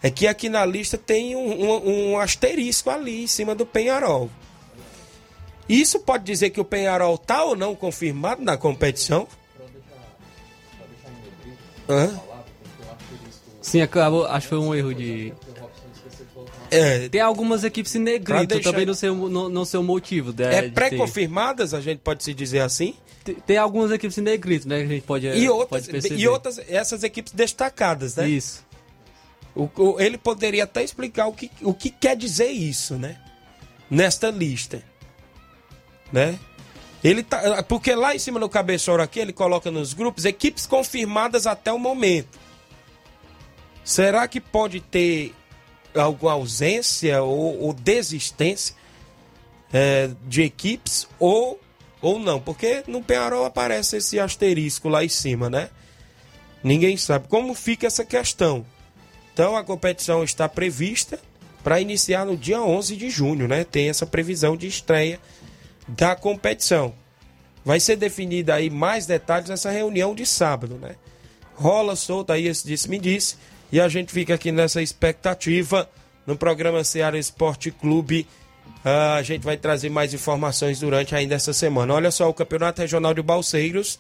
É 0.02 0.10
que 0.10 0.28
aqui 0.28 0.48
na 0.48 0.66
lista 0.66 0.98
tem 0.98 1.36
um, 1.36 1.64
um, 1.64 2.12
um 2.12 2.20
asterisco 2.20 2.90
ali 2.90 3.24
em 3.24 3.28
cima 3.28 3.54
do 3.54 3.66
Penharol. 3.66 4.30
Isso 5.68 6.00
pode 6.00 6.24
dizer 6.24 6.50
que 6.50 6.60
o 6.60 6.66
Penharol 6.66 7.18
tá 7.18 7.44
ou 7.44 7.56
não 7.56 7.76
confirmado 7.76 8.42
na 8.42 8.58
competição? 8.58 9.28
Hã? 11.88 12.20
Sim, 13.62 13.82
acabou, 13.82 14.26
acho 14.26 14.48
que 14.48 14.56
foi 14.56 14.58
um 14.58 14.74
erro 14.74 14.96
de, 14.96 15.34
é, 16.72 17.10
tem 17.10 17.22
algumas 17.22 17.64
equipes 17.64 17.96
em 17.96 18.00
negrito, 18.00 18.48
deixar... 18.48 18.72
também 18.72 18.86
não 18.86 18.94
sei, 18.94 19.10
não, 19.10 19.50
não 19.50 19.66
sei 19.66 19.80
o 19.80 19.84
motivo. 19.84 20.32
De, 20.32 20.44
é 20.44 20.70
pré-confirmadas, 20.70 21.74
a 21.74 21.82
gente 21.82 22.00
pode 22.00 22.24
se 22.24 22.34
dizer 22.34 22.60
assim? 22.60 22.96
Tem, 23.24 23.36
tem, 23.36 23.58
algumas 23.58 23.92
equipes 23.92 24.18
em 24.18 24.22
negrito, 24.22 24.68
né? 24.68 24.80
Que 24.80 24.86
a 24.86 24.88
gente 24.88 25.04
pode, 25.04 25.28
e 25.28 25.50
outras, 25.50 25.88
pode 25.88 26.14
E 26.14 26.28
outras, 26.28 26.60
essas 26.70 27.04
equipes 27.04 27.34
destacadas, 27.34 28.16
né? 28.16 28.30
Isso. 28.30 28.64
O, 29.56 29.70
o, 29.78 30.00
ele 30.00 30.18
poderia 30.18 30.64
até 30.64 30.84
explicar 30.84 31.28
o 31.28 31.34
que, 31.34 31.52
o 31.62 31.74
que 31.74 31.90
quer 31.90 32.16
dizer 32.16 32.50
isso, 32.50 32.96
né? 32.96 33.18
Nesta 33.90 34.30
lista. 34.30 34.84
Né? 36.12 36.40
Ele 37.04 37.24
tá, 37.24 37.64
porque 37.64 37.96
lá 37.96 38.16
em 38.16 38.20
cima 38.20 38.40
no 38.40 38.50
cabeçouro 38.50 39.02
aqui, 39.02 39.20
ele 39.20 39.34
coloca 39.34 39.72
nos 39.72 39.94
grupos 39.94 40.26
equipes 40.26 40.66
confirmadas 40.66 41.48
até 41.48 41.72
o 41.72 41.80
momento. 41.80 42.38
Será 43.84 44.28
que 44.28 44.40
pode 44.40 44.82
ter 44.82 45.34
alguma 45.96 46.34
ausência 46.34 47.24
ou, 47.24 47.62
ou 47.62 47.74
desistência 47.74 48.76
é, 49.74 50.10
de 50.28 50.44
equipes 50.44 51.08
ou, 51.18 51.60
ou 52.02 52.20
não, 52.20 52.40
porque 52.40 52.84
no 52.88 53.02
Penharol 53.02 53.46
aparece 53.46 53.98
esse 53.98 54.20
asterisco 54.20 54.90
lá 54.90 55.04
em 55.04 55.10
cima, 55.10 55.50
né? 55.50 55.70
Ninguém 56.64 56.98
sabe 56.98 57.28
como 57.28 57.54
fica 57.54 57.88
essa 57.88 58.04
questão. 58.04 58.66
Então 59.40 59.56
a 59.56 59.64
competição 59.64 60.22
está 60.22 60.50
prevista 60.50 61.18
para 61.64 61.80
iniciar 61.80 62.26
no 62.26 62.36
dia 62.36 62.62
11 62.62 62.98
de 62.98 63.10
junho, 63.10 63.48
né? 63.48 63.64
Tem 63.64 63.88
essa 63.88 64.06
previsão 64.06 64.58
de 64.58 64.68
estreia 64.68 65.18
da 65.88 66.14
competição. 66.14 66.94
Vai 67.64 67.80
ser 67.80 67.96
definida 67.96 68.56
aí 68.56 68.70
mais 68.70 69.06
detalhes 69.06 69.48
nessa 69.48 69.72
reunião 69.72 70.14
de 70.14 70.26
sábado, 70.26 70.76
né? 70.76 70.98
Rola 71.56 71.96
solta 71.96 72.34
aí 72.34 72.48
esse 72.48 72.68
disse-me 72.68 73.00
disse 73.00 73.38
e 73.72 73.80
a 73.80 73.88
gente 73.88 74.12
fica 74.12 74.34
aqui 74.34 74.52
nessa 74.52 74.82
expectativa 74.82 75.90
no 76.28 76.36
programa 76.36 76.84
Ceará 76.84 77.18
Esporte 77.18 77.72
Clube. 77.72 78.28
Uh, 78.84 79.16
a 79.16 79.24
gente 79.24 79.44
vai 79.44 79.56
trazer 79.56 79.90
mais 79.90 80.14
informações 80.14 80.82
durante 80.82 81.16
ainda 81.16 81.36
essa 81.36 81.54
semana. 81.54 81.94
Olha 81.94 82.12
só, 82.12 82.28
o 82.28 82.34
Campeonato 82.34 82.82
Regional 82.82 83.14
de 83.14 83.22
Balseiros 83.22 84.00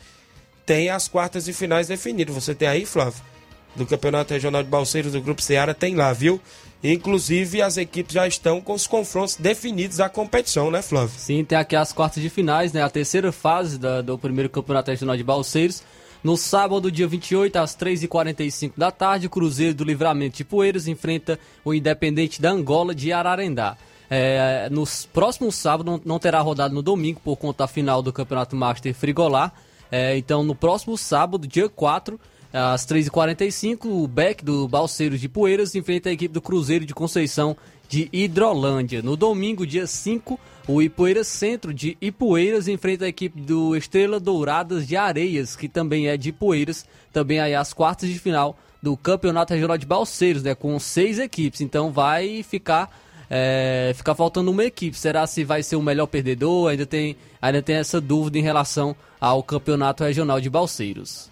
tem 0.65 0.89
as 0.89 1.07
quartas 1.07 1.47
e 1.47 1.53
finais 1.53 1.87
definidas. 1.87 2.35
Você 2.35 2.53
tem 2.53 2.67
aí, 2.67 2.85
Flávio? 2.85 3.28
Do 3.75 3.85
Campeonato 3.85 4.33
Regional 4.33 4.63
de 4.63 4.69
Balseiros 4.69 5.13
do 5.13 5.21
Grupo 5.21 5.41
Ceará 5.41 5.73
tem 5.73 5.95
lá, 5.95 6.11
viu? 6.11 6.41
Inclusive, 6.83 7.61
as 7.61 7.77
equipes 7.77 8.13
já 8.13 8.27
estão 8.27 8.61
com 8.61 8.73
os 8.73 8.87
confrontos 8.87 9.35
definidos 9.35 9.97
da 9.97 10.09
competição, 10.09 10.71
né, 10.71 10.81
Flávio? 10.81 11.13
Sim, 11.17 11.43
tem 11.43 11.57
aqui 11.57 11.75
as 11.75 11.91
quartas 11.91 12.23
de 12.23 12.29
finais, 12.29 12.71
né? 12.71 12.81
A 12.81 12.89
terceira 12.89 13.31
fase 13.31 13.77
da, 13.77 14.01
do 14.01 14.17
primeiro 14.17 14.49
Campeonato 14.49 14.89
Regional 14.89 15.17
de 15.17 15.23
Balseiros. 15.23 15.83
No 16.23 16.35
sábado, 16.35 16.91
dia 16.91 17.07
28, 17.07 17.55
às 17.57 17.75
3h45 17.75 18.73
da 18.75 18.91
tarde, 18.91 19.27
o 19.27 19.29
Cruzeiro 19.29 19.73
do 19.73 19.83
Livramento 19.83 20.37
de 20.37 20.43
Poeiras 20.43 20.87
enfrenta 20.87 21.39
o 21.63 21.73
Independente 21.73 22.41
da 22.41 22.51
Angola 22.51 22.93
de 22.93 23.11
Ararendá. 23.13 23.77
É, 24.09 24.67
no 24.71 24.83
próximo 25.13 25.51
sábado, 25.51 26.01
não, 26.03 26.19
terá 26.19 26.41
rodado 26.41 26.73
no 26.73 26.81
domingo 26.81 27.21
por 27.23 27.37
conta 27.37 27.63
da 27.63 27.67
final 27.67 28.01
do 28.01 28.11
Campeonato 28.11 28.55
Master 28.55 28.93
Frigolar. 28.93 29.53
É, 29.91 30.17
então, 30.17 30.43
no 30.43 30.55
próximo 30.55 30.97
sábado, 30.97 31.47
dia 31.47 31.69
4, 31.69 32.19
às 32.51 32.85
3h45, 32.85 33.85
o 33.85 34.07
Beck 34.07 34.43
do 34.43 34.67
Balseiros 34.67 35.19
de 35.19 35.29
Poeiras 35.29 35.75
enfrenta 35.75 36.09
a 36.09 36.11
equipe 36.11 36.33
do 36.33 36.41
Cruzeiro 36.41 36.85
de 36.85 36.95
Conceição 36.95 37.55
de 37.87 38.09
Hidrolândia. 38.11 39.01
No 39.01 39.15
domingo, 39.15 39.65
dia 39.65 39.85
5, 39.85 40.39
o 40.67 40.81
Ipueiras 40.81 41.27
Centro 41.27 41.73
de 41.73 41.97
Ipueiras 42.01 42.67
enfrenta 42.67 43.05
a 43.05 43.07
equipe 43.07 43.39
do 43.41 43.75
Estrela 43.75 44.19
Douradas 44.19 44.87
de 44.87 44.95
Areias, 44.95 45.55
que 45.55 45.67
também 45.67 46.07
é 46.07 46.17
de 46.17 46.29
Ipueiras, 46.29 46.85
também 47.11 47.39
aí 47.39 47.55
às 47.55 47.73
quartas 47.73 48.09
de 48.09 48.19
final 48.19 48.57
do 48.81 48.95
Campeonato 48.95 49.53
Regional 49.53 49.77
de 49.77 49.85
Balseiros, 49.85 50.43
né, 50.43 50.55
com 50.55 50.79
seis 50.79 51.19
equipes. 51.19 51.61
Então 51.61 51.91
vai 51.91 52.43
ficar 52.43 52.89
é, 53.29 53.91
ficar 53.95 54.15
faltando 54.15 54.49
uma 54.49 54.63
equipe. 54.63 54.97
Será 54.97 55.27
se 55.27 55.43
vai 55.43 55.61
ser 55.61 55.75
o 55.75 55.81
melhor 55.81 56.07
perdedor? 56.07 56.71
Ainda 56.71 56.85
tem, 56.85 57.15
ainda 57.41 57.61
tem 57.61 57.75
essa 57.75 58.01
dúvida 58.01 58.39
em 58.39 58.41
relação 58.41 58.95
ao 59.19 59.43
Campeonato 59.43 60.03
Regional 60.03 60.41
de 60.41 60.49
Balseiros. 60.49 61.29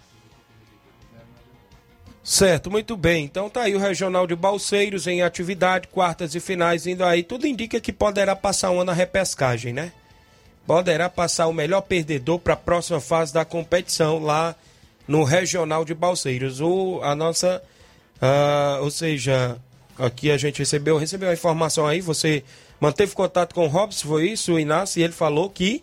Certo, 2.28 2.70
muito 2.70 2.94
bem. 2.94 3.24
Então 3.24 3.48
tá 3.48 3.62
aí 3.62 3.74
o 3.74 3.78
Regional 3.78 4.26
de 4.26 4.36
Balseiros 4.36 5.06
em 5.06 5.22
atividade, 5.22 5.88
quartas 5.88 6.34
e 6.34 6.40
finais 6.40 6.86
indo 6.86 7.02
aí. 7.02 7.22
Tudo 7.22 7.46
indica 7.46 7.80
que 7.80 7.90
poderá 7.90 8.36
passar 8.36 8.70
um 8.70 8.74
ano 8.74 8.84
na 8.84 8.92
repescagem, 8.92 9.72
né? 9.72 9.92
Poderá 10.66 11.08
passar 11.08 11.46
o 11.46 11.54
melhor 11.54 11.80
perdedor 11.80 12.38
para 12.38 12.52
a 12.52 12.56
próxima 12.56 13.00
fase 13.00 13.32
da 13.32 13.46
competição 13.46 14.18
lá 14.18 14.54
no 15.08 15.24
Regional 15.24 15.86
de 15.86 15.94
Balseiros. 15.94 16.60
O, 16.60 17.00
a 17.02 17.14
nossa, 17.14 17.62
uh, 18.20 18.84
ou 18.84 18.90
seja, 18.90 19.56
aqui 19.98 20.30
a 20.30 20.36
gente 20.36 20.58
recebeu, 20.58 20.98
recebeu 20.98 21.30
a 21.30 21.32
informação 21.32 21.86
aí, 21.86 22.02
você 22.02 22.44
manteve 22.78 23.14
contato 23.14 23.54
com 23.54 23.64
o 23.64 23.68
Robson, 23.68 24.06
foi 24.06 24.28
isso, 24.28 24.52
o 24.52 24.60
Inácio, 24.60 25.00
e 25.00 25.02
ele 25.02 25.14
falou 25.14 25.48
que 25.48 25.82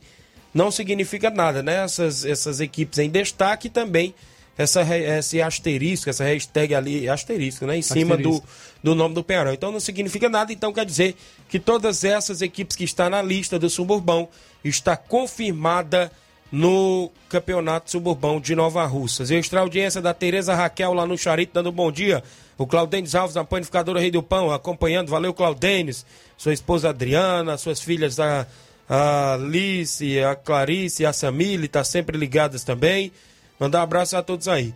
não 0.54 0.70
significa 0.70 1.32
nada, 1.32 1.64
né? 1.64 1.84
Essas, 1.84 2.24
essas 2.24 2.60
equipes 2.60 3.00
em 3.00 3.10
destaque 3.10 3.68
também 3.68 4.14
essa, 4.58 4.82
esse 4.98 5.42
asterisco, 5.42 6.10
essa 6.10 6.24
hashtag 6.24 6.74
ali, 6.74 7.10
asterisco, 7.10 7.66
né? 7.66 7.78
Em 7.78 7.82
cima 7.82 8.16
do, 8.18 8.42
do 8.84 8.96
nome 8.96 9.14
do 9.14 9.24
Penharol. 9.24 9.54
Então 9.54 9.72
não 9.72 9.80
significa 9.80 10.30
nada, 10.30 10.54
então 10.54 10.72
quer 10.72 10.86
dizer 10.86 11.16
que 11.50 11.60
todas 11.60 12.04
essas 12.04 12.42
equipes 12.42 12.76
que 12.76 12.84
estão 12.84 13.10
na 13.10 13.22
lista 13.22 13.60
do 13.60 13.70
Suburbão 13.70 14.30
está 14.64 14.96
confirmada 14.96 16.12
no 16.52 17.12
Campeonato 17.28 17.92
Suburbão 17.92 18.40
de 18.40 18.56
Nova 18.56 18.86
Russas. 18.86 19.30
Extra 19.30 19.60
audiência 19.60 20.02
da 20.02 20.14
Tereza 20.14 20.56
Raquel 20.56 20.94
lá 20.94 21.06
no 21.06 21.18
Charito, 21.18 21.54
dando 21.54 21.70
um 21.70 21.74
bom 21.74 21.92
dia. 21.92 22.24
O 22.58 22.66
Claudênis 22.66 23.14
Alves, 23.14 23.36
na 23.36 23.44
panificadora 23.44 24.00
Rei 24.00 24.12
do 24.12 24.24
Pão, 24.24 24.52
acompanhando. 24.52 25.10
Valeu, 25.10 25.34
Claudênis. 25.34 26.06
Sua 26.38 26.54
esposa 26.54 26.90
Adriana, 26.90 27.58
suas 27.58 27.82
filhas 27.82 28.20
a, 28.20 28.48
a 28.88 29.34
Alice, 29.34 30.20
a 30.22 30.36
Clarice 30.36 31.06
a 31.06 31.12
Samile, 31.12 31.68
tá 31.68 31.84
sempre 31.84 32.18
ligadas 32.18 32.64
também. 32.64 33.12
Mandar 33.60 33.80
um 33.80 33.84
abraço 33.84 34.18
a 34.18 34.22
todos 34.22 34.48
aí. 34.48 34.74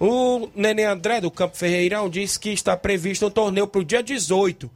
O 0.00 0.48
Nenê 0.54 0.84
André 0.84 1.20
do 1.20 1.30
Campo 1.30 1.56
Ferreirão 1.56 2.10
disse 2.10 2.38
que 2.38 2.50
está 2.50 2.76
previsto 2.76 3.26
um 3.26 3.30
torneio 3.30 3.66
para 3.66 3.80
o 3.80 3.84
dia 3.84 4.02
18, 4.02 4.68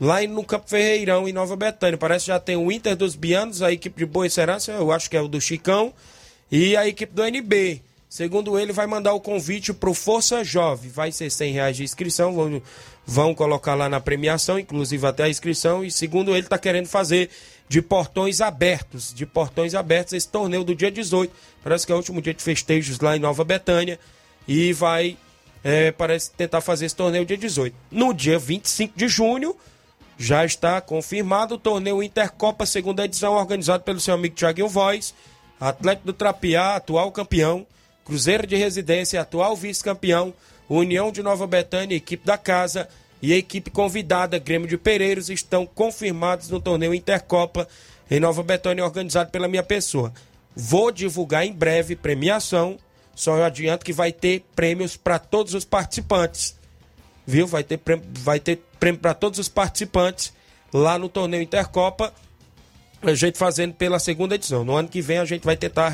lá 0.00 0.22
no 0.22 0.44
Campo 0.44 0.68
Ferreirão, 0.68 1.28
em 1.28 1.32
Nova 1.32 1.56
Betânia. 1.56 1.98
Parece 1.98 2.26
que 2.26 2.30
já 2.30 2.38
tem 2.38 2.56
o 2.56 2.70
Inter 2.70 2.94
dos 2.94 3.16
Bianos, 3.16 3.60
a 3.60 3.72
equipe 3.72 3.98
de 3.98 4.06
Boa 4.06 4.28
Serança, 4.30 4.70
eu 4.72 4.92
acho 4.92 5.10
que 5.10 5.16
é 5.16 5.20
o 5.20 5.26
do 5.26 5.40
Chicão, 5.40 5.92
e 6.50 6.76
a 6.76 6.86
equipe 6.86 7.12
do 7.12 7.24
NB. 7.24 7.82
Segundo 8.08 8.58
ele, 8.58 8.72
vai 8.72 8.86
mandar 8.86 9.14
o 9.14 9.20
convite 9.20 9.72
para 9.72 9.90
o 9.90 9.94
Força 9.94 10.44
Jovem. 10.44 10.90
Vai 10.90 11.10
ser 11.10 11.28
100 11.28 11.52
reais 11.52 11.76
de 11.76 11.82
inscrição, 11.82 12.32
vão, 12.32 12.62
vão 13.06 13.34
colocar 13.34 13.74
lá 13.74 13.88
na 13.88 14.00
premiação, 14.00 14.58
inclusive 14.58 15.06
até 15.06 15.22
a 15.24 15.28
inscrição. 15.28 15.84
E 15.84 15.90
segundo 15.90 16.32
ele, 16.32 16.40
está 16.40 16.58
querendo 16.58 16.86
fazer 16.88 17.30
de 17.68 17.80
portões 17.80 18.40
abertos, 18.40 19.14
de 19.14 19.24
portões 19.24 19.74
abertos, 19.74 20.12
esse 20.12 20.28
torneio 20.28 20.64
do 20.64 20.74
dia 20.74 20.90
18. 20.90 21.32
Parece 21.62 21.86
que 21.86 21.92
é 21.92 21.94
o 21.94 21.98
último 21.98 22.20
dia 22.20 22.34
de 22.34 22.42
festejos 22.42 22.98
lá 22.98 23.16
em 23.16 23.20
Nova 23.20 23.44
Betânia. 23.44 23.98
E 24.46 24.72
vai, 24.72 25.16
é, 25.62 25.92
parece, 25.92 26.30
tentar 26.32 26.60
fazer 26.60 26.86
esse 26.86 26.96
torneio 26.96 27.24
dia 27.24 27.36
18. 27.36 27.74
No 27.90 28.12
dia 28.12 28.38
25 28.38 28.96
de 28.96 29.08
junho, 29.08 29.56
já 30.18 30.44
está 30.44 30.80
confirmado 30.80 31.54
o 31.54 31.58
torneio 31.58 32.02
Intercopa, 32.02 32.66
segunda 32.66 33.04
edição, 33.04 33.34
organizado 33.34 33.84
pelo 33.84 34.00
seu 34.00 34.14
amigo 34.14 34.34
Thiaguinho 34.34 34.68
Voz, 34.68 35.14
Atlético 35.60 36.06
do 36.06 36.12
Trapiá, 36.12 36.76
atual 36.76 37.12
campeão, 37.12 37.66
Cruzeiro 38.04 38.46
de 38.46 38.56
Residência, 38.56 39.20
atual 39.20 39.56
vice-campeão, 39.56 40.32
União 40.68 41.12
de 41.12 41.22
Nova 41.22 41.46
Betânia, 41.46 41.96
equipe 41.96 42.26
da 42.26 42.36
casa 42.36 42.88
e 43.22 43.32
a 43.32 43.36
equipe 43.36 43.70
convidada, 43.70 44.38
Grêmio 44.38 44.68
de 44.68 44.76
Pereiros, 44.76 45.30
estão 45.30 45.66
confirmados 45.66 46.48
no 46.48 46.60
torneio 46.60 46.94
Intercopa 46.94 47.68
em 48.10 48.20
Nova 48.20 48.42
Betânia, 48.42 48.84
organizado 48.84 49.30
pela 49.30 49.48
minha 49.48 49.62
pessoa. 49.62 50.12
Vou 50.54 50.90
divulgar 50.90 51.44
em 51.44 51.52
breve 51.52 51.96
premiação, 51.96 52.78
só 53.14 53.36
eu 53.36 53.44
adianto 53.44 53.84
que 53.84 53.92
vai 53.92 54.12
ter 54.12 54.44
prêmios 54.54 54.96
para 54.96 55.18
todos 55.18 55.54
os 55.54 55.64
participantes. 55.64 56.56
Viu? 57.26 57.46
Vai 57.46 57.64
ter 57.64 57.78
prêmio, 57.78 58.04
vai 58.20 58.38
ter 58.38 58.62
prêmio 58.78 59.00
para 59.00 59.14
todos 59.14 59.38
os 59.38 59.48
participantes 59.48 60.32
lá 60.72 60.98
no 60.98 61.08
torneio 61.08 61.42
Intercopa. 61.42 62.12
A 63.02 63.14
gente 63.14 63.38
fazendo 63.38 63.74
pela 63.74 63.98
segunda 63.98 64.34
edição. 64.34 64.64
No 64.64 64.74
ano 64.74 64.88
que 64.88 65.00
vem 65.00 65.18
a 65.18 65.24
gente 65.24 65.44
vai 65.44 65.56
tentar 65.56 65.92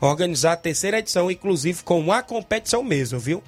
organizar 0.00 0.52
a 0.52 0.56
terceira 0.56 0.98
edição, 0.98 1.30
inclusive 1.30 1.82
com 1.82 2.10
a 2.12 2.22
competição 2.22 2.82
mesmo, 2.82 3.18
viu? 3.18 3.42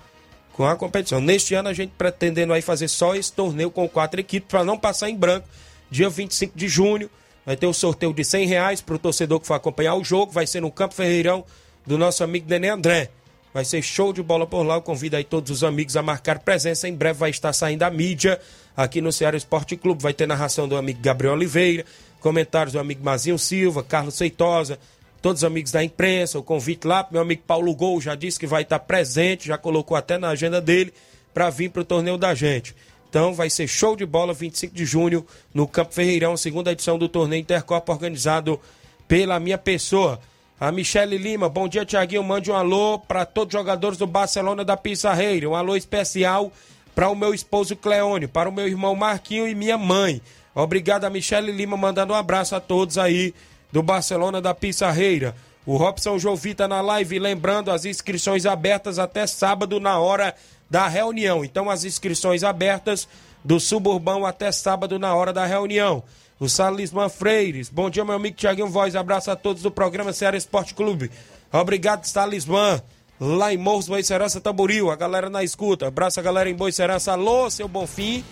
Com 0.52 0.66
a 0.66 0.76
competição. 0.76 1.20
Neste 1.20 1.54
ano 1.54 1.68
a 1.68 1.72
gente 1.72 1.92
pretendendo 1.96 2.52
aí 2.52 2.62
fazer 2.62 2.88
só 2.88 3.14
esse 3.14 3.32
torneio 3.32 3.70
com 3.70 3.88
quatro 3.88 4.20
equipes 4.20 4.48
para 4.48 4.64
não 4.64 4.78
passar 4.78 5.08
em 5.08 5.16
branco. 5.16 5.48
Dia 5.90 6.08
25 6.08 6.56
de 6.56 6.68
junho 6.68 7.10
vai 7.44 7.56
ter 7.56 7.66
o 7.66 7.70
um 7.70 7.72
sorteio 7.72 8.12
de 8.12 8.24
100 8.24 8.46
reais 8.46 8.80
para 8.80 8.94
o 8.94 8.98
torcedor 8.98 9.40
que 9.40 9.46
for 9.46 9.54
acompanhar 9.54 9.94
o 9.94 10.04
jogo. 10.04 10.32
Vai 10.32 10.46
ser 10.46 10.60
no 10.60 10.70
Campo 10.70 10.94
Ferreirão 10.94 11.44
do 11.86 11.98
nosso 11.98 12.22
amigo 12.22 12.48
Nenê 12.48 12.68
André. 12.68 13.10
Vai 13.52 13.64
ser 13.64 13.82
show 13.82 14.12
de 14.12 14.22
bola 14.22 14.46
por 14.46 14.62
lá. 14.62 14.76
Eu 14.76 14.82
convido 14.82 15.16
aí 15.16 15.24
todos 15.24 15.50
os 15.50 15.64
amigos 15.64 15.96
a 15.96 16.02
marcar 16.02 16.38
presença. 16.38 16.88
Em 16.88 16.94
breve 16.94 17.18
vai 17.18 17.30
estar 17.30 17.52
saindo 17.52 17.82
a 17.82 17.90
mídia 17.90 18.40
aqui 18.76 19.00
no 19.00 19.12
Ceará 19.12 19.36
Esporte 19.36 19.76
Clube. 19.76 20.02
Vai 20.02 20.14
ter 20.14 20.26
narração 20.26 20.68
do 20.68 20.76
amigo 20.76 21.00
Gabriel 21.02 21.34
Oliveira, 21.34 21.84
comentários 22.20 22.72
do 22.72 22.78
amigo 22.78 23.04
Mazinho 23.04 23.38
Silva, 23.38 23.82
Carlos 23.82 24.14
Seitosa, 24.14 24.78
todos 25.20 25.42
os 25.42 25.44
amigos 25.44 25.70
da 25.70 25.84
imprensa, 25.84 26.38
o 26.38 26.42
convite 26.42 26.86
lá 26.86 27.06
meu 27.10 27.20
amigo 27.20 27.42
Paulo 27.46 27.74
Gol 27.74 28.00
já 28.00 28.14
disse 28.14 28.38
que 28.38 28.46
vai 28.46 28.62
estar 28.62 28.78
presente, 28.78 29.48
já 29.48 29.58
colocou 29.58 29.96
até 29.96 30.18
na 30.18 30.28
agenda 30.28 30.60
dele 30.60 30.92
para 31.32 31.50
vir 31.50 31.70
para 31.70 31.82
o 31.82 31.84
torneio 31.84 32.16
da 32.16 32.34
gente. 32.34 32.74
Então 33.08 33.34
vai 33.34 33.50
ser 33.50 33.66
show 33.66 33.96
de 33.96 34.06
bola 34.06 34.32
25 34.32 34.74
de 34.74 34.84
junho 34.84 35.26
no 35.52 35.66
Campo 35.66 35.92
Ferreirão, 35.92 36.36
segunda 36.36 36.72
edição 36.72 36.98
do 36.98 37.08
torneio 37.08 37.40
Intercopa 37.40 37.92
organizado 37.92 38.60
pela 39.08 39.40
minha 39.40 39.58
pessoa. 39.58 40.20
A 40.60 40.70
Michele 40.70 41.18
Lima, 41.18 41.48
bom 41.48 41.66
dia 41.66 41.84
Tiaguinho, 41.84 42.22
mande 42.22 42.50
um 42.50 42.54
alô 42.54 42.98
para 42.98 43.24
todos 43.24 43.54
os 43.54 43.58
jogadores 43.58 43.98
do 43.98 44.06
Barcelona 44.06 44.64
da 44.64 44.76
Pissarreira, 44.76 45.48
um 45.48 45.56
alô 45.56 45.74
especial 45.74 46.52
para 46.94 47.08
o 47.08 47.16
meu 47.16 47.34
esposo 47.34 47.74
Cleone, 47.74 48.26
para 48.26 48.48
o 48.48 48.52
meu 48.52 48.68
irmão 48.68 48.94
Marquinho 48.94 49.48
e 49.48 49.54
minha 49.54 49.78
mãe. 49.78 50.20
Obrigado 50.54 51.04
a 51.04 51.10
Michele 51.10 51.50
Lima, 51.50 51.76
mandando 51.76 52.12
um 52.12 52.16
abraço 52.16 52.54
a 52.54 52.60
todos 52.60 52.98
aí 52.98 53.34
do 53.72 53.82
Barcelona 53.82 54.40
da 54.40 54.54
Pissarreira. 54.54 55.34
O 55.66 55.76
Robson 55.76 56.18
Jovita 56.18 56.66
na 56.66 56.80
live, 56.80 57.18
lembrando 57.18 57.70
as 57.70 57.84
inscrições 57.84 58.46
abertas 58.46 58.98
até 58.98 59.26
sábado 59.26 59.78
na 59.78 59.98
hora 59.98 60.34
da 60.68 60.88
reunião. 60.88 61.44
Então, 61.44 61.68
as 61.68 61.84
inscrições 61.84 62.42
abertas 62.42 63.06
do 63.44 63.60
Suburbão 63.60 64.24
até 64.24 64.50
sábado 64.52 64.98
na 64.98 65.14
hora 65.14 65.32
da 65.32 65.44
reunião. 65.44 66.02
O 66.38 66.48
Salisman 66.48 67.08
Freires. 67.08 67.68
Bom 67.68 67.90
dia, 67.90 68.04
meu 68.04 68.14
amigo 68.14 68.36
Tiaguinho 68.36 68.68
Voz. 68.68 68.96
Abraço 68.96 69.30
a 69.30 69.36
todos 69.36 69.62
do 69.62 69.70
programa 69.70 70.12
Ceará 70.12 70.36
Esporte 70.36 70.74
Clube. 70.74 71.10
Obrigado, 71.52 72.04
Salisman. 72.06 72.82
Lá 73.20 73.52
em 73.52 73.58
Morros, 73.58 73.88
Boicerança, 73.88 74.40
Tamboril. 74.40 74.90
A 74.90 74.96
galera 74.96 75.28
na 75.28 75.44
escuta. 75.44 75.88
Abraço 75.88 76.18
a 76.18 76.22
galera 76.22 76.48
em 76.48 76.54
Boicerança. 76.54 77.12
Alô, 77.12 77.50
seu 77.50 77.68
Bonfim. 77.68 78.24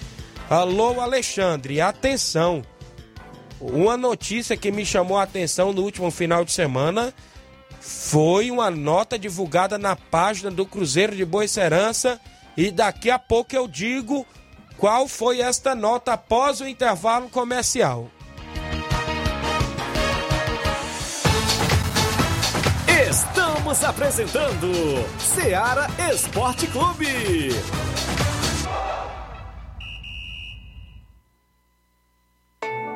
Alô, 0.49 0.99
Alexandre, 0.99 1.80
atenção. 1.82 2.62
Uma 3.61 3.96
notícia 3.96 4.56
que 4.56 4.70
me 4.70 4.86
chamou 4.86 5.18
a 5.18 5.24
atenção 5.24 5.72
no 5.72 5.82
último 5.82 6.11
final 6.11 6.44
de 6.44 6.52
semana 6.52 7.12
foi 7.80 8.50
uma 8.50 8.70
nota 8.70 9.18
divulgada 9.18 9.78
na 9.78 9.96
página 9.96 10.50
do 10.50 10.64
Cruzeiro 10.64 11.16
de 11.16 11.24
Boa 11.24 11.46
Serança 11.48 12.20
e 12.56 12.70
daqui 12.70 13.11
a 13.11 13.18
pouco 13.18 13.54
eu 13.54 13.66
digo 13.66 14.26
qual 14.76 15.09
foi 15.09 15.40
esta 15.40 15.74
nota 15.74 16.12
após 16.12 16.61
o 16.61 16.68
intervalo 16.68 17.28
comercial. 17.28 18.09
Estamos 23.11 23.82
apresentando 23.84 24.70
Seara 25.18 25.88
Esporte 26.12 26.66
Clube. 26.68 27.50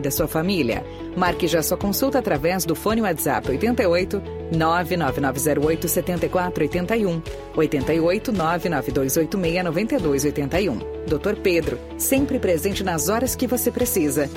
e 0.00 0.02
da 0.02 0.10
sua 0.10 0.26
família. 0.26 0.84
Marque 1.16 1.46
já 1.46 1.62
sua 1.62 1.76
consulta 1.76 2.18
através 2.18 2.64
do 2.64 2.74
fone 2.74 3.02
WhatsApp 3.02 3.48
88 3.48 4.22
99908 4.52 5.88
7481 5.88 7.22
88 7.54 8.32
99286 8.32 9.64
9281. 9.64 10.78
Dr. 11.06 11.40
Pedro, 11.42 11.78
sempre 11.98 12.38
presente 12.38 12.82
nas 12.82 13.08
horas 13.08 13.36
que 13.36 13.46
você 13.46 13.70
precisa. 13.70 14.28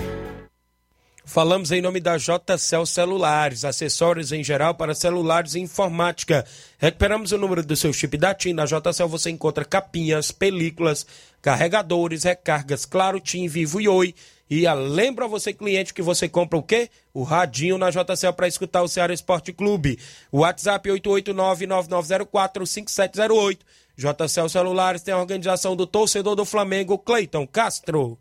Falamos 1.25 1.71
em 1.71 1.81
nome 1.81 2.01
da 2.01 2.17
JCL 2.17 2.85
Celulares, 2.85 3.63
acessórios 3.63 4.33
em 4.33 4.43
geral 4.43 4.75
para 4.75 4.93
celulares 4.93 5.55
e 5.55 5.59
informática. 5.59 6.45
Recuperamos 6.77 7.31
o 7.31 7.37
número 7.37 7.65
do 7.65 7.75
seu 7.77 7.93
chip 7.93 8.17
da 8.17 8.35
TIM. 8.35 8.53
Na 8.53 8.65
JCL 8.65 9.07
você 9.07 9.29
encontra 9.29 9.63
capinhas, 9.63 10.31
películas, 10.31 11.07
carregadores, 11.41 12.23
recargas, 12.23 12.85
claro, 12.85 13.21
TIM, 13.21 13.47
Vivo 13.47 13.79
e 13.79 13.87
Oi. 13.87 14.13
E 14.49 14.67
lembra 14.73 15.27
você, 15.27 15.53
cliente, 15.53 15.93
que 15.93 16.01
você 16.01 16.29
compra 16.29 16.59
o 16.59 16.63
quê? 16.63 16.89
O 17.13 17.23
radinho 17.23 17.77
na 17.77 17.89
JCL 17.89 18.33
para 18.33 18.47
escutar 18.47 18.83
o 18.83 18.87
Ceará 18.87 19.13
Esporte 19.13 19.51
Clube. 19.53 19.99
WhatsApp 20.31 20.89
889-9904-5708. 20.89 23.59
JCL 23.95 24.49
Celulares 24.49 25.01
tem 25.01 25.13
a 25.13 25.19
organização 25.19 25.75
do 25.75 25.85
torcedor 25.85 26.35
do 26.35 26.45
Flamengo, 26.45 26.97
Cleiton 26.97 27.45
Castro. 27.47 28.17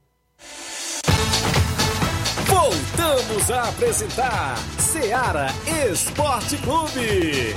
Voltamos 2.46 3.50
a 3.50 3.68
apresentar 3.68 4.56
Seara 4.78 5.48
Esporte 5.90 6.56
Clube. 6.58 7.54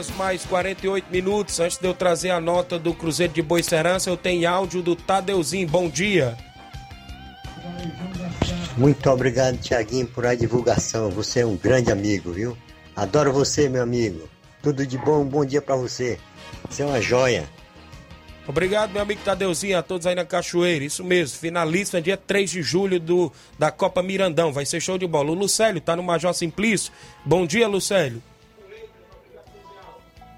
Horas 0.00 0.10
mais 0.16 0.44
48 0.46 1.06
minutos. 1.10 1.60
Antes 1.60 1.76
de 1.76 1.86
eu 1.86 1.92
trazer 1.92 2.30
a 2.30 2.40
nota 2.40 2.78
do 2.78 2.94
Cruzeiro 2.94 3.32
de 3.32 3.42
Boicerança, 3.42 4.08
eu 4.08 4.16
tenho 4.16 4.48
áudio 4.48 4.82
do 4.82 4.96
Tadeuzinho. 4.96 5.68
Bom 5.68 5.88
dia. 5.88 6.36
Muito 8.76 9.10
obrigado, 9.10 9.58
Tiaguinho, 9.58 10.06
por 10.06 10.24
a 10.24 10.34
divulgação. 10.34 11.10
Você 11.10 11.40
é 11.40 11.46
um 11.46 11.56
grande 11.56 11.92
amigo, 11.92 12.32
viu? 12.32 12.56
Adoro 12.96 13.32
você, 13.32 13.68
meu 13.68 13.82
amigo. 13.82 14.28
Tudo 14.62 14.86
de 14.86 14.96
bom, 14.96 15.20
um 15.20 15.28
bom 15.28 15.44
dia 15.44 15.60
para 15.60 15.76
você. 15.76 16.18
Você 16.68 16.82
é 16.82 16.86
uma 16.86 17.00
joia. 17.00 17.46
Obrigado, 18.48 18.92
meu 18.92 19.02
amigo 19.02 19.20
Tadeuzinho, 19.22 19.78
a 19.78 19.82
todos 19.82 20.06
aí 20.06 20.14
na 20.14 20.24
Cachoeira. 20.24 20.84
Isso 20.84 21.04
mesmo, 21.04 21.38
finalista 21.38 22.00
dia 22.00 22.16
3 22.16 22.50
de 22.50 22.62
julho 22.62 22.98
do, 22.98 23.30
da 23.58 23.70
Copa 23.70 24.02
Mirandão. 24.02 24.52
Vai 24.52 24.64
ser 24.64 24.80
show 24.80 24.96
de 24.96 25.06
bola. 25.06 25.30
O 25.30 25.34
Lucélio 25.34 25.80
tá 25.80 25.94
no 25.94 26.02
Major 26.02 26.32
Simplício. 26.32 26.90
Bom 27.24 27.46
dia, 27.46 27.68
Lucélio. 27.68 28.22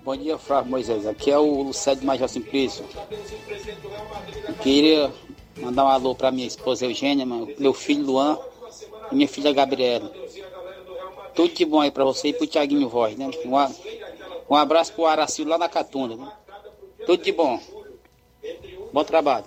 Bom 0.04 0.16
dia, 0.16 0.36
Flávio 0.36 0.68
Moisés. 0.68 1.06
Aqui 1.06 1.30
é 1.30 1.38
o 1.38 1.62
Lucélio 1.62 2.04
Major 2.04 2.28
Simplício. 2.28 2.84
Eu 4.48 4.54
queria 4.54 5.12
mandar 5.58 5.84
um 5.84 5.88
alô 5.88 6.12
para 6.12 6.32
minha 6.32 6.46
esposa 6.46 6.86
Eugênia, 6.86 7.24
meu 7.24 7.72
filho 7.72 8.04
Luan 8.04 8.36
e 9.12 9.14
minha 9.14 9.28
filha 9.28 9.52
Gabriela. 9.52 10.12
Tudo 11.36 11.54
de 11.54 11.64
bom 11.64 11.80
aí 11.80 11.92
para 11.92 12.02
você 12.02 12.28
e 12.28 12.32
pro 12.32 12.48
Tiaguinho 12.48 12.88
Voz, 12.88 13.16
né? 13.16 13.30
Um, 14.50 14.56
abraço 14.56 14.92
pro 14.92 15.06
Aracil 15.06 15.46
lá 15.46 15.56
na 15.56 15.68
Catunda, 15.68 16.16
né? 16.16 16.32
Tudo 17.06 17.22
de 17.22 17.30
bom. 17.30 17.60
Bom 18.92 19.04
trabalho. 19.04 19.46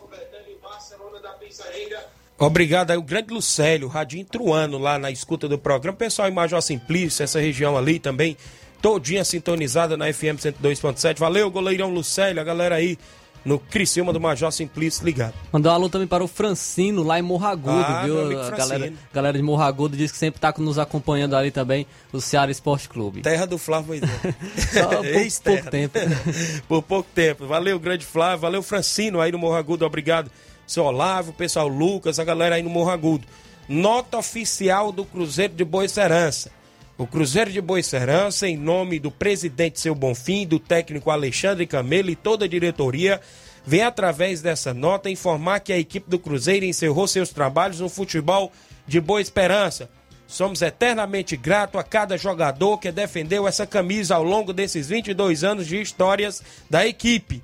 Obrigado 2.40 2.92
aí, 2.92 2.98
o 2.98 3.02
grande 3.02 3.34
Lucélio, 3.34 3.88
Radinho 3.90 4.26
Truano, 4.26 4.78
lá 4.78 4.98
na 4.98 5.12
escuta 5.12 5.50
do 5.50 5.58
programa. 5.58 5.98
Pessoal 5.98 6.30
em 6.30 6.34
Major 6.34 6.62
Simplício, 6.62 7.24
essa 7.24 7.40
região 7.40 7.78
ali 7.78 8.00
também, 8.00 8.38
todinha 8.86 9.26
sintonizada 9.26 9.98
na 9.98 10.14
FM 10.14 10.38
102.7. 10.38 11.18
Valeu, 11.18 11.50
goleirão 11.50 11.90
Lucélio, 11.90 12.40
a 12.40 12.44
galera 12.44 12.76
aí 12.76 13.00
no 13.44 13.58
Criciúma 13.58 14.14
do 14.14 14.22
Major 14.22 14.52
Simplício 14.52 15.04
ligado. 15.04 15.34
Mandar 15.52 15.72
um 15.72 15.74
alô 15.74 15.90
também 15.90 16.08
para 16.08 16.24
o 16.24 16.28
Francino, 16.28 17.02
lá 17.02 17.18
em 17.18 17.24
Morragudo, 17.24 17.72
Ah, 17.80 18.04
viu? 18.06 18.40
A 18.40 18.52
galera, 18.52 18.94
galera 19.12 19.38
de 19.40 19.44
Morragudo 19.44 19.98
diz 19.98 20.12
que 20.12 20.20
sempre 20.20 20.40
tá 20.40 20.54
nos 20.60 20.78
acompanhando 20.78 21.36
ali 21.36 21.50
também, 21.50 21.88
o 22.14 22.22
Ceará 22.22 22.52
Esporte 22.52 22.88
Clube. 22.88 23.24
Terra 23.24 23.48
do 23.48 23.58
Flávio 23.58 23.88
Moisés. 23.88 24.12
Só 24.72 24.88
por 24.88 25.56
pouco 25.56 25.72
tempo. 25.72 26.00
Por 26.68 26.84
pouco 26.84 27.10
tempo. 27.16 27.48
Valeu, 27.48 27.80
grande 27.80 28.06
Flávio. 28.06 28.42
Valeu, 28.42 28.62
Francino 28.62 29.20
aí 29.20 29.32
no 29.32 29.40
Morro 29.40 29.56
Agudo. 29.56 29.84
Obrigado, 29.84 30.30
seu 30.68 30.84
Olavo, 30.84 31.34
pessoal 31.34 31.68
Lucas, 31.68 32.20
a 32.20 32.24
galera 32.24 32.54
aí 32.54 32.62
no 32.62 32.70
Morro 32.70 32.92
Agudo. 32.92 33.26
Nota 33.68 34.20
oficial 34.20 34.92
do 34.92 35.04
Cruzeiro 35.04 35.56
de 35.56 35.66
Boicerança. 35.66 36.52
O 36.98 37.06
Cruzeiro 37.06 37.52
de 37.52 37.60
Boicerança, 37.60 38.48
em 38.48 38.56
nome 38.56 39.00
do 39.00 39.12
presidente 39.12 39.82
Seu 39.82 39.94
Bonfim, 39.94 40.48
do 40.48 40.58
técnico 40.58 41.12
Alexandre 41.12 41.68
Camelo 41.68 42.10
e 42.10 42.16
toda 42.16 42.46
a 42.46 42.48
diretoria, 42.48 43.20
vem 43.66 43.84
através 43.84 44.42
dessa 44.42 44.74
nota 44.74 45.10
informar 45.10 45.60
que 45.60 45.74
a 45.74 45.78
equipe 45.78 46.10
do 46.10 46.18
Cruzeiro 46.18 46.64
encerrou 46.66 47.06
seus 47.06 47.32
trabalhos 47.32 47.82
no 47.82 47.90
futebol 47.90 48.50
de 48.88 49.02
Boa 49.02 49.20
Esperança. 49.20 49.90
Somos 50.26 50.62
eternamente 50.62 51.36
gratos 51.36 51.82
a 51.82 51.84
cada 51.84 52.18
jogador 52.18 52.78
que 52.78 52.94
defendeu 52.94 53.46
essa 53.46 53.68
camisa 53.68 54.16
ao 54.16 54.24
longo 54.24 54.54
desses 54.54 54.88
22 54.88 55.44
anos 55.44 55.68
de 55.68 55.82
histórias 55.82 56.42
da 56.70 56.88
equipe. 56.88 57.44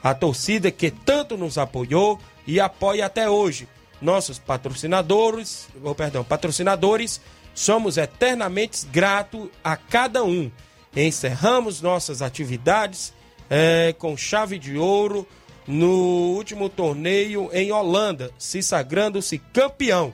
A 0.00 0.14
torcida 0.14 0.70
que 0.70 0.92
tanto 0.92 1.36
nos 1.36 1.58
apoiou 1.58 2.20
e 2.46 2.60
apoia 2.60 3.06
até 3.06 3.28
hoje. 3.28 3.66
Nossos 4.00 4.38
patrocinadores, 4.38 5.66
ou 5.82 5.94
perdão, 5.94 6.22
patrocinadores, 6.22 7.20
somos 7.54 7.96
eternamente 7.96 8.86
gratos 8.92 9.48
a 9.62 9.76
cada 9.76 10.24
um. 10.24 10.50
Encerramos 10.94 11.80
nossas 11.80 12.20
atividades 12.20 13.12
eh, 13.48 13.94
com 13.98 14.16
chave 14.16 14.58
de 14.58 14.76
ouro 14.76 15.26
no 15.66 16.34
último 16.36 16.68
torneio 16.68 17.48
em 17.52 17.72
Holanda, 17.72 18.30
se 18.38 18.62
sagrando-se 18.62 19.38
campeão. 19.38 20.12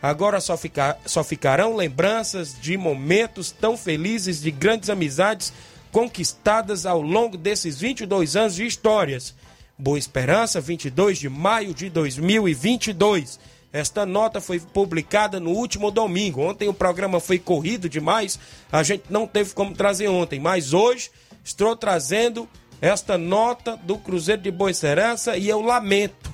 Agora 0.00 0.40
só, 0.40 0.56
ficar, 0.56 0.98
só 1.06 1.22
ficarão 1.22 1.76
lembranças 1.76 2.56
de 2.60 2.76
momentos 2.76 3.50
tão 3.50 3.76
felizes, 3.76 4.40
de 4.40 4.50
grandes 4.50 4.90
amizades 4.90 5.52
conquistadas 5.92 6.86
ao 6.86 7.00
longo 7.00 7.36
desses 7.36 7.78
22 7.78 8.34
anos 8.34 8.54
de 8.54 8.66
histórias. 8.66 9.34
Boa 9.78 9.98
Esperança, 9.98 10.60
22 10.60 11.18
de 11.18 11.28
maio 11.28 11.74
de 11.74 11.88
2022. 11.88 13.38
Esta 13.72 14.04
nota 14.04 14.40
foi 14.40 14.60
publicada 14.60 15.40
no 15.40 15.50
último 15.50 15.90
domingo. 15.90 16.42
Ontem 16.42 16.68
o 16.68 16.74
programa 16.74 17.18
foi 17.18 17.38
corrido 17.38 17.88
demais, 17.88 18.38
a 18.70 18.82
gente 18.82 19.04
não 19.08 19.26
teve 19.26 19.54
como 19.54 19.74
trazer 19.74 20.08
ontem, 20.08 20.38
mas 20.38 20.74
hoje 20.74 21.10
estou 21.42 21.74
trazendo 21.74 22.48
esta 22.80 23.16
nota 23.16 23.76
do 23.76 23.96
Cruzeiro 23.96 24.42
de 24.42 24.50
Boa 24.50 24.70
Esperança 24.70 25.36
e 25.36 25.48
eu 25.48 25.60
lamento, 25.62 26.32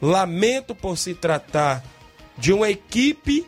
lamento 0.00 0.74
por 0.74 0.96
se 0.96 1.12
tratar 1.12 1.84
de 2.38 2.52
uma 2.52 2.70
equipe 2.70 3.46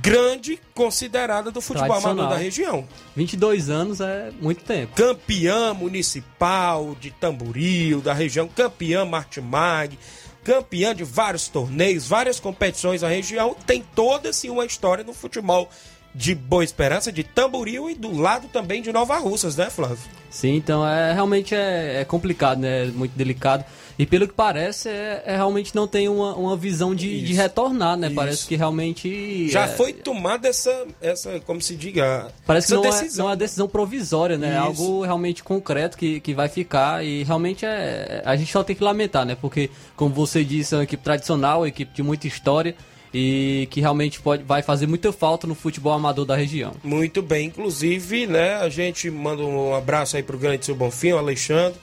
grande 0.00 0.58
considerada 0.74 1.50
do 1.50 1.60
futebol 1.60 1.96
amador 1.96 2.28
da 2.28 2.36
região. 2.36 2.86
22 3.16 3.70
anos 3.70 4.00
é 4.00 4.30
muito 4.40 4.64
tempo. 4.64 4.94
Campeã 4.94 5.72
municipal 5.72 6.96
de 7.00 7.10
Tamboril, 7.10 8.00
da 8.00 8.12
região, 8.12 8.48
campeã 8.48 9.04
Martimag, 9.04 9.98
campeã 10.44 10.94
de 10.94 11.02
vários 11.02 11.48
torneios, 11.48 12.06
várias 12.06 12.38
competições 12.38 13.02
na 13.02 13.08
região, 13.08 13.56
tem 13.66 13.82
toda 13.94 14.28
assim 14.28 14.50
uma 14.50 14.66
história 14.66 15.02
no 15.02 15.14
futebol 15.14 15.68
de 16.14 16.34
Boa 16.34 16.62
Esperança, 16.62 17.10
de 17.10 17.24
Tamboril 17.24 17.90
e 17.90 17.94
do 17.94 18.16
lado 18.16 18.46
também 18.48 18.80
de 18.80 18.92
Nova 18.92 19.18
Russas, 19.18 19.56
né, 19.56 19.68
Flávio? 19.68 19.98
Sim, 20.30 20.54
então 20.54 20.86
é 20.86 21.12
realmente 21.12 21.54
é, 21.54 22.02
é 22.02 22.04
complicado, 22.04 22.60
né? 22.60 22.84
Muito 22.86 23.16
delicado. 23.16 23.64
E 23.98 24.04
pelo 24.04 24.26
que 24.26 24.34
parece, 24.34 24.88
é, 24.88 25.22
é 25.24 25.36
realmente 25.36 25.74
não 25.74 25.86
tem 25.86 26.08
uma, 26.08 26.34
uma 26.34 26.56
visão 26.56 26.94
de, 26.94 27.22
de 27.22 27.32
retornar, 27.32 27.96
né? 27.96 28.08
Isso. 28.08 28.16
Parece 28.16 28.46
que 28.46 28.56
realmente. 28.56 29.48
Já 29.50 29.64
é, 29.64 29.68
foi 29.68 29.92
tomada 29.92 30.48
essa, 30.48 30.86
essa, 31.00 31.38
como 31.40 31.60
se 31.60 31.76
diga, 31.76 32.28
Parece 32.46 32.68
que 32.68 32.74
não 32.74 32.84
é, 32.84 32.90
decisão. 32.90 33.24
não 33.24 33.30
é 33.30 33.30
uma 33.30 33.36
decisão 33.36 33.68
provisória, 33.68 34.36
né? 34.36 34.48
É 34.48 34.50
Isso. 34.52 34.60
algo 34.60 35.02
realmente 35.02 35.44
concreto 35.44 35.96
que, 35.96 36.20
que 36.20 36.34
vai 36.34 36.48
ficar 36.48 37.04
e 37.04 37.22
realmente 37.22 37.64
é. 37.64 38.22
A 38.24 38.36
gente 38.36 38.52
só 38.52 38.64
tem 38.64 38.74
que 38.74 38.82
lamentar, 38.82 39.24
né? 39.24 39.36
Porque, 39.40 39.70
como 39.96 40.12
você 40.12 40.44
disse, 40.44 40.74
é 40.74 40.78
uma 40.78 40.84
equipe 40.84 41.02
tradicional, 41.02 41.60
uma 41.60 41.68
equipe 41.68 41.94
de 41.94 42.02
muita 42.02 42.26
história 42.26 42.74
e 43.14 43.68
que 43.70 43.80
realmente 43.80 44.20
pode, 44.20 44.42
vai 44.42 44.60
fazer 44.60 44.88
muita 44.88 45.12
falta 45.12 45.46
no 45.46 45.54
futebol 45.54 45.92
amador 45.92 46.24
da 46.24 46.34
região. 46.34 46.72
Muito 46.82 47.22
bem, 47.22 47.46
inclusive, 47.46 48.26
né, 48.26 48.56
a 48.56 48.68
gente 48.68 49.08
manda 49.08 49.44
um 49.44 49.72
abraço 49.72 50.16
aí 50.16 50.22
pro 50.22 50.36
grande 50.36 50.66
seu 50.66 50.74
Bonfim, 50.74 51.12
o 51.12 51.18
Alexandre. 51.18 51.78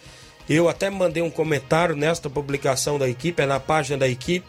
Eu 0.54 0.68
até 0.68 0.90
mandei 0.90 1.24
um 1.24 1.30
comentário 1.30 1.96
nesta 1.96 2.30
publicação 2.30 3.00
da 3.00 3.08
equipe, 3.08 3.42
é 3.42 3.46
na 3.46 3.58
página 3.58 3.98
da 3.98 4.08
equipe, 4.10 4.46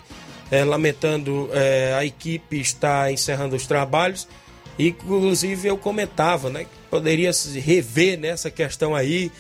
é, 0.51 0.65
lamentando 0.65 1.49
é, 1.53 1.95
a 1.97 2.05
equipe 2.05 2.61
estar 2.61 3.13
encerrando 3.13 3.55
os 3.55 3.69
trabalhos. 3.69 4.27
Inclusive 4.77 5.69
eu 5.69 5.79
comentava, 5.79 6.51
né, 6.51 6.65
que 6.65 6.71
poderia 6.91 7.33
se 7.33 7.57
rever 7.61 8.19
nessa 8.19 8.51
questão 8.51 8.97
aí, 8.97 9.31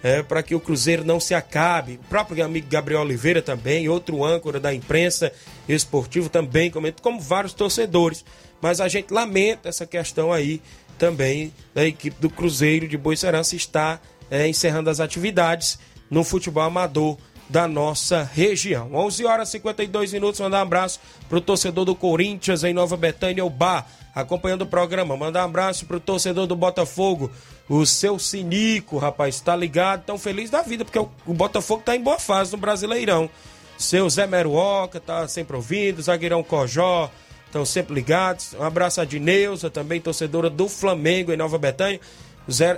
é, 0.00 0.22
para 0.22 0.44
que 0.44 0.54
o 0.54 0.60
Cruzeiro 0.60 1.04
não 1.04 1.18
se 1.18 1.34
acabe. 1.34 1.94
O 1.94 2.08
próprio 2.08 2.44
amigo 2.44 2.68
Gabriel 2.70 3.00
Oliveira 3.00 3.42
também, 3.42 3.88
outro 3.88 4.24
âncora 4.24 4.60
da 4.60 4.72
imprensa 4.72 5.32
esportivo 5.68 6.28
também 6.28 6.70
comenta, 6.70 7.02
como 7.02 7.20
vários 7.20 7.52
torcedores. 7.52 8.24
Mas 8.60 8.80
a 8.80 8.86
gente 8.86 9.12
lamenta 9.12 9.68
essa 9.68 9.84
questão 9.84 10.32
aí 10.32 10.62
também 10.96 11.52
da 11.74 11.84
equipe 11.84 12.16
do 12.20 12.30
Cruzeiro 12.30 12.86
de 12.86 12.96
Boa 12.96 13.16
Serança 13.16 13.56
está 13.56 14.00
é, 14.30 14.46
encerrando 14.46 14.88
as 14.88 15.00
atividades 15.00 15.80
no 16.12 16.22
futebol 16.22 16.62
amador 16.62 17.16
da 17.48 17.66
nossa 17.66 18.22
região. 18.22 18.90
11 18.92 19.24
horas 19.24 19.48
e 19.48 19.52
52 19.52 20.12
minutos. 20.12 20.40
Mandar 20.40 20.58
um 20.58 20.62
abraço 20.62 21.00
para 21.26 21.38
o 21.38 21.40
torcedor 21.40 21.86
do 21.86 21.94
Corinthians 21.94 22.62
em 22.64 22.74
Nova 22.74 22.98
Betânia, 22.98 23.42
o 23.42 23.48
Bar, 23.48 23.86
acompanhando 24.14 24.62
o 24.62 24.66
programa. 24.66 25.16
Mandar 25.16 25.40
um 25.40 25.46
abraço 25.46 25.86
para 25.86 25.96
o 25.96 26.00
torcedor 26.00 26.46
do 26.46 26.54
Botafogo, 26.54 27.30
o 27.66 27.86
seu 27.86 28.18
Sinico, 28.18 28.98
rapaz, 28.98 29.40
tá 29.40 29.56
ligado, 29.56 30.04
tão 30.04 30.18
feliz 30.18 30.50
da 30.50 30.60
vida, 30.60 30.84
porque 30.84 30.98
o, 30.98 31.08
Botafogo 31.32 31.82
tá 31.82 31.96
em 31.96 32.02
boa 32.02 32.18
fase 32.18 32.52
no 32.52 32.58
Brasileirão. 32.58 33.30
Seu 33.78 34.08
Zé 34.10 34.26
Meruoca 34.26 35.00
tá 35.00 35.26
sempre 35.26 35.56
ouvindo, 35.56 36.02
zagueirão 36.02 36.42
Cojó, 36.42 37.10
estão 37.46 37.64
sempre 37.64 37.94
ligados. 37.94 38.52
Um 38.52 38.62
abraço 38.62 39.00
a 39.00 39.04
Dineuza, 39.06 39.70
também 39.70 39.98
torcedora 39.98 40.50
do 40.50 40.68
Flamengo 40.68 41.32
em 41.32 41.38
Nova 41.38 41.56
Betânia. 41.56 42.00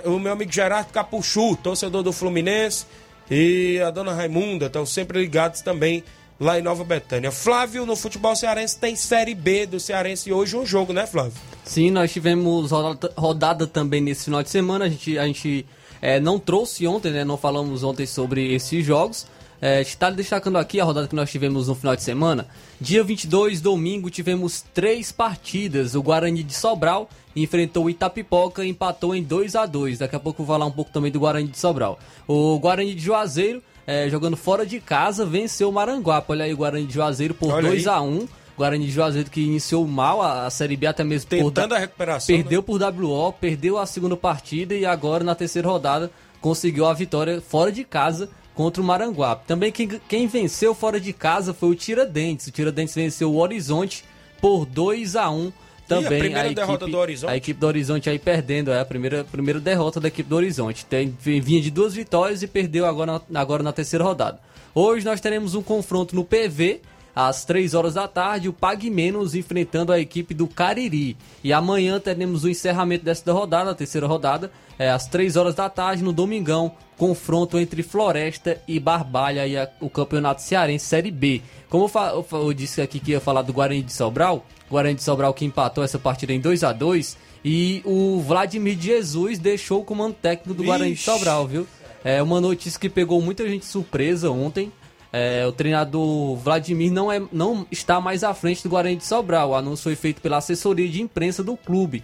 O 0.05 0.19
meu 0.19 0.31
amigo 0.31 0.51
Gerardo 0.51 0.91
Capuchu, 0.93 1.57
torcedor 1.57 2.01
do 2.01 2.13
Fluminense. 2.13 2.85
E 3.29 3.79
a 3.79 3.89
dona 3.89 4.13
Raimunda 4.13 4.67
estão 4.67 4.85
sempre 4.85 5.19
ligados 5.19 5.61
também 5.61 6.03
lá 6.39 6.59
em 6.59 6.61
Nova 6.61 6.83
Betânia. 6.83 7.31
Flávio, 7.31 7.85
no 7.85 7.95
futebol 7.95 8.35
cearense 8.35 8.77
tem 8.77 8.95
Série 8.95 9.33
B 9.33 9.65
do 9.65 9.79
Cearense 9.79 10.31
hoje 10.31 10.55
um 10.55 10.65
jogo, 10.65 10.93
né, 10.93 11.07
Flávio? 11.07 11.33
Sim, 11.63 11.91
nós 11.91 12.11
tivemos 12.11 12.71
rodada, 13.17 13.65
também 13.65 14.01
nesse 14.01 14.25
final 14.25 14.43
de 14.43 14.49
semana. 14.49 14.85
A 14.85 14.89
gente, 14.89 15.17
a 15.17 15.25
gente 15.25 15.65
é, 16.01 16.19
não 16.19 16.37
trouxe 16.37 16.85
ontem, 16.85 17.11
né? 17.11 17.23
Não 17.23 17.37
falamos 17.37 17.83
ontem 17.83 18.05
sobre 18.05 18.53
esses 18.53 18.85
jogos. 18.85 19.25
É, 19.61 19.81
está 19.81 20.09
destacando 20.09 20.57
aqui 20.57 20.79
a 20.79 20.83
rodada 20.83 21.07
que 21.07 21.15
nós 21.15 21.31
tivemos 21.31 21.67
no 21.67 21.75
final 21.75 21.95
de 21.95 22.03
semana. 22.03 22.45
Dia 22.79 23.03
22, 23.03 23.61
domingo, 23.61 24.09
tivemos 24.09 24.63
três 24.73 25.11
partidas. 25.11 25.95
O 25.95 26.03
Guarani 26.03 26.43
de 26.43 26.53
Sobral 26.53 27.09
enfrentou 27.35 27.85
o 27.85 27.89
Itapipoca 27.89 28.63
e 28.63 28.69
empatou 28.69 29.13
em 29.15 29.21
2 29.23 29.55
a 29.55 29.65
2 29.65 29.99
Daqui 29.99 30.15
a 30.15 30.19
pouco 30.19 30.41
eu 30.41 30.45
vou 30.45 30.55
falar 30.55 30.65
um 30.65 30.71
pouco 30.71 30.91
também 30.91 31.11
do 31.11 31.19
Guarani 31.19 31.47
de 31.47 31.57
Sobral. 31.59 31.99
O 32.27 32.57
Guarani 32.59 32.93
de 32.95 33.01
Juazeiro, 33.01 33.61
é, 33.85 34.09
jogando 34.09 34.37
fora 34.37 34.65
de 34.65 34.79
casa, 34.79 35.25
venceu 35.25 35.69
o 35.69 35.73
Maranguape. 35.73 36.31
Olha 36.31 36.45
aí 36.45 36.53
o 36.53 36.57
Guarani 36.57 36.85
de 36.85 36.93
Juazeiro 36.93 37.33
por 37.33 37.51
Olha 37.51 37.67
2 37.69 37.87
aí. 37.87 37.93
a 37.93 38.01
1 38.01 38.27
Guarani 38.57 38.85
de 38.85 38.91
Juazeiro 38.91 39.29
que 39.29 39.41
iniciou 39.41 39.85
mal 39.85 40.21
a, 40.21 40.45
a 40.45 40.49
Série 40.49 40.77
B 40.77 40.87
até 40.87 41.03
mesmo 41.03 41.29
por 41.29 41.35
Tentando 41.37 41.69
da- 41.69 41.75
a 41.75 41.79
recuperação. 41.79 42.33
Perdeu 42.33 42.63
por 42.63 42.79
WO, 42.81 43.33
perdeu 43.33 43.77
a 43.77 43.85
segunda 43.85 44.15
partida 44.15 44.73
e 44.73 44.85
agora 44.85 45.23
na 45.25 45.35
terceira 45.35 45.67
rodada 45.67 46.09
conseguiu 46.39 46.85
a 46.85 46.93
vitória 46.93 47.41
fora 47.41 47.69
de 47.71 47.83
casa 47.83 48.29
contra 48.53 48.81
o 48.81 48.85
Maranguape. 48.85 49.45
Também 49.45 49.73
quem, 49.73 49.89
quem 50.07 50.25
venceu 50.27 50.73
fora 50.73 51.01
de 51.01 51.11
casa 51.11 51.53
foi 51.53 51.69
o 51.69 51.75
Tiradentes. 51.75 52.47
O 52.47 52.51
Tiradentes 52.51 52.95
venceu 52.95 53.29
o 53.33 53.37
Horizonte 53.37 54.05
por 54.39 54.65
2 54.65 55.17
a 55.17 55.29
1 55.29 55.51
também 55.87 56.19
primeira 56.19 56.53
derrota 56.53 56.87
do 56.87 56.97
Horizonte? 56.97 57.31
A 57.31 57.37
equipe 57.37 57.59
do 57.59 57.67
Horizonte 57.67 58.09
aí 58.09 58.19
perdendo, 58.19 58.71
é 58.71 58.79
a 58.79 58.85
primeira, 58.85 59.23
primeira 59.23 59.59
derrota 59.59 59.99
da 59.99 60.07
equipe 60.07 60.27
do 60.27 60.35
Horizonte. 60.35 60.85
Tem, 60.85 61.15
vinha 61.19 61.61
de 61.61 61.71
duas 61.71 61.93
vitórias 61.93 62.41
e 62.41 62.47
perdeu 62.47 62.85
agora 62.85 63.21
na, 63.29 63.39
agora 63.39 63.63
na 63.63 63.71
terceira 63.71 64.03
rodada. 64.03 64.39
Hoje 64.73 65.05
nós 65.05 65.21
teremos 65.21 65.55
um 65.55 65.61
confronto 65.61 66.15
no 66.15 66.25
PV, 66.25 66.81
às 67.15 67.45
3 67.45 67.73
horas 67.73 67.93
da 67.93 68.07
tarde, 68.07 68.49
o 68.49 68.53
Pague 68.53 68.89
Menos 68.89 69.33
enfrentando 69.35 69.91
a 69.93 69.99
equipe 69.99 70.33
do 70.33 70.47
Cariri. 70.47 71.15
E 71.43 71.53
amanhã 71.53 71.99
teremos 71.99 72.43
o 72.43 72.49
encerramento 72.49 73.05
dessa 73.05 73.31
rodada, 73.31 73.71
a 73.71 73.75
terceira 73.75 74.05
rodada, 74.05 74.51
é, 74.77 74.89
às 74.89 75.07
3 75.07 75.37
horas 75.37 75.55
da 75.55 75.69
tarde, 75.69 76.03
no 76.03 76.11
Domingão, 76.11 76.73
confronto 76.97 77.57
entre 77.57 77.81
Floresta 77.83 78.61
e 78.67 78.79
Barbalha 78.79 79.47
e 79.47 79.57
a- 79.57 79.69
o 79.79 79.89
Campeonato 79.89 80.41
Cearense 80.41 80.85
Série 80.85 81.11
B. 81.11 81.41
Como 81.69 81.89
eu, 81.93 82.25
eu 82.39 82.53
disse 82.53 82.81
aqui 82.81 82.99
que 82.99 83.11
ia 83.11 83.19
falar 83.21 83.41
do 83.43 83.53
Guarani 83.53 83.81
de 83.81 83.93
Sobral, 83.93 84.45
Guarani 84.69 84.95
de 84.95 85.03
Sobral 85.03 85.33
que 85.33 85.45
empatou 85.45 85.83
essa 85.83 85.99
partida 85.99 86.33
em 86.33 86.39
2 86.39 86.63
a 86.63 86.73
2 86.73 87.17
e 87.43 87.81
o 87.85 88.19
Vladimir 88.21 88.77
Jesus 88.79 89.37
deixou 89.39 89.81
o 89.81 89.85
comando 89.85 90.13
técnico 90.15 90.53
do 90.53 90.63
Guarani 90.63 90.93
de. 90.95 91.01
Sobral, 91.01 91.47
viu? 91.47 91.67
É 92.03 92.21
uma 92.21 92.39
notícia 92.41 92.79
que 92.79 92.89
pegou 92.89 93.21
muita 93.21 93.47
gente 93.47 93.65
surpresa 93.65 94.29
ontem. 94.31 94.71
É, 95.17 95.47
o 95.47 95.51
treinador 95.53 96.35
Vladimir 96.35 96.91
não, 96.91 97.09
é, 97.09 97.21
não 97.31 97.65
está 97.71 98.01
mais 98.01 98.21
à 98.21 98.33
frente 98.33 98.61
do 98.61 98.69
Guarani 98.69 98.97
de 98.97 99.05
Sobral. 99.05 99.51
O 99.51 99.55
anúncio 99.55 99.83
foi 99.83 99.95
feito 99.95 100.19
pela 100.19 100.35
assessoria 100.35 100.89
de 100.89 101.01
imprensa 101.01 101.41
do 101.41 101.55
clube. 101.55 102.03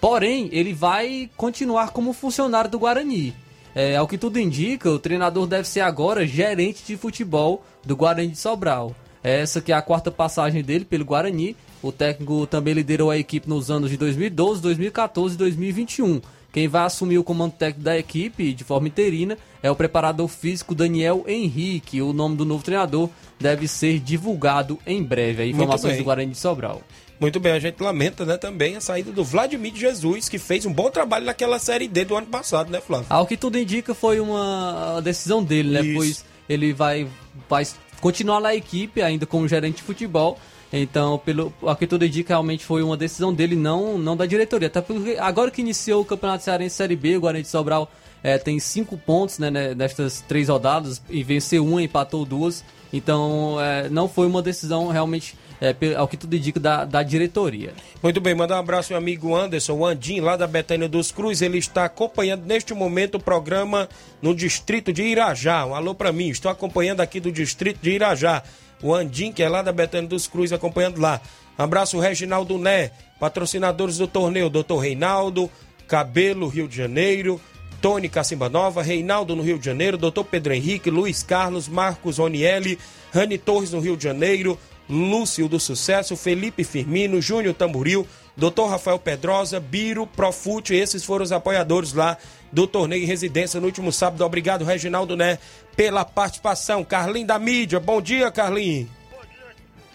Porém, 0.00 0.48
ele 0.52 0.72
vai 0.72 1.28
continuar 1.36 1.90
como 1.90 2.12
funcionário 2.12 2.70
do 2.70 2.78
Guarani. 2.78 3.34
É, 3.74 3.96
ao 3.96 4.06
que 4.06 4.16
tudo 4.16 4.38
indica, 4.38 4.88
o 4.88 4.98
treinador 5.00 5.48
deve 5.48 5.66
ser 5.66 5.80
agora 5.80 6.24
gerente 6.24 6.84
de 6.86 6.96
futebol 6.96 7.64
do 7.84 7.96
Guarani 7.96 8.28
de 8.28 8.38
Sobral. 8.38 8.94
Essa 9.24 9.60
que 9.60 9.72
é 9.72 9.74
a 9.74 9.82
quarta 9.82 10.12
passagem 10.12 10.62
dele 10.62 10.84
pelo 10.84 11.04
Guarani. 11.04 11.56
O 11.82 11.90
técnico 11.90 12.46
também 12.46 12.74
liderou 12.74 13.10
a 13.10 13.18
equipe 13.18 13.48
nos 13.48 13.72
anos 13.72 13.90
de 13.90 13.96
2012, 13.96 14.62
2014 14.62 15.34
e 15.34 15.38
2021. 15.38 16.20
Quem 16.52 16.68
vai 16.68 16.84
assumir 16.84 17.18
o 17.18 17.24
comando 17.24 17.52
técnico 17.52 17.82
da 17.82 17.98
equipe 17.98 18.52
de 18.52 18.62
forma 18.62 18.86
interina 18.86 19.38
é 19.62 19.70
o 19.70 19.74
preparador 19.74 20.28
físico 20.28 20.74
Daniel 20.74 21.24
Henrique. 21.26 22.02
O 22.02 22.12
nome 22.12 22.36
do 22.36 22.44
novo 22.44 22.62
treinador 22.62 23.08
deve 23.40 23.66
ser 23.66 23.98
divulgado 23.98 24.78
em 24.86 25.02
breve. 25.02 25.44
Aí, 25.44 25.50
Informações 25.50 25.96
do 25.96 26.04
Guarani 26.04 26.32
de 26.32 26.38
Sobral. 26.38 26.82
Muito 27.18 27.40
bem, 27.40 27.52
a 27.52 27.58
gente 27.58 27.80
lamenta 27.80 28.26
né, 28.26 28.36
também 28.36 28.76
a 28.76 28.80
saída 28.80 29.12
do 29.12 29.24
Vladimir 29.24 29.74
Jesus, 29.74 30.28
que 30.28 30.38
fez 30.38 30.66
um 30.66 30.72
bom 30.72 30.90
trabalho 30.90 31.24
naquela 31.24 31.58
Série 31.58 31.86
D 31.86 32.04
do 32.04 32.16
ano 32.16 32.26
passado, 32.26 32.70
né, 32.70 32.80
Flávio? 32.80 33.06
Ao 33.08 33.26
que 33.26 33.36
tudo 33.36 33.56
indica, 33.56 33.94
foi 33.94 34.18
uma 34.18 35.00
decisão 35.02 35.42
dele, 35.42 35.70
né? 35.70 35.80
Isso. 35.82 35.94
Pois 35.94 36.24
ele 36.48 36.72
vai, 36.72 37.06
vai 37.48 37.64
continuar 38.00 38.40
na 38.40 38.54
equipe, 38.54 39.00
ainda 39.00 39.24
como 39.24 39.48
gerente 39.48 39.76
de 39.76 39.82
futebol. 39.82 40.38
Então, 40.72 41.18
pelo, 41.18 41.52
ao 41.62 41.76
que 41.76 41.86
tudo 41.86 42.04
indica, 42.06 42.32
realmente 42.32 42.64
foi 42.64 42.82
uma 42.82 42.96
decisão 42.96 43.32
dele, 43.34 43.54
não, 43.54 43.98
não 43.98 44.16
da 44.16 44.24
diretoria. 44.24 44.68
Até 44.68 44.80
porque 44.80 45.16
agora 45.20 45.50
que 45.50 45.60
iniciou 45.60 46.00
o 46.00 46.04
Campeonato 46.04 46.44
Cearense 46.44 46.76
Série 46.76 46.96
B, 46.96 47.16
o 47.16 47.20
Guarani 47.20 47.42
de 47.42 47.48
Sobral 47.48 47.90
eh, 48.24 48.38
tem 48.38 48.58
cinco 48.58 48.96
pontos 48.96 49.38
né, 49.38 49.50
né, 49.50 49.74
nestas 49.74 50.22
três 50.26 50.48
rodadas 50.48 51.02
e 51.10 51.22
venceu 51.22 51.66
uma, 51.66 51.82
empatou 51.82 52.24
duas. 52.24 52.64
Então, 52.90 53.56
eh, 53.60 53.88
não 53.90 54.08
foi 54.08 54.26
uma 54.26 54.40
decisão 54.40 54.88
realmente, 54.88 55.34
pe- 55.78 55.94
ao 55.94 56.08
que 56.08 56.16
tudo 56.16 56.34
indica, 56.36 56.58
da, 56.58 56.86
da 56.86 57.02
diretoria. 57.02 57.74
Muito 58.02 58.18
bem, 58.20 58.34
mandar 58.34 58.56
um 58.56 58.60
abraço 58.60 58.94
ao 58.94 59.00
meu 59.00 59.04
amigo 59.04 59.36
Anderson, 59.36 59.74
o 59.74 59.84
Andim, 59.84 60.20
lá 60.20 60.36
da 60.38 60.46
Betânia 60.46 60.88
dos 60.88 61.12
Cruz. 61.12 61.42
Ele 61.42 61.58
está 61.58 61.84
acompanhando 61.84 62.46
neste 62.46 62.72
momento 62.72 63.16
o 63.16 63.20
programa 63.20 63.90
no 64.22 64.34
distrito 64.34 64.90
de 64.90 65.02
Irajá. 65.02 65.66
Um 65.66 65.74
alô 65.74 65.94
para 65.94 66.12
mim, 66.12 66.28
estou 66.28 66.50
acompanhando 66.50 67.00
aqui 67.02 67.20
do 67.20 67.30
distrito 67.30 67.78
de 67.82 67.90
Irajá. 67.90 68.42
O 68.82 68.94
Andim, 68.94 69.32
que 69.32 69.42
é 69.42 69.48
lá 69.48 69.62
da 69.62 69.72
Betânia 69.72 70.08
dos 70.08 70.26
Cruz, 70.26 70.52
acompanhando 70.52 71.00
lá. 71.00 71.20
Abraço, 71.56 71.98
Reginaldo 72.00 72.58
Né, 72.58 72.90
patrocinadores 73.20 73.98
do 73.98 74.06
torneio, 74.06 74.50
Dr. 74.50 74.78
Reinaldo, 74.80 75.50
Cabelo, 75.86 76.48
Rio 76.48 76.66
de 76.66 76.76
Janeiro. 76.76 77.40
Tony 77.82 78.08
Cacimba 78.08 78.48
Nova, 78.48 78.80
Reinaldo 78.80 79.34
no 79.34 79.42
Rio 79.42 79.58
de 79.58 79.66
Janeiro, 79.66 79.98
Dr. 79.98 80.22
Pedro 80.30 80.54
Henrique, 80.54 80.88
Luiz 80.88 81.24
Carlos, 81.24 81.66
Marcos 81.66 82.20
Onielli, 82.20 82.78
Rani 83.12 83.36
Torres 83.36 83.72
no 83.72 83.80
Rio 83.80 83.96
de 83.96 84.04
Janeiro, 84.04 84.56
Lúcio 84.88 85.48
do 85.48 85.58
Sucesso, 85.58 86.16
Felipe 86.16 86.62
Firmino, 86.62 87.20
Júnior 87.20 87.54
Tamburil, 87.54 88.06
Dr. 88.36 88.68
Rafael 88.68 89.00
Pedrosa, 89.00 89.58
Biro, 89.58 90.06
Profute, 90.06 90.74
esses 90.74 91.04
foram 91.04 91.24
os 91.24 91.32
apoiadores 91.32 91.92
lá 91.92 92.16
do 92.52 92.68
torneio 92.68 93.02
em 93.02 93.06
residência 93.06 93.58
no 93.58 93.66
último 93.66 93.90
sábado. 93.90 94.24
Obrigado, 94.24 94.64
Reginaldo 94.64 95.16
Né, 95.16 95.38
pela 95.76 96.04
participação. 96.04 96.84
Carlinho 96.84 97.26
da 97.26 97.38
mídia, 97.38 97.80
bom 97.80 98.00
dia, 98.00 98.30
Carlinho. 98.30 98.88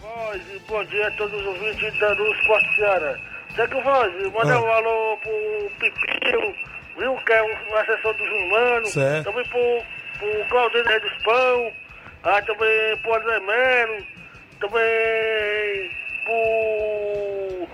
Voz, 0.00 0.42
e 0.54 0.58
bom 0.68 0.84
dia 0.84 1.08
a 1.08 1.10
todos 1.12 1.38
os 1.40 1.46
ouvintes 1.46 1.98
da 2.00 2.12
Luz 2.12 2.38
Seara. 2.76 3.20
Segue 3.56 3.80
Voz, 3.82 4.32
manda 4.32 4.54
Ah. 4.54 4.60
um 4.60 4.72
alô 4.72 5.16
pro 5.18 5.70
Pipinho, 5.80 6.54
viu, 6.98 7.16
que 7.24 7.32
é 7.32 7.42
um 7.42 7.76
assessor 7.76 8.14
dos 8.14 8.28
humanos. 8.28 8.92
Certo. 8.92 9.24
Também 9.24 9.44
pro, 9.48 9.82
pro 10.18 10.44
Claudinho 10.48 10.84
Rei 10.84 11.00
dos 11.00 11.22
Pão, 11.22 11.72
ah, 12.24 12.42
também 12.42 12.96
pro 13.02 13.14
André 13.14 13.40
Melo, 13.40 14.06
também 14.60 15.90
pro, 16.24 17.68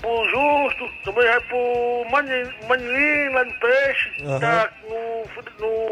pro 0.00 0.24
Justo, 0.30 0.90
também 1.04 1.26
vai 1.28 1.40
pro 1.40 2.06
Mani- 2.10 2.54
Manilim 2.68 3.28
lá 3.34 3.44
no 3.44 3.52
Peixe, 3.60 4.22
Aham. 4.24 4.40
tá 4.40 4.70
no, 4.88 5.24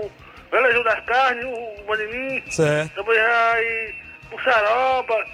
no 0.05 0.11
Velejão 0.51 0.83
das 0.83 1.01
Carnes, 1.05 1.45
o 1.45 1.85
Manilim. 1.89 2.43
Certo. 2.51 2.95
Também 2.95 3.19
vai 3.19 3.95
pro 4.31 4.43
Saroba, 4.45 5.25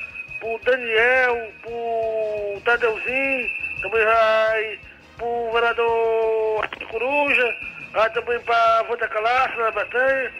pro 0.40 0.60
Daniel, 0.64 1.52
pro 1.62 2.60
Tadeuzinho, 2.64 3.48
também 3.82 4.04
vai 4.04 4.78
pro 5.18 5.52
vereador 5.52 6.62
Arthur 6.62 6.88
Coruja, 6.88 7.56
vai 7.92 8.10
também 8.10 8.40
pra 8.40 8.82
Volta 8.88 9.08
Calaça, 9.08 9.56
na 9.56 9.70
Batanha, 9.70 10.32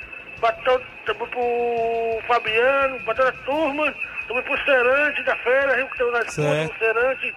todo, 0.65 0.85
também 1.07 1.29
pro 1.29 2.23
Fabiano, 2.27 3.01
pra 3.05 3.15
toda 3.15 3.29
a 3.29 3.45
turma, 3.45 3.95
também 4.27 4.43
pro 4.43 4.65
Serante 4.65 5.23
da 5.23 5.37
feira, 5.37 5.77
Rio 5.77 5.89
que 5.89 5.99
tem 5.99 6.11
na 6.13 6.19
disputa, 6.23 6.43
Certo. 6.49 6.69
pro 6.71 6.79
Serante, 6.79 7.35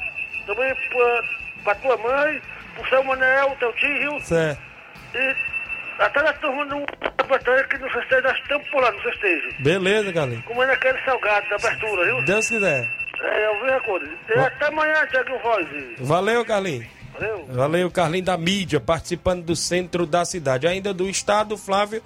também 0.48 0.76
pra, 0.90 1.24
pra 1.64 1.76
tua 1.76 1.98
mãe, 1.98 2.42
pro 2.76 2.90
seu 2.90 3.04
Manel, 3.04 3.56
teu 3.60 3.74
tio, 3.74 4.20
Certo. 4.22 4.62
e 5.14 5.36
a 6.00 6.10
toda 6.10 6.30
a 6.30 6.34
turma 6.34 6.66
do 6.66 6.86
da 7.18 7.24
Batanha 7.24 7.64
que 7.66 7.78
no 7.78 7.90
festejo, 7.90 8.22
nós 8.24 8.38
estamos 8.38 8.68
por 8.70 8.82
lá 8.82 8.92
no 8.92 9.00
festejo 9.02 9.50
Beleza, 9.60 10.14
Carlinho. 10.14 10.44
comendo 10.44 10.72
aquele 10.72 11.00
salgado 11.04 11.50
da 11.50 11.56
abertura, 11.56 12.06
viu? 12.06 12.26
Deus 12.26 12.48
quiser. 12.48 12.88
É, 13.22 13.48
eu 13.48 13.64
vi 13.64 13.72
a. 13.72 14.36
E 14.36 14.40
até 14.40 14.68
amanhã, 14.68 15.08
Tiago 15.08 15.40
Voz. 15.40 15.68
Valeu, 16.00 16.46
Carlinho. 16.46 16.86
Valeu. 17.14 17.46
Valeu, 17.50 17.92
Carlinho 17.92 18.26
da 18.26 18.38
mídia, 18.38 18.80
participando 18.80 19.44
do 19.44 19.56
centro 19.56 20.06
da 20.06 20.26
cidade. 20.26 20.68
Ainda 20.68 20.94
do 20.94 21.10
estado, 21.10 21.58
Flávio, 21.58 22.04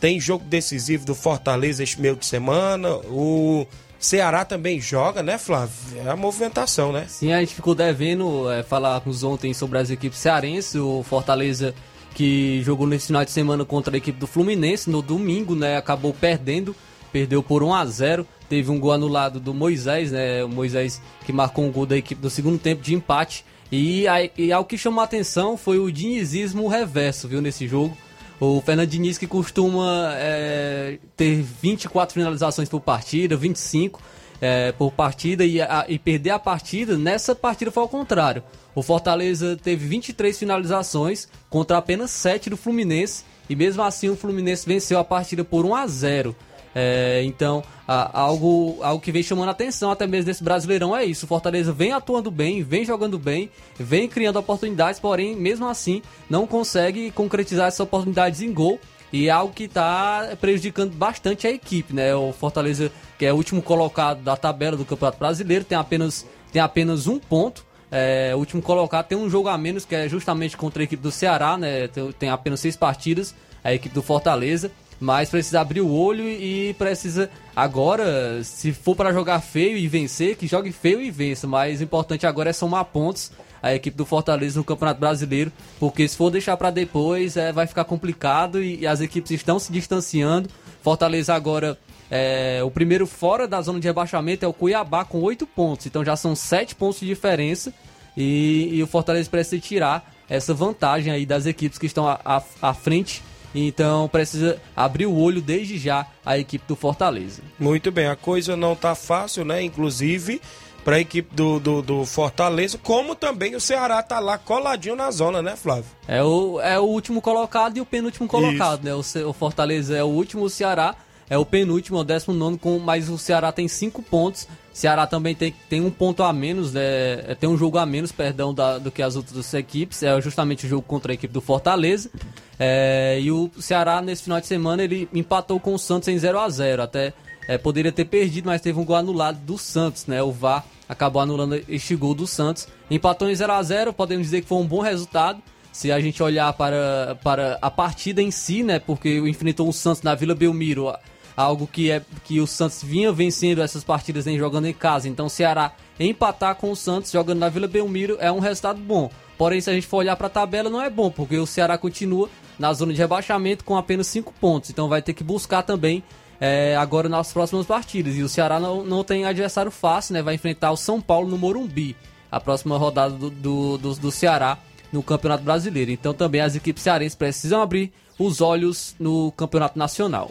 tem 0.00 0.20
jogo 0.20 0.44
decisivo 0.44 1.06
do 1.06 1.14
Fortaleza 1.14 1.82
este 1.82 2.00
meio 2.00 2.16
de 2.16 2.26
semana. 2.26 2.96
O 3.06 3.66
Ceará 3.98 4.44
também 4.44 4.80
joga, 4.80 5.22
né, 5.22 5.38
Flávio? 5.38 5.72
É 6.04 6.10
a 6.10 6.16
movimentação, 6.16 6.92
né? 6.92 7.06
Sim, 7.08 7.32
a 7.32 7.40
gente 7.40 7.54
ficou 7.54 7.74
devendo 7.74 8.50
é, 8.50 8.62
falarmos 8.62 9.22
ontem 9.22 9.54
sobre 9.54 9.78
as 9.78 9.90
equipes 9.90 10.18
cearenses, 10.18 10.74
o 10.74 11.02
Fortaleza 11.04 11.74
que 12.14 12.62
jogou 12.62 12.86
nesse 12.86 13.06
final 13.08 13.24
de 13.24 13.30
semana 13.30 13.64
contra 13.64 13.94
a 13.94 13.98
equipe 13.98 14.18
do 14.18 14.26
Fluminense 14.26 14.90
no 14.90 15.00
domingo, 15.02 15.54
né, 15.54 15.76
acabou 15.76 16.12
perdendo, 16.12 16.74
perdeu 17.12 17.42
por 17.42 17.62
1 17.62 17.74
a 17.74 17.84
0, 17.86 18.26
teve 18.48 18.70
um 18.70 18.78
gol 18.80 18.92
anulado 18.92 19.38
do 19.38 19.54
Moisés, 19.54 20.10
né, 20.12 20.42
o 20.44 20.48
Moisés 20.48 21.00
que 21.24 21.32
marcou 21.32 21.64
um 21.64 21.70
gol 21.70 21.86
da 21.86 21.96
equipe 21.96 22.20
do 22.20 22.28
segundo 22.30 22.58
tempo 22.58 22.82
de 22.82 22.94
empate. 22.94 23.44
E, 23.70 24.08
a- 24.08 24.28
e 24.36 24.50
ao 24.50 24.64
que 24.64 24.78
chamou 24.78 25.00
a 25.00 25.04
atenção 25.04 25.56
foi 25.56 25.78
o 25.78 25.90
dinizismo 25.92 26.66
reverso, 26.68 27.28
viu, 27.28 27.40
nesse 27.42 27.68
jogo. 27.68 27.96
O 28.40 28.60
Fernando 28.62 28.88
Diniz 28.88 29.18
que 29.18 29.26
costuma 29.26 30.12
é, 30.14 30.98
ter 31.16 31.42
24 31.60 32.14
finalizações 32.14 32.68
por 32.68 32.80
partida, 32.80 33.36
25 33.36 34.00
é, 34.40 34.72
por 34.72 34.92
partida 34.92 35.44
e, 35.44 35.60
a- 35.60 35.84
e 35.88 35.98
perder 35.98 36.30
a 36.30 36.38
partida, 36.38 36.96
nessa 36.96 37.34
partida 37.34 37.70
foi 37.70 37.82
ao 37.82 37.88
contrário. 37.88 38.42
O 38.74 38.82
Fortaleza 38.82 39.58
teve 39.62 39.86
23 39.86 40.38
finalizações 40.38 41.28
contra 41.50 41.78
apenas 41.78 42.10
7 42.10 42.50
do 42.50 42.56
Fluminense 42.56 43.24
e 43.50 43.56
mesmo 43.56 43.82
assim 43.82 44.08
o 44.08 44.16
Fluminense 44.16 44.66
venceu 44.66 44.98
a 44.98 45.04
partida 45.04 45.42
por 45.44 45.64
1 45.66 45.74
a 45.74 45.86
0. 45.86 46.36
É, 46.74 47.22
então, 47.24 47.64
a- 47.88 48.20
algo, 48.20 48.78
algo 48.82 49.02
que 49.02 49.10
vem 49.10 49.22
chamando 49.22 49.48
a 49.48 49.52
atenção 49.52 49.90
até 49.90 50.06
mesmo 50.06 50.26
desse 50.26 50.44
Brasileirão 50.44 50.94
é 50.96 51.04
isso. 51.04 51.24
O 51.24 51.28
Fortaleza 51.28 51.72
vem 51.72 51.92
atuando 51.92 52.30
bem, 52.30 52.62
vem 52.62 52.84
jogando 52.84 53.18
bem, 53.18 53.50
vem 53.78 54.06
criando 54.06 54.38
oportunidades, 54.38 55.00
porém, 55.00 55.34
mesmo 55.34 55.66
assim, 55.66 56.02
não 56.30 56.46
consegue 56.46 57.10
concretizar 57.10 57.66
essas 57.66 57.80
oportunidades 57.80 58.42
em 58.42 58.52
gol. 58.52 58.78
E 59.12 59.28
é 59.28 59.30
algo 59.30 59.52
que 59.52 59.64
está 59.64 60.36
prejudicando 60.40 60.92
bastante 60.92 61.46
a 61.46 61.50
equipe, 61.50 61.94
né? 61.94 62.14
O 62.14 62.32
Fortaleza, 62.32 62.92
que 63.18 63.24
é 63.24 63.32
o 63.32 63.36
último 63.36 63.62
colocado 63.62 64.22
da 64.22 64.36
tabela 64.36 64.76
do 64.76 64.84
Campeonato 64.84 65.18
Brasileiro, 65.18 65.64
tem 65.64 65.78
apenas, 65.78 66.26
tem 66.52 66.60
apenas 66.60 67.06
um 67.06 67.18
ponto. 67.18 67.66
É, 67.90 68.32
o 68.34 68.38
último 68.38 68.60
colocado 68.60 69.06
tem 69.06 69.16
um 69.16 69.30
jogo 69.30 69.48
a 69.48 69.56
menos, 69.56 69.84
que 69.84 69.94
é 69.94 70.08
justamente 70.08 70.56
contra 70.56 70.82
a 70.82 70.84
equipe 70.84 71.02
do 71.02 71.10
Ceará, 71.10 71.56
né? 71.56 71.88
Tem, 72.18 72.28
apenas 72.28 72.60
seis 72.60 72.76
partidas, 72.76 73.34
a 73.64 73.72
equipe 73.72 73.94
do 73.94 74.02
Fortaleza. 74.02 74.70
Mas 75.00 75.30
precisa 75.30 75.60
abrir 75.60 75.80
o 75.80 75.90
olho 75.90 76.28
e 76.28 76.74
precisa 76.74 77.30
agora, 77.54 78.42
se 78.42 78.72
for 78.72 78.96
para 78.96 79.12
jogar 79.12 79.40
feio 79.40 79.78
e 79.78 79.86
vencer, 79.86 80.36
que 80.36 80.48
jogue 80.48 80.72
feio 80.72 81.00
e 81.00 81.08
vença. 81.08 81.46
Mas 81.46 81.80
o 81.80 81.84
importante 81.84 82.26
agora 82.26 82.50
é 82.50 82.52
somar 82.52 82.84
pontos 82.84 83.30
a 83.62 83.74
equipe 83.74 83.96
do 83.96 84.06
Fortaleza 84.06 84.58
no 84.58 84.64
Campeonato 84.64 85.00
Brasileiro, 85.00 85.52
porque 85.78 86.06
se 86.06 86.16
for 86.16 86.30
deixar 86.30 86.56
para 86.56 86.70
depois 86.70 87.36
é, 87.36 87.52
vai 87.52 87.66
ficar 87.66 87.84
complicado 87.84 88.62
e, 88.62 88.80
e 88.80 88.86
as 88.86 89.00
equipes 89.00 89.30
estão 89.30 89.58
se 89.58 89.72
distanciando. 89.72 90.48
Fortaleza 90.82 91.34
agora 91.34 91.78
é, 92.10 92.60
o 92.64 92.70
primeiro 92.70 93.06
fora 93.06 93.46
da 93.46 93.60
zona 93.60 93.78
de 93.78 93.86
rebaixamento 93.86 94.44
é 94.44 94.48
o 94.48 94.52
Cuiabá 94.52 95.04
com 95.04 95.20
8 95.20 95.46
pontos, 95.46 95.86
então 95.86 96.04
já 96.04 96.16
são 96.16 96.34
7 96.34 96.74
pontos 96.74 97.00
de 97.00 97.06
diferença 97.06 97.72
e, 98.16 98.70
e 98.72 98.82
o 98.82 98.86
Fortaleza 98.86 99.28
precisa 99.28 99.60
tirar 99.60 100.14
essa 100.28 100.52
vantagem 100.54 101.12
aí 101.12 101.24
das 101.24 101.46
equipes 101.46 101.78
que 101.78 101.86
estão 101.86 102.06
à, 102.06 102.74
frente. 102.74 103.22
Então 103.54 104.08
precisa 104.08 104.60
abrir 104.76 105.06
o 105.06 105.16
olho 105.16 105.40
desde 105.40 105.78
já 105.78 106.06
a 106.24 106.36
equipe 106.36 106.64
do 106.68 106.76
Fortaleza. 106.76 107.40
Muito 107.58 107.90
bem, 107.90 108.06
a 108.06 108.16
coisa 108.16 108.56
não 108.56 108.76
tá 108.76 108.94
fácil, 108.94 109.44
né? 109.44 109.62
Inclusive 109.62 110.40
para 110.88 110.96
a 110.96 111.00
equipe 111.00 111.34
do, 111.36 111.60
do, 111.60 111.82
do 111.82 112.06
Fortaleza, 112.06 112.78
como 112.82 113.14
também 113.14 113.54
o 113.54 113.60
Ceará 113.60 114.02
tá 114.02 114.18
lá 114.18 114.38
coladinho 114.38 114.96
na 114.96 115.10
zona, 115.10 115.42
né, 115.42 115.54
Flávio? 115.54 115.84
É 116.08 116.22
o, 116.22 116.58
é 116.62 116.80
o 116.80 116.84
último 116.84 117.20
colocado 117.20 117.76
e 117.76 117.80
o 117.82 117.84
penúltimo 117.84 118.26
colocado, 118.26 118.82
né? 118.84 118.94
O, 118.94 119.00
o 119.28 119.32
Fortaleza 119.34 119.94
é 119.94 120.02
o 120.02 120.06
último, 120.06 120.44
o 120.44 120.48
Ceará 120.48 120.94
é 121.28 121.36
o 121.36 121.44
penúltimo, 121.44 121.98
é 121.98 122.00
o 122.00 122.04
décimo 122.04 122.32
nono, 122.34 122.56
com, 122.56 122.78
mas 122.78 123.10
o 123.10 123.18
Ceará 123.18 123.52
tem 123.52 123.68
cinco 123.68 124.02
pontos. 124.02 124.48
Ceará 124.72 125.06
também 125.06 125.34
tem, 125.34 125.54
tem 125.68 125.82
um 125.82 125.90
ponto 125.90 126.22
a 126.22 126.32
menos, 126.32 126.72
né? 126.72 126.80
É, 127.26 127.36
tem 127.38 127.50
um 127.50 127.58
jogo 127.58 127.76
a 127.76 127.84
menos, 127.84 128.10
perdão, 128.10 128.54
da- 128.54 128.78
do 128.78 128.90
que 128.90 129.02
as 129.02 129.14
outras 129.14 129.52
equipes. 129.52 130.02
É 130.02 130.18
justamente 130.22 130.64
o 130.64 130.68
jogo 130.70 130.80
contra 130.88 131.12
a 131.12 131.14
equipe 131.14 131.34
do 131.34 131.42
Fortaleza. 131.42 132.10
É, 132.58 133.18
e 133.20 133.30
o 133.30 133.50
Ceará, 133.60 134.00
nesse 134.00 134.22
final 134.22 134.40
de 134.40 134.46
semana, 134.46 134.82
ele 134.82 135.06
empatou 135.12 135.60
com 135.60 135.74
o 135.74 135.78
Santos 135.78 136.08
em 136.08 136.16
0 136.18 136.40
a 136.40 136.48
0 136.48 136.82
Até 136.82 137.12
é, 137.48 137.56
poderia 137.56 137.90
ter 137.90 138.04
perdido, 138.04 138.44
mas 138.44 138.60
teve 138.60 138.78
um 138.78 138.84
gol 138.84 138.94
anulado 138.94 139.38
do 139.40 139.56
Santos, 139.56 140.06
né? 140.06 140.22
O 140.22 140.30
VAR 140.30 140.66
acabou 140.86 141.22
anulando 141.22 141.58
este 141.66 141.96
gol 141.96 142.14
do 142.14 142.26
Santos. 142.26 142.68
Empatou 142.90 143.28
em 143.28 143.34
0 143.34 143.52
a 143.52 143.62
0 143.62 143.92
podemos 143.94 144.26
dizer 144.26 144.42
que 144.42 144.46
foi 144.46 144.58
um 144.58 144.66
bom 144.66 144.80
resultado. 144.80 145.42
Se 145.72 145.90
a 145.90 145.98
gente 145.98 146.22
olhar 146.22 146.52
para, 146.52 147.18
para 147.24 147.58
a 147.62 147.70
partida 147.70 148.20
em 148.20 148.30
si, 148.30 148.62
né? 148.62 148.78
Porque 148.78 149.18
enfrentou 149.20 149.66
o 149.66 149.72
Santos 149.72 150.02
na 150.02 150.14
Vila 150.14 150.34
Belmiro, 150.34 150.92
algo 151.34 151.66
que 151.66 151.90
é 151.90 152.02
que 152.24 152.38
o 152.38 152.46
Santos 152.46 152.82
vinha 152.82 153.10
vencendo 153.12 153.62
essas 153.62 153.82
partidas 153.82 154.26
em 154.26 154.36
jogando 154.36 154.66
em 154.66 154.74
casa. 154.74 155.08
Então 155.08 155.26
o 155.26 155.30
Ceará 155.30 155.72
empatar 155.98 156.54
com 156.56 156.70
o 156.70 156.76
Santos 156.76 157.10
jogando 157.10 157.38
na 157.38 157.48
Vila 157.48 157.66
Belmiro 157.66 158.18
é 158.20 158.30
um 158.30 158.40
resultado 158.40 158.78
bom. 158.78 159.10
Porém, 159.38 159.60
se 159.60 159.70
a 159.70 159.72
gente 159.72 159.86
for 159.86 159.98
olhar 159.98 160.16
para 160.16 160.26
a 160.26 160.30
tabela, 160.30 160.68
não 160.68 160.82
é 160.82 160.90
bom, 160.90 161.10
porque 161.10 161.38
o 161.38 161.46
Ceará 161.46 161.78
continua 161.78 162.28
na 162.58 162.72
zona 162.74 162.92
de 162.92 162.98
rebaixamento 162.98 163.64
com 163.64 163.76
apenas 163.76 164.08
5 164.08 164.34
pontos. 164.38 164.68
Então 164.68 164.88
vai 164.88 165.00
ter 165.00 165.14
que 165.14 165.24
buscar 165.24 165.62
também 165.62 166.02
é, 166.40 166.76
agora 166.76 167.08
nas 167.08 167.32
próximas 167.32 167.66
partidas. 167.66 168.16
E 168.16 168.22
o 168.22 168.28
Ceará 168.28 168.58
não, 168.60 168.84
não 168.84 169.02
tem 169.04 169.24
adversário 169.24 169.70
fácil, 169.70 170.14
né? 170.14 170.22
Vai 170.22 170.34
enfrentar 170.34 170.70
o 170.70 170.76
São 170.76 171.00
Paulo 171.00 171.28
no 171.28 171.38
Morumbi, 171.38 171.96
a 172.30 172.38
próxima 172.40 172.76
rodada 172.78 173.14
do, 173.14 173.30
do, 173.30 173.78
do, 173.78 173.94
do 173.94 174.10
Ceará 174.12 174.58
no 174.92 175.02
Campeonato 175.02 175.42
Brasileiro. 175.44 175.90
Então 175.90 176.14
também 176.14 176.40
as 176.40 176.54
equipes 176.54 176.82
cearenses 176.82 177.14
precisam 177.14 177.60
abrir 177.60 177.92
os 178.18 178.40
olhos 178.40 178.94
no 178.98 179.30
Campeonato 179.32 179.78
Nacional. 179.78 180.30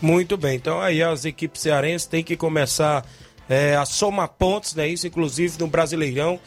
Muito 0.00 0.36
bem, 0.36 0.54
então 0.56 0.80
aí 0.80 1.02
as 1.02 1.24
equipes 1.24 1.60
cearenses 1.62 2.06
têm 2.06 2.22
que 2.22 2.36
começar 2.36 3.04
é, 3.48 3.74
a 3.74 3.84
somar 3.84 4.28
pontos, 4.28 4.74
né? 4.74 4.86
Isso, 4.86 5.06
inclusive 5.06 5.58
no 5.58 5.66
Brasileirão. 5.66 6.38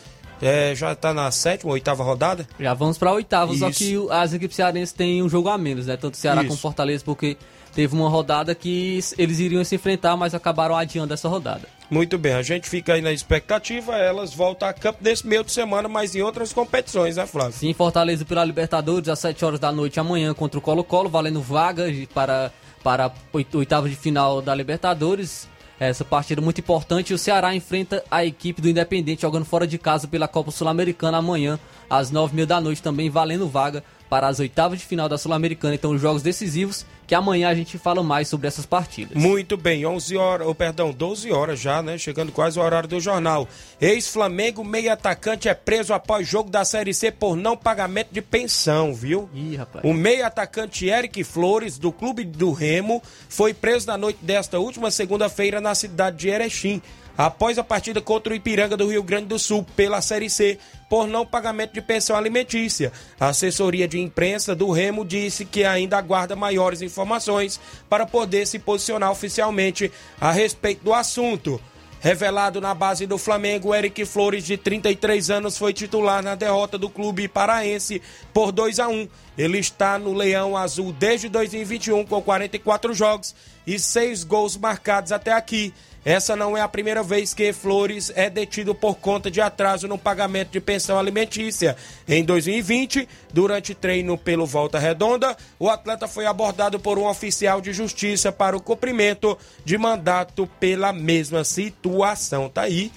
É, 0.41 0.73
já 0.73 0.95
tá 0.95 1.13
na 1.13 1.29
sétima, 1.29 1.71
oitava 1.71 2.03
rodada? 2.03 2.47
Já 2.59 2.73
vamos 2.73 2.97
para 2.97 3.11
a 3.11 3.13
oitava, 3.13 3.53
só 3.55 3.69
Isso. 3.69 3.77
que 3.77 3.95
o- 3.97 4.11
as 4.11 4.33
equipes 4.33 4.55
cearenses 4.55 4.91
têm 4.91 5.21
um 5.21 5.29
jogo 5.29 5.49
a 5.49 5.57
menos, 5.57 5.85
né? 5.85 5.95
Tanto 5.97 6.17
Ceará 6.17 6.41
Isso. 6.41 6.47
como 6.49 6.59
Fortaleza, 6.59 7.03
porque 7.05 7.37
teve 7.73 7.95
uma 7.95 8.09
rodada 8.09 8.53
que 8.53 8.99
eles 9.17 9.39
iriam 9.39 9.63
se 9.63 9.75
enfrentar, 9.75 10.15
mas 10.17 10.33
acabaram 10.33 10.75
adiando 10.75 11.13
essa 11.13 11.27
rodada. 11.27 11.67
Muito 11.89 12.17
bem, 12.17 12.33
a 12.33 12.41
gente 12.41 12.69
fica 12.69 12.93
aí 12.93 13.01
na 13.01 13.11
expectativa. 13.11 13.97
Elas 13.97 14.33
voltam 14.33 14.69
a 14.69 14.73
campo 14.73 14.99
nesse 15.01 15.27
meio 15.27 15.43
de 15.43 15.51
semana, 15.51 15.89
mas 15.89 16.15
em 16.15 16.21
outras 16.21 16.53
competições, 16.53 17.17
né, 17.17 17.25
Flávio? 17.25 17.51
Sim, 17.51 17.73
Fortaleza 17.73 18.23
pela 18.23 18.45
Libertadores, 18.45 19.09
às 19.09 19.19
7 19.19 19.43
horas 19.43 19.59
da 19.59 19.71
noite 19.71 19.99
amanhã 19.99 20.33
contra 20.33 20.57
o 20.57 20.61
Colo-Colo, 20.61 21.09
valendo 21.09 21.41
vaga 21.41 21.85
para, 22.13 22.51
para 22.81 23.11
oitava 23.53 23.89
de 23.89 23.95
final 23.97 24.41
da 24.41 24.55
Libertadores. 24.55 25.49
essa 25.77 26.05
partida 26.05 26.41
muito 26.41 26.61
importante. 26.61 27.13
O 27.13 27.17
Ceará 27.17 27.53
enfrenta 27.53 28.03
a 28.09 28.23
equipe 28.23 28.61
do 28.61 28.69
Independente 28.69 29.23
jogando 29.23 29.43
fora 29.45 29.67
de 29.67 29.77
casa 29.77 30.07
pela 30.07 30.29
Copa 30.29 30.51
Sul-Americana 30.51 31.17
amanhã, 31.17 31.59
às 31.89 32.09
nove 32.09 32.33
mil 32.33 32.45
da 32.45 32.61
noite, 32.61 32.81
também 32.81 33.09
valendo 33.09 33.49
vaga 33.49 33.83
para 34.11 34.27
as 34.27 34.41
oitavas 34.41 34.77
de 34.77 34.85
final 34.85 35.07
da 35.07 35.17
Sul-Americana. 35.17 35.73
Então, 35.73 35.97
jogos 35.97 36.21
decisivos 36.21 36.85
que 37.07 37.15
amanhã 37.15 37.47
a 37.47 37.55
gente 37.55 37.77
fala 37.77 38.03
mais 38.03 38.27
sobre 38.27 38.45
essas 38.45 38.65
partidas. 38.65 39.15
Muito 39.15 39.55
bem, 39.55 39.85
11 39.85 40.17
horas, 40.17 40.47
ou 40.47 40.53
perdão, 40.53 40.91
12 40.91 41.31
horas 41.31 41.57
já, 41.57 41.81
né? 41.81 41.97
Chegando 41.97 42.29
quase 42.29 42.59
o 42.59 42.61
horário 42.61 42.89
do 42.89 42.99
jornal. 42.99 43.47
Ex-Flamengo, 43.79 44.65
meio 44.65 44.91
atacante 44.91 45.47
é 45.47 45.53
preso 45.53 45.93
após 45.93 46.27
jogo 46.27 46.49
da 46.49 46.65
Série 46.65 46.93
C 46.93 47.09
por 47.09 47.37
não 47.37 47.55
pagamento 47.55 48.09
de 48.11 48.21
pensão, 48.21 48.93
viu? 48.93 49.29
Ih, 49.33 49.55
rapaz. 49.55 49.85
O 49.85 49.93
meio 49.93 50.25
atacante 50.25 50.87
Eric 50.87 51.23
Flores, 51.23 51.77
do 51.77 51.89
Clube 51.89 52.25
do 52.25 52.51
Remo, 52.51 53.01
foi 53.29 53.53
preso 53.53 53.87
na 53.87 53.97
noite 53.97 54.19
desta 54.21 54.59
última 54.59 54.91
segunda-feira 54.91 55.61
na 55.61 55.73
cidade 55.73 56.17
de 56.17 56.27
Erechim 56.27 56.81
após 57.25 57.59
a 57.59 57.63
partida 57.63 58.01
contra 58.01 58.33
o 58.33 58.35
Ipiranga 58.35 58.75
do 58.75 58.89
Rio 58.89 59.03
Grande 59.03 59.27
do 59.27 59.37
Sul 59.37 59.63
pela 59.75 60.01
Série 60.01 60.29
C 60.29 60.57
por 60.89 61.07
não 61.07 61.25
pagamento 61.25 61.73
de 61.73 61.81
pensão 61.81 62.15
alimentícia. 62.15 62.91
A 63.19 63.27
assessoria 63.27 63.87
de 63.87 63.99
imprensa 63.99 64.55
do 64.55 64.71
Remo 64.71 65.05
disse 65.05 65.45
que 65.45 65.63
ainda 65.63 65.97
aguarda 65.97 66.35
maiores 66.35 66.81
informações 66.81 67.59
para 67.87 68.07
poder 68.07 68.47
se 68.47 68.57
posicionar 68.57 69.11
oficialmente 69.11 69.91
a 70.19 70.31
respeito 70.31 70.83
do 70.83 70.93
assunto. 70.93 71.61
Revelado 71.99 72.59
na 72.59 72.73
base 72.73 73.05
do 73.05 73.19
Flamengo, 73.19 73.75
Eric 73.75 74.03
Flores, 74.05 74.43
de 74.43 74.57
33 74.57 75.29
anos, 75.29 75.55
foi 75.55 75.71
titular 75.71 76.23
na 76.23 76.33
derrota 76.33 76.75
do 76.75 76.89
clube 76.89 77.27
paraense 77.27 78.01
por 78.33 78.51
2 78.51 78.79
a 78.79 78.87
1. 78.87 79.07
Ele 79.37 79.59
está 79.59 79.99
no 79.99 80.11
Leão 80.11 80.57
Azul 80.57 80.91
desde 80.91 81.29
2021 81.29 82.03
com 82.03 82.19
44 82.19 82.91
jogos 82.95 83.35
e 83.67 83.77
6 83.77 84.23
gols 84.23 84.57
marcados 84.57 85.11
até 85.11 85.31
aqui. 85.31 85.71
Essa 86.03 86.35
não 86.35 86.57
é 86.57 86.61
a 86.61 86.67
primeira 86.67 87.03
vez 87.03 87.31
que 87.31 87.53
Flores 87.53 88.11
é 88.15 88.27
detido 88.27 88.73
por 88.73 88.95
conta 88.95 89.29
de 89.29 89.39
atraso 89.39 89.87
no 89.87 89.99
pagamento 89.99 90.49
de 90.49 90.59
pensão 90.59 90.97
alimentícia. 90.97 91.77
Em 92.07 92.23
2020, 92.23 93.07
durante 93.31 93.75
treino 93.75 94.17
pelo 94.17 94.47
Volta 94.47 94.79
Redonda, 94.79 95.37
o 95.59 95.69
atleta 95.69 96.07
foi 96.07 96.25
abordado 96.25 96.79
por 96.79 96.97
um 96.97 97.07
oficial 97.07 97.61
de 97.61 97.71
justiça 97.71 98.31
para 98.31 98.57
o 98.57 98.61
cumprimento 98.61 99.37
de 99.63 99.77
mandato 99.77 100.49
pela 100.59 100.91
mesma 100.91 101.43
situação. 101.43 102.49
Tá 102.49 102.63
aí. 102.63 102.91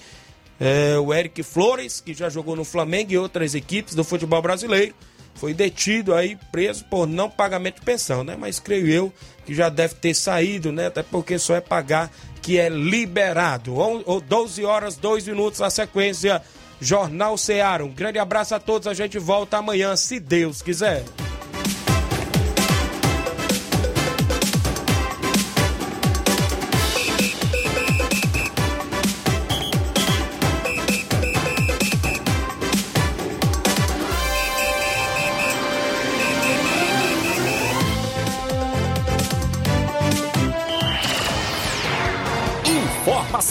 É, 0.59 0.97
o 0.99 1.13
Eric 1.13 1.43
Flores, 1.43 2.01
que 2.01 2.15
já 2.15 2.31
jogou 2.31 2.57
no 2.57 2.65
Flamengo 2.65 3.13
e 3.13 3.19
outras 3.19 3.55
equipes 3.55 3.95
do 3.95 4.05
futebol 4.05 4.41
brasileiro, 4.41 4.95
foi 5.35 5.53
detido 5.53 6.15
aí, 6.15 6.39
preso 6.51 6.85
por 6.85 7.07
não 7.07 7.29
pagamento 7.29 7.81
de 7.81 7.87
pensão, 7.87 8.25
né? 8.25 8.37
Mas 8.39 8.59
creio 8.59 8.89
eu 8.89 9.13
que 9.45 9.55
já 9.55 9.69
deve 9.69 9.95
ter 9.95 10.15
saído, 10.15 10.73
né? 10.73 10.87
Até 10.87 11.03
porque 11.03 11.39
só 11.39 11.55
é 11.55 11.61
pagar 11.61 12.11
que 12.41 12.59
é 12.59 12.69
liberado. 12.69 13.75
12 14.27 14.65
horas, 14.65 14.97
2 14.97 15.27
minutos 15.29 15.61
a 15.61 15.71
sequência. 15.71 16.43
Jornal 16.81 17.39
Ceará. 17.39 17.85
Um 17.85 17.93
grande 17.93 18.19
abraço 18.19 18.55
a 18.55 18.61
todos. 18.61 18.87
A 18.87 18.95
gente 18.95 19.19
volta 19.19 19.57
amanhã, 19.57 19.97
se 19.97 20.21
Deus 20.21 20.61
quiser. 20.61 21.05